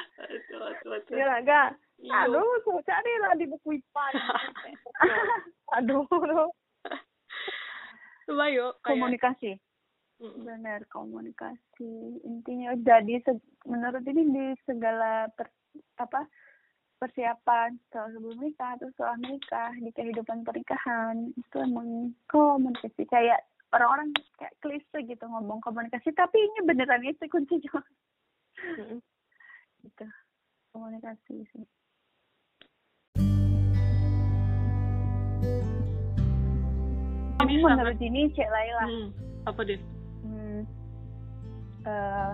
Iya 1.08 1.40
enggak 1.40 1.68
aduh 2.04 2.44
so 2.60 2.76
cari 2.84 3.12
lah 3.24 3.32
di 3.40 3.48
buku 3.48 3.80
IPA 3.80 4.04
aduh 5.80 6.04
aduh 6.06 6.52
coba 8.24 8.44
yuk 8.48 8.72
komunikasi. 8.80 9.60
Benar 10.20 10.86
komunikasi. 10.88 12.22
Intinya 12.24 12.72
jadi 12.80 13.20
menurut 13.68 14.00
ini 14.08 14.22
di 14.32 14.46
segala 14.64 15.28
per, 15.36 15.52
apa 16.00 16.24
persiapan 17.04 17.76
setelah 17.84 18.08
sebelum 18.16 18.40
nikah 18.40 18.80
atau 18.80 18.88
setelah 18.96 19.20
menikah 19.20 19.70
di 19.76 19.92
kehidupan 19.92 20.40
pernikahan. 20.40 21.36
Itu 21.36 21.60
emang 21.60 22.16
komunikasi. 22.32 23.04
Kayak 23.04 23.44
orang-orang 23.76 24.16
kayak 24.40 24.56
klise 24.64 24.98
gitu 25.04 25.24
ngomong 25.28 25.60
komunikasi 25.60 26.16
tapi 26.16 26.40
ini 26.40 26.64
beneran 26.64 27.04
itu 27.04 27.28
kuncinya. 27.28 27.76
Gitu. 29.84 30.06
Komunikasi 30.72 31.44
sih. 31.52 31.64
Menurut 37.44 38.00
ini 38.00 38.32
cek 38.32 38.48
Laila. 38.48 38.84
Hmm, 38.88 39.08
apa 39.44 39.60
deh? 39.68 39.80
Hmm, 40.24 40.60
uh, 41.84 42.32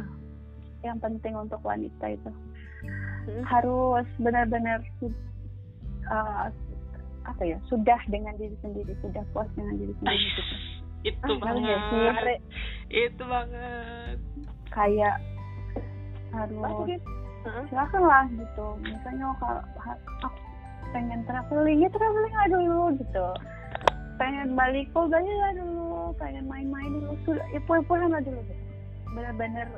yang 0.86 1.02
penting 1.02 1.34
untuk 1.34 1.58
wanita 1.66 2.14
itu 2.14 2.30
hmm. 3.26 3.44
harus 3.44 4.06
benar-benar 4.20 4.80
uh, 6.08 6.48
apa 7.28 7.42
ya 7.44 7.58
sudah 7.68 8.00
dengan 8.08 8.34
diri 8.40 8.56
sendiri 8.64 8.96
sudah 9.04 9.22
puas 9.36 9.48
dengan 9.54 9.76
diri 9.76 9.92
sendiri 10.00 10.24
gitu. 10.24 10.42
itu 11.00 11.32
ah, 11.32 11.38
banget. 11.40 12.40
Itu 12.92 13.24
banget. 13.24 14.16
Kayak 14.68 15.16
harus 16.32 16.60
uh-huh. 16.60 17.64
silakan 17.72 18.02
lah 18.04 18.24
gitu. 18.28 18.66
Misalnya 18.84 19.32
kalau 19.40 19.62
aku 20.24 20.40
pengen 20.92 21.20
traveling 21.24 21.80
ya 21.80 21.88
traveling 21.92 22.34
lah 22.36 22.48
dulu 22.52 22.82
gitu. 23.00 23.26
Pengen 24.20 24.52
balik 24.52 24.92
kok 24.92 25.08
balik 25.08 25.36
lah 25.40 25.52
dulu 25.56 26.12
pengen 26.20 26.44
main-main 26.50 26.90
dulu 27.00 27.16
sudah 27.24 27.46
ya 27.52 27.60
pulang 27.64 28.12
lah 28.12 28.20
dulu 28.20 28.40
gitu. 28.44 28.64
Benar-benar 29.16 29.68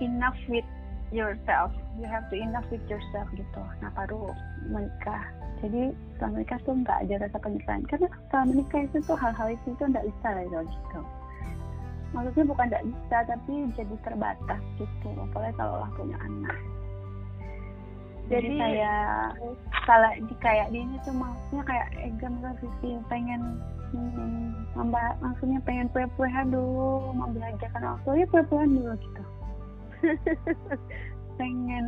enough 0.00 0.36
with 0.48 0.66
yourself. 1.12 1.70
You 1.98 2.06
have 2.06 2.26
to 2.30 2.36
enough 2.38 2.66
with 2.70 2.82
yourself 2.86 3.28
gitu. 3.34 3.62
Nah 3.82 3.90
baru 3.94 4.30
menikah. 4.70 5.26
Jadi 5.60 5.92
setelah 6.16 6.30
menikah 6.40 6.58
tuh 6.64 6.74
nggak 6.80 6.98
ada 7.04 7.14
rasa 7.28 7.38
penyesalan 7.42 7.84
karena 7.90 8.08
setelah 8.08 8.44
menikah 8.48 8.80
itu 8.86 8.96
tuh 9.04 9.16
hal-hal 9.18 9.48
itu 9.52 9.68
tuh 9.76 9.86
nggak 9.90 10.06
bisa 10.06 10.28
lah 10.32 10.44
gitu. 10.46 11.00
Maksudnya 12.10 12.44
bukan 12.50 12.66
tidak 12.70 12.84
bisa 12.90 13.16
tapi 13.28 13.54
jadi 13.76 13.94
terbatas 14.02 14.62
gitu. 14.80 15.08
Apalagi 15.30 15.54
kalau 15.60 15.74
lah 15.84 15.90
punya 15.94 16.16
anak. 16.24 16.56
Jadi, 18.30 18.46
jadi 18.46 18.62
kayak 18.62 19.14
kalau 19.90 20.10
di 20.22 20.34
kayak 20.38 20.66
di 20.70 20.78
ini 20.86 20.96
tuh 21.02 21.14
maksudnya 21.18 21.62
kayak 21.66 21.86
Ega 21.98 22.30
sisi 22.62 22.90
pengen 23.10 23.58
hmm, 23.90 24.70
maksudnya 25.18 25.58
pengen 25.66 25.90
pue-puehan 25.90 26.54
dulu 26.54 27.10
membelajarkan 27.10 27.82
waktu 27.82 28.22
ya 28.22 28.26
pue-puehan 28.30 28.70
dulu 28.70 28.94
gitu 29.02 29.22
pengen 31.40 31.86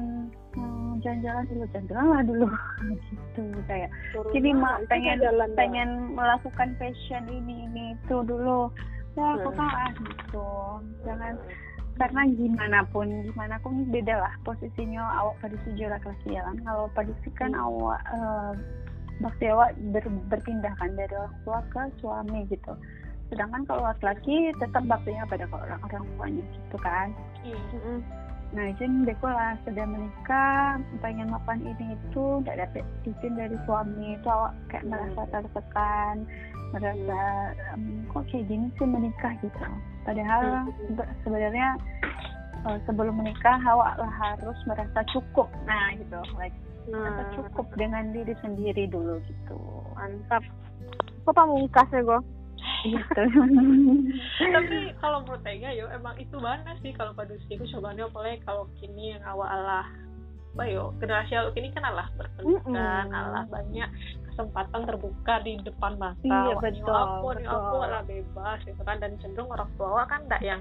hmm, 0.56 0.90
jalan-jalan 1.04 1.44
dulu 1.52 1.64
jalan-jalan 1.76 2.06
lah 2.08 2.22
dulu. 2.24 2.46
Gitu 3.12 3.42
kayak 3.68 3.90
jadi 4.32 4.50
mak 4.56 4.88
pengen 4.88 5.18
pengen 5.58 5.90
melakukan 6.16 6.72
fashion 6.80 7.24
ini 7.28 7.68
ini 7.68 7.84
itu 7.96 8.16
dulu. 8.24 8.72
Ya 9.12 9.36
aku 9.36 9.52
kalah 9.52 9.92
gitu. 9.92 10.48
Jangan 11.04 11.36
karena 12.00 12.22
gimana 12.32 12.78
pun 12.88 13.04
gimana 13.28 13.60
pun 13.60 13.84
beda 13.92 14.24
lah 14.24 14.32
posisinya. 14.48 15.04
Awak 15.20 15.36
pada 15.44 15.56
sejauh 15.68 15.92
laki-laki 15.92 16.28
ya 16.32 16.42
kan? 16.48 16.56
Kalau 16.64 16.86
pada 16.96 17.12
kan 17.36 17.52
hmm. 17.52 17.60
awak 17.60 18.00
uh, 18.08 18.52
bakti 19.20 19.52
awak 19.52 19.76
ber, 19.92 20.04
berpindah 20.32 20.72
kan 20.80 20.96
dari 20.96 21.12
orang 21.12 21.36
tua 21.44 21.60
ke 21.68 21.82
suami 22.00 22.48
gitu 22.48 22.72
sedangkan 23.32 23.64
kalau 23.64 23.88
laki-laki 23.88 24.52
tetap 24.60 24.84
baktinya 24.84 25.24
pada 25.24 25.48
orang 25.48 25.80
orang 25.88 26.04
tuanya 26.20 26.44
gitu 26.44 26.76
kan. 26.84 27.08
Mm. 27.48 28.04
nah 28.52 28.68
izin 28.68 29.08
lah 29.08 29.56
sudah 29.64 29.88
menikah 29.88 30.76
pengen 31.00 31.32
makan 31.32 31.64
ini 31.64 31.96
itu 31.96 32.44
tidak 32.44 32.68
dapat 32.68 32.84
izin 33.08 33.32
dari 33.32 33.56
suami 33.64 34.12
itu 34.12 34.28
awak 34.28 34.52
kayak 34.68 34.84
merasa 34.92 35.24
tertekan 35.32 36.28
merasa 36.76 37.20
um, 37.72 38.04
kok 38.12 38.28
kayak 38.28 38.48
gini 38.48 38.68
sih 38.76 38.88
menikah 38.88 39.32
gitu. 39.44 39.60
Padahal 40.04 40.68
hmm. 40.68 41.00
sebenarnya 41.24 41.68
uh, 42.64 42.76
sebelum 42.88 43.20
menikah 43.20 43.60
awak 43.64 43.96
lah 44.00 44.12
harus 44.20 44.58
merasa 44.68 45.00
cukup. 45.12 45.48
Nah 45.68 45.96
gitu 45.96 46.20
like 46.36 46.56
nah. 46.88 47.08
merasa 47.08 47.22
cukup 47.36 47.66
dengan 47.76 48.12
diri 48.12 48.36
sendiri 48.40 48.88
dulu 48.88 49.20
gitu. 49.28 49.60
Mantap. 49.96 50.44
Kok 51.24 51.32
pamungkas 51.36 51.88
ya 51.92 52.04
gue 52.04 52.20
gitu. 52.86 53.22
Tapi 54.56 54.76
kalau 55.02 55.22
menurut 55.24 55.44
Ega 55.46 55.70
yo 55.74 55.86
emang 55.90 56.14
itu 56.18 56.36
mana 56.38 56.74
sih 56.80 56.90
kalau 56.94 57.14
pada 57.14 57.34
usia 57.34 57.54
itu 57.56 57.66
cobanya 57.76 58.06
apalagi 58.08 58.42
kalau 58.46 58.66
kini 58.78 59.16
yang 59.16 59.22
awal 59.26 59.46
Allah 59.46 59.86
apa 60.52 60.68
yo 60.68 60.92
generasi 61.00 61.32
awak 61.32 61.56
ini 61.56 61.72
kan 61.72 61.84
Allah 61.88 62.06
berpendidikan 62.20 63.08
Mm-mm. 63.08 63.16
Allah 63.16 63.44
banyak 63.48 63.88
kesempatan 64.32 64.80
terbuka 64.84 65.34
di 65.44 65.56
depan 65.64 65.96
mata. 65.96 66.20
Iya, 66.24 66.56
ini 66.60 66.60
betul, 66.60 66.92
apa 66.92 67.28
ini 67.40 67.46
lah 67.88 68.02
bebas 68.04 68.58
gitu 68.68 68.82
kan. 68.84 68.96
Dan 69.00 69.16
cenderung 69.20 69.48
orang 69.48 69.70
tua 69.80 70.04
kan 70.04 70.28
enggak 70.28 70.42
yang 70.44 70.60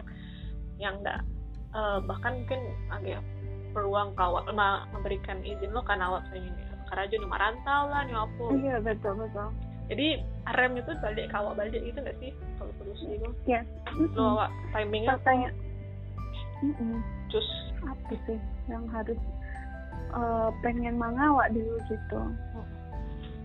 yang 0.79 0.95
enggak 1.03 1.19
eh, 1.75 1.99
bahkan 2.07 2.39
mungkin 2.39 2.61
agak 2.87 3.21
peluang 3.71 4.11
kawat 4.19 4.47
memberikan 4.91 5.39
izin 5.43 5.71
lo 5.71 5.83
karena 5.83 6.11
awak 6.11 6.27
pengen 6.31 6.51
karena 6.91 7.07
aja 7.07 7.15
nih 7.15 7.29
merantau 7.31 7.81
lah 7.87 8.01
nih 8.03 8.17
apa 8.19 8.45
iya 8.59 8.77
betul 8.83 9.13
betul 9.15 9.47
jadi 9.87 10.21
rem 10.57 10.73
itu 10.77 10.91
balik 10.99 11.29
kawat 11.31 11.53
balik 11.57 11.81
gitu 11.81 11.99
nggak 11.99 12.17
sih? 12.19 12.31
Kalau 12.59 12.71
terus 12.81 12.99
itu 13.05 13.29
yes 13.49 13.65
lo 14.15 14.37
awak 14.37 14.49
timingnya? 14.75 15.17
Katanya 15.19 15.49
Mm-mm. 16.61 17.01
cus 17.33 17.47
apa 17.81 18.13
sih 18.29 18.39
yang 18.69 18.85
harus 18.93 19.17
eh, 20.13 20.49
pengen 20.61 20.95
mengawak 21.01 21.49
dulu 21.51 21.77
gitu? 21.89 22.21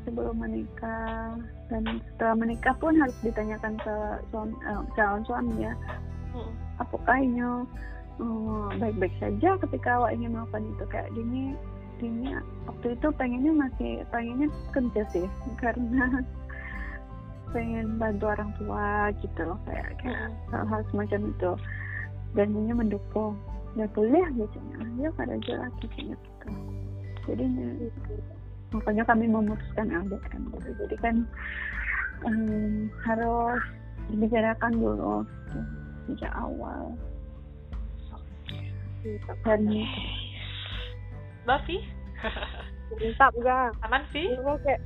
Sebelum 0.06 0.38
menikah. 0.38 1.34
Dan 1.66 1.98
setelah 2.14 2.36
menikah 2.38 2.74
pun 2.78 2.94
harus 2.94 3.16
ditanyakan 3.26 3.74
ke 3.80 3.94
suami, 4.30 4.54
eh, 4.68 4.82
calon 4.94 5.22
suami 5.26 5.66
ya. 5.66 5.74
Hmm. 6.36 6.52
apakah 6.76 7.16
ini 7.16 7.40
eh, 8.20 8.68
baik-baik 8.76 9.14
saja 9.16 9.56
ketika 9.64 9.88
awak 9.96 10.12
ingin 10.12 10.36
melakukan 10.36 10.68
itu? 10.68 10.84
Kayak 10.92 11.10
gini 11.16 11.56
gini 11.96 12.36
waktu 12.68 12.92
itu 12.92 13.08
pengennya 13.16 13.52
masih 13.56 13.92
pengennya 14.12 14.48
kerja 14.72 15.02
sih 15.12 15.26
karena 15.56 16.20
pengen 17.56 17.96
bantu 17.96 18.24
orang 18.28 18.50
tua 18.60 19.08
gitu 19.22 19.40
loh 19.46 19.58
kayak 19.64 19.96
kayak 20.02 20.28
hal-hal 20.52 20.80
semacam 20.92 21.20
itu. 21.30 21.52
Dan 22.36 22.52
dia 22.52 22.74
mendukung. 22.76 23.32
Ya 23.76 23.84
boleh 23.92 24.24
gitu 24.40 24.56
ya 25.00 25.12
kan 25.20 25.28
aja 25.28 25.52
lah 25.60 25.70
gitu 25.84 26.12
gitu. 26.12 26.48
Jadi 27.28 27.44
ya, 27.44 27.68
makanya 28.72 29.04
kami 29.04 29.28
memutuskan 29.28 29.92
LDM 29.92 30.42
gitu. 30.52 30.70
Jadi 30.84 30.96
kan 31.00 31.16
em, 32.24 32.88
harus 33.04 33.60
dibicarakan 34.08 34.72
dulu 34.80 35.14
gitu, 35.28 35.60
sejak 36.08 36.32
awal. 36.40 36.96
Dan 39.44 39.60
Bafi 41.46 41.78
mantap 42.92 43.32
gak 43.40 43.70
aman 43.82 44.02
sih 44.10 44.30
gue 44.30 44.56
kayak 44.62 44.82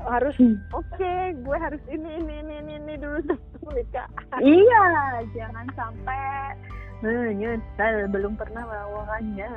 harus 0.00 0.34
Hmm. 0.36 0.56
oke 0.70 1.14
gue 1.38 1.56
harus 1.56 1.80
ini 1.86 2.10
ini 2.18 2.34
ini 2.40 2.54
ini, 2.60 2.72
ini 2.76 2.94
dulu 2.96 3.18
sebelum 3.26 3.60
menikah 3.64 4.08
iya 4.38 4.84
jangan 5.32 5.64
sampai 5.72 6.52
menyesal 7.00 8.08
belum 8.08 8.36
pernah 8.36 8.64
melakukannya 8.64 9.48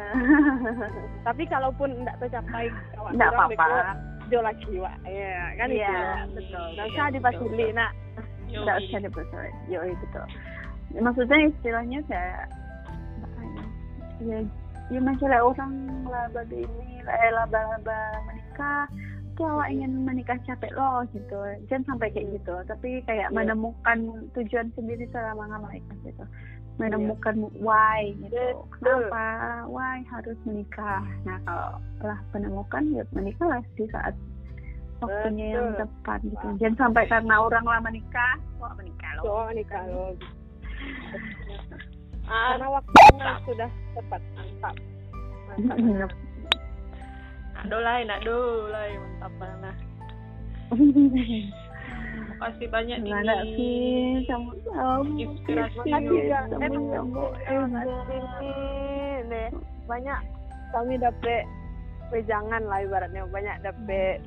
tapi 1.28 1.44
kalaupun 1.46 1.90
tidak 2.00 2.16
tercapai 2.20 2.68
orang 2.98 3.16
apa-apa. 3.18 3.48
bego, 3.50 3.80
Jo 4.28 4.40
lagi 4.44 4.74
wa 4.76 4.92
ya 5.04 5.56
kan 5.56 5.68
Iya, 5.72 5.88
itu. 6.28 6.36
betul. 6.36 6.68
nggak 6.76 6.88
usah 6.92 7.06
dipasuli 7.16 7.68
nak. 7.72 7.92
Nggak 8.46 8.78
usah 8.84 9.00
dipercaya 9.00 9.52
yo 9.68 9.80
betul. 9.88 10.26
Maksudnya 11.00 11.38
istilahnya 11.48 12.00
kayak 12.12 12.52
apa 13.24 13.40
ya 14.20 14.40
ya, 14.90 15.00
masalah 15.04 15.40
orang 15.44 15.74
laba 16.08 16.42
ini 16.52 17.04
eh, 17.04 17.32
laba-laba 17.36 18.00
menikah 18.28 18.88
awak 19.38 19.70
ingin 19.70 20.02
menikah 20.02 20.38
capek 20.50 20.74
loh 20.74 21.06
gitu. 21.14 21.38
Jangan 21.70 21.94
sampai 21.94 22.10
kayak 22.10 22.42
gitu. 22.42 22.56
Tapi 22.66 23.06
kayak 23.06 23.30
Iya. 23.30 23.36
menemukan 23.38 24.26
tujuan 24.34 24.74
sendiri 24.74 25.06
selama 25.14 25.62
menikah 25.62 25.98
gitu. 26.02 26.26
Menemukan 26.82 27.46
why 27.62 28.18
gitu. 28.18 28.66
Kenapa 28.82 29.66
why 29.70 30.02
harus 30.10 30.38
menikah? 30.46 31.06
Nah 31.26 31.38
kalau 31.46 31.78
telah 32.02 32.20
menemukan 32.34 32.84
ya 32.94 33.04
menikahlah 33.14 33.62
di 33.78 33.86
saat 33.94 34.14
waktunya 35.02 35.54
yang 35.54 35.78
tepat 35.78 36.20
gitu. 36.26 36.48
Jangan 36.58 36.90
sampai 36.90 37.06
karena 37.06 37.36
orang 37.38 37.66
lama 37.66 37.90
nikah 37.94 38.36
wah 38.58 38.74
menikah 38.74 39.12
loh 39.22 39.26
Jo 39.26 39.54
nikah 39.54 39.82
lo 39.86 40.18
karena 42.28 42.68
waktunya 42.70 43.32
sudah 43.44 43.70
tepat. 43.96 44.22
Mantap. 44.36 44.76
Mantap. 45.58 46.12
Aduh 47.58 47.80
lah, 47.82 47.96
aduh 48.04 48.70
lah, 48.70 48.84
mantap 48.94 49.34
banget. 49.40 49.76
Makasih 52.38 52.68
banyak 52.70 52.98
nih. 53.02 53.10
Gimana 53.10 53.34
sih 53.50 53.98
sama 54.28 54.52
kamu 54.68 55.12
Inspirasi. 55.18 55.90
Sama 55.90 55.98
Eh, 57.42 57.66
kasih. 57.66 59.48
banyak. 59.88 60.20
Kami 60.68 60.94
dapet 61.00 61.44
wejangan 62.12 62.62
lah 62.62 62.84
ibaratnya. 62.84 63.26
Banyak 63.26 63.56
dapet 63.64 64.22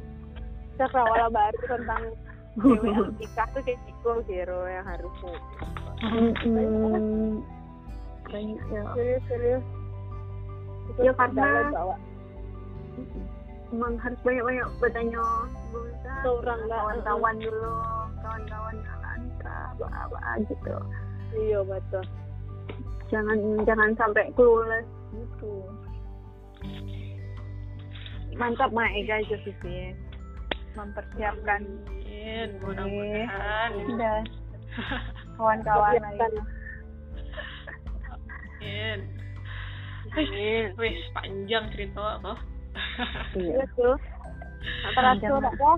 cakrawala 0.74 1.28
baru 1.36 1.60
tentang 1.68 2.02
cewek 2.58 3.14
nikah 3.14 3.46
tuh 3.54 3.62
kayak 3.62 3.78
gitu 3.86 4.10
hero 4.26 4.60
yang 4.66 4.86
Mm-mm. 6.00 7.44
Banyak 8.30 8.60
ya 8.68 8.82
serius 8.94 9.22
serius. 9.26 9.64
Itu 10.88 11.00
Ya, 11.02 11.12
karena- 11.14 11.70
bawa. 11.70 11.96
Emang 13.70 13.94
harus 13.98 14.18
banyak-banyak 14.20 14.66
bertanya 14.78 15.22
berusaha 15.70 16.18
Ke 16.20 16.28
orang 16.32 16.60
lah. 16.66 16.78
kawan-kawan 16.82 17.36
dulu 17.38 17.72
kawan-kawan 18.18 18.74
nikah 19.20 19.62
apa-apa 19.72 20.18
gitu. 20.42 20.74
Iya 21.32 21.58
betul. 21.62 22.04
Jangan 23.08 23.38
jangan 23.62 23.90
sampai 23.94 24.26
clueless. 24.34 24.86
Gitu. 25.10 25.52
Mantap 28.32 28.70
Mak 28.70 28.90
Ega 28.96 29.22
Josephine 29.26 29.94
mempersiapkan. 30.72 31.60
Amin, 31.90 32.48
mudah-mudahan. 32.58 33.70
udah 33.86 34.18
kawan-kawan 35.36 35.98
Lagi 38.60 39.00
Amin. 40.10 40.64
Wih, 40.76 40.96
panjang 41.12 41.64
cerita 41.72 42.18
apa? 42.18 42.32
iya 43.32 43.64
Terus 43.64 43.70
tuh 43.74 43.94
antara 44.84 45.16
apa 45.16 45.70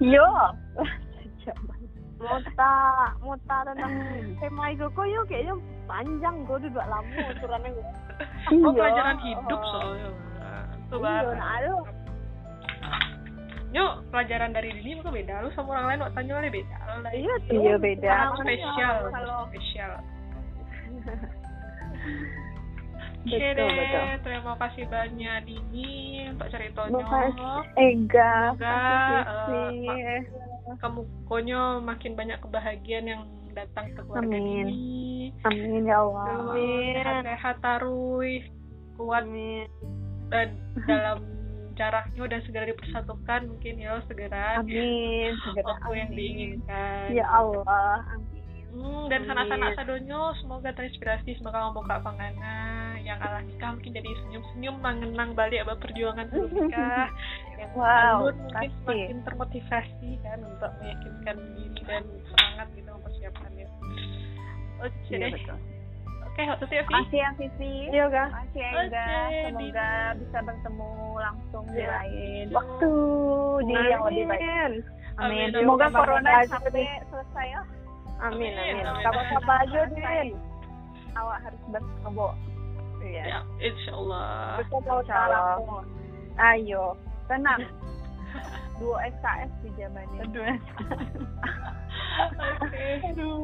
yo 0.00 0.28
mau 2.20 2.36
tak 3.40 3.60
tentang 3.66 3.92
tema 4.36 4.64
itu 4.70 4.84
kok 4.86 5.06
yuk 5.08 5.24
kayaknya 5.26 5.56
panjang 5.86 6.34
gue 6.44 6.56
udah 6.62 6.86
lama 6.86 7.20
aturannya 7.26 7.70
gue 7.70 7.86
Oh, 8.52 8.68
Iya. 8.68 8.76
pelajaran 8.76 9.16
hidup 9.18 9.60
soalnya. 9.62 10.08
Tuh, 10.86 11.00
iya 11.00 11.32
nah 11.32 11.50
aduh 11.56 11.80
Yuk, 13.70 13.92
pelajaran 14.10 14.50
dari 14.50 14.74
Dini 14.74 14.98
mungkin 14.98 15.14
beda. 15.14 15.40
Lu 15.40 15.50
sama 15.54 15.72
orang 15.72 15.86
lain 15.88 16.00
waktu 16.02 16.16
tanya 16.18 16.50
beda. 16.50 16.76
Iya 17.08 17.34
tuh 17.46 17.54
Iya, 17.56 17.74
beda. 17.78 18.12
Spesial, 18.36 18.96
Kalau- 19.08 19.46
spesial. 19.48 19.92
Betul, 23.20 23.52
deh, 23.52 23.68
betul. 23.68 24.06
terima 24.24 24.54
kasih 24.56 24.84
banyak 24.88 25.36
Dini 25.44 25.90
untuk 26.32 26.48
ceritanya. 26.48 27.04
Ega 27.76 28.32
Semoga, 28.56 29.28
eh, 29.52 30.20
Kamu 30.80 31.00
pokoknya 31.28 31.84
makin 31.84 32.16
banyak 32.16 32.38
kebahagiaan 32.40 33.06
yang 33.06 33.22
datang 33.52 33.92
ke 33.92 34.00
keluarga 34.06 34.24
Amin. 34.24 34.66
Dini. 34.72 35.36
amin 35.44 35.84
ya 35.84 36.00
Allah 36.00 36.24
Terus 36.24 36.96
Sehat-sehat 36.96 37.56
taruh, 37.60 38.24
kuat 38.96 39.24
dan 40.30 40.48
dalam 40.86 41.18
jaraknya 41.74 42.24
dan 42.28 42.40
segera 42.44 42.64
dipersatukan 42.68 43.40
mungkin 43.48 43.74
ya 43.80 44.00
segera 44.04 44.60
amin 44.60 45.32
segera 45.48 45.64
waktu 45.76 45.92
yang 45.96 46.10
amin. 46.12 46.18
diinginkan. 46.18 47.06
ya 47.10 47.26
Allah 47.26 48.04
amin 48.14 48.39
Hmm, 48.70 49.06
dan 49.06 49.26
sanak-sanak 49.26 49.74
sadonyo 49.74 50.30
semoga 50.38 50.70
terinspirasi 50.70 51.34
semoga 51.34 51.66
membuka 51.66 51.98
pangana 51.98 52.54
yang 53.00 53.18
ala 53.18 53.42
nikah 53.42 53.74
mungkin 53.74 53.92
jadi 53.92 54.10
senyum-senyum 54.22 54.76
mengenang 54.78 55.34
balik 55.34 55.66
apa 55.66 55.74
perjuangan 55.76 56.30
nikah. 56.30 57.10
Yang 57.58 57.70
Wow, 57.72 57.84
alur 58.24 58.32
mungkin 58.32 58.54
pasti. 58.56 58.72
semakin 58.80 59.18
termotivasi 59.20 60.10
kan 60.22 60.38
untuk 60.40 60.70
meyakinkan 60.78 61.36
diri 61.52 61.80
dan 61.82 62.02
semangat 62.24 62.66
gitu 62.72 62.88
mempersiapkannya. 62.90 63.66
Oke. 64.80 64.96
Iya 65.08 65.16
deh 65.18 65.30
betul. 65.34 65.58
Oke 66.22 66.42
waktu 66.46 66.64
itu 66.64 66.72
ya 66.72 66.82
Vi 66.82 66.88
makasih 66.88 67.18
ya 67.18 67.30
Vivi 67.34 67.74
iya 67.90 68.06
kan 68.06 68.28
makasih 68.30 68.62
ya 68.62 68.70
semoga 68.70 69.04
Dini. 69.50 69.68
bisa 70.16 70.38
bertemu 70.40 70.90
langsung 71.18 71.64
di 71.66 71.74
Iya. 71.76 71.88
lain 71.90 72.44
waktu 72.48 72.90
di 73.60 73.74
yang 73.74 74.02
lebih 74.06 74.24
baik. 74.24 74.40
Amin. 74.40 74.72
amin. 75.18 75.48
Semoga 75.52 75.84
Amin. 75.84 75.96
corona 75.98 76.32
sampai 76.46 76.70
selesai 77.04 77.46
ya 77.50 77.60
amin 78.20 78.52
Amin, 78.52 78.84
kabar-kabar 79.00 79.56
aja 79.64 79.80
din. 79.92 80.28
Awak 81.16 81.38
harus 81.42 81.62
berkebo 81.72 82.28
iya. 83.00 83.24
Ya 83.24 83.40
insya 83.58 83.92
Allah 83.96 84.60
kita 84.60 84.78
mau 84.84 85.02
taruh 85.04 85.82
ayo 86.54 86.84
tenang. 87.26 87.62
Dua 88.80 88.96
SKS 89.12 89.52
di 89.60 89.68
zamannya 89.76 90.24
dua 90.32 90.56
oke 92.64 92.84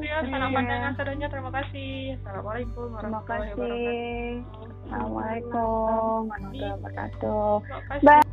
ya 0.01 0.25
salam 0.33 0.49
pandangan 0.49 0.97
sadonyo 0.97 1.29
terima 1.29 1.53
kasih. 1.53 2.17
Assalamualaikum 2.25 2.89
terima 2.97 3.21
warahmatullahi 3.21 3.53
kasih. 3.53 3.61
wabarakatuh. 3.61 4.81
Assalamualaikum 4.89 6.25
warahmatullahi 6.33 6.73
wabarakatuh. 6.81 7.53
Bye. 8.01 8.25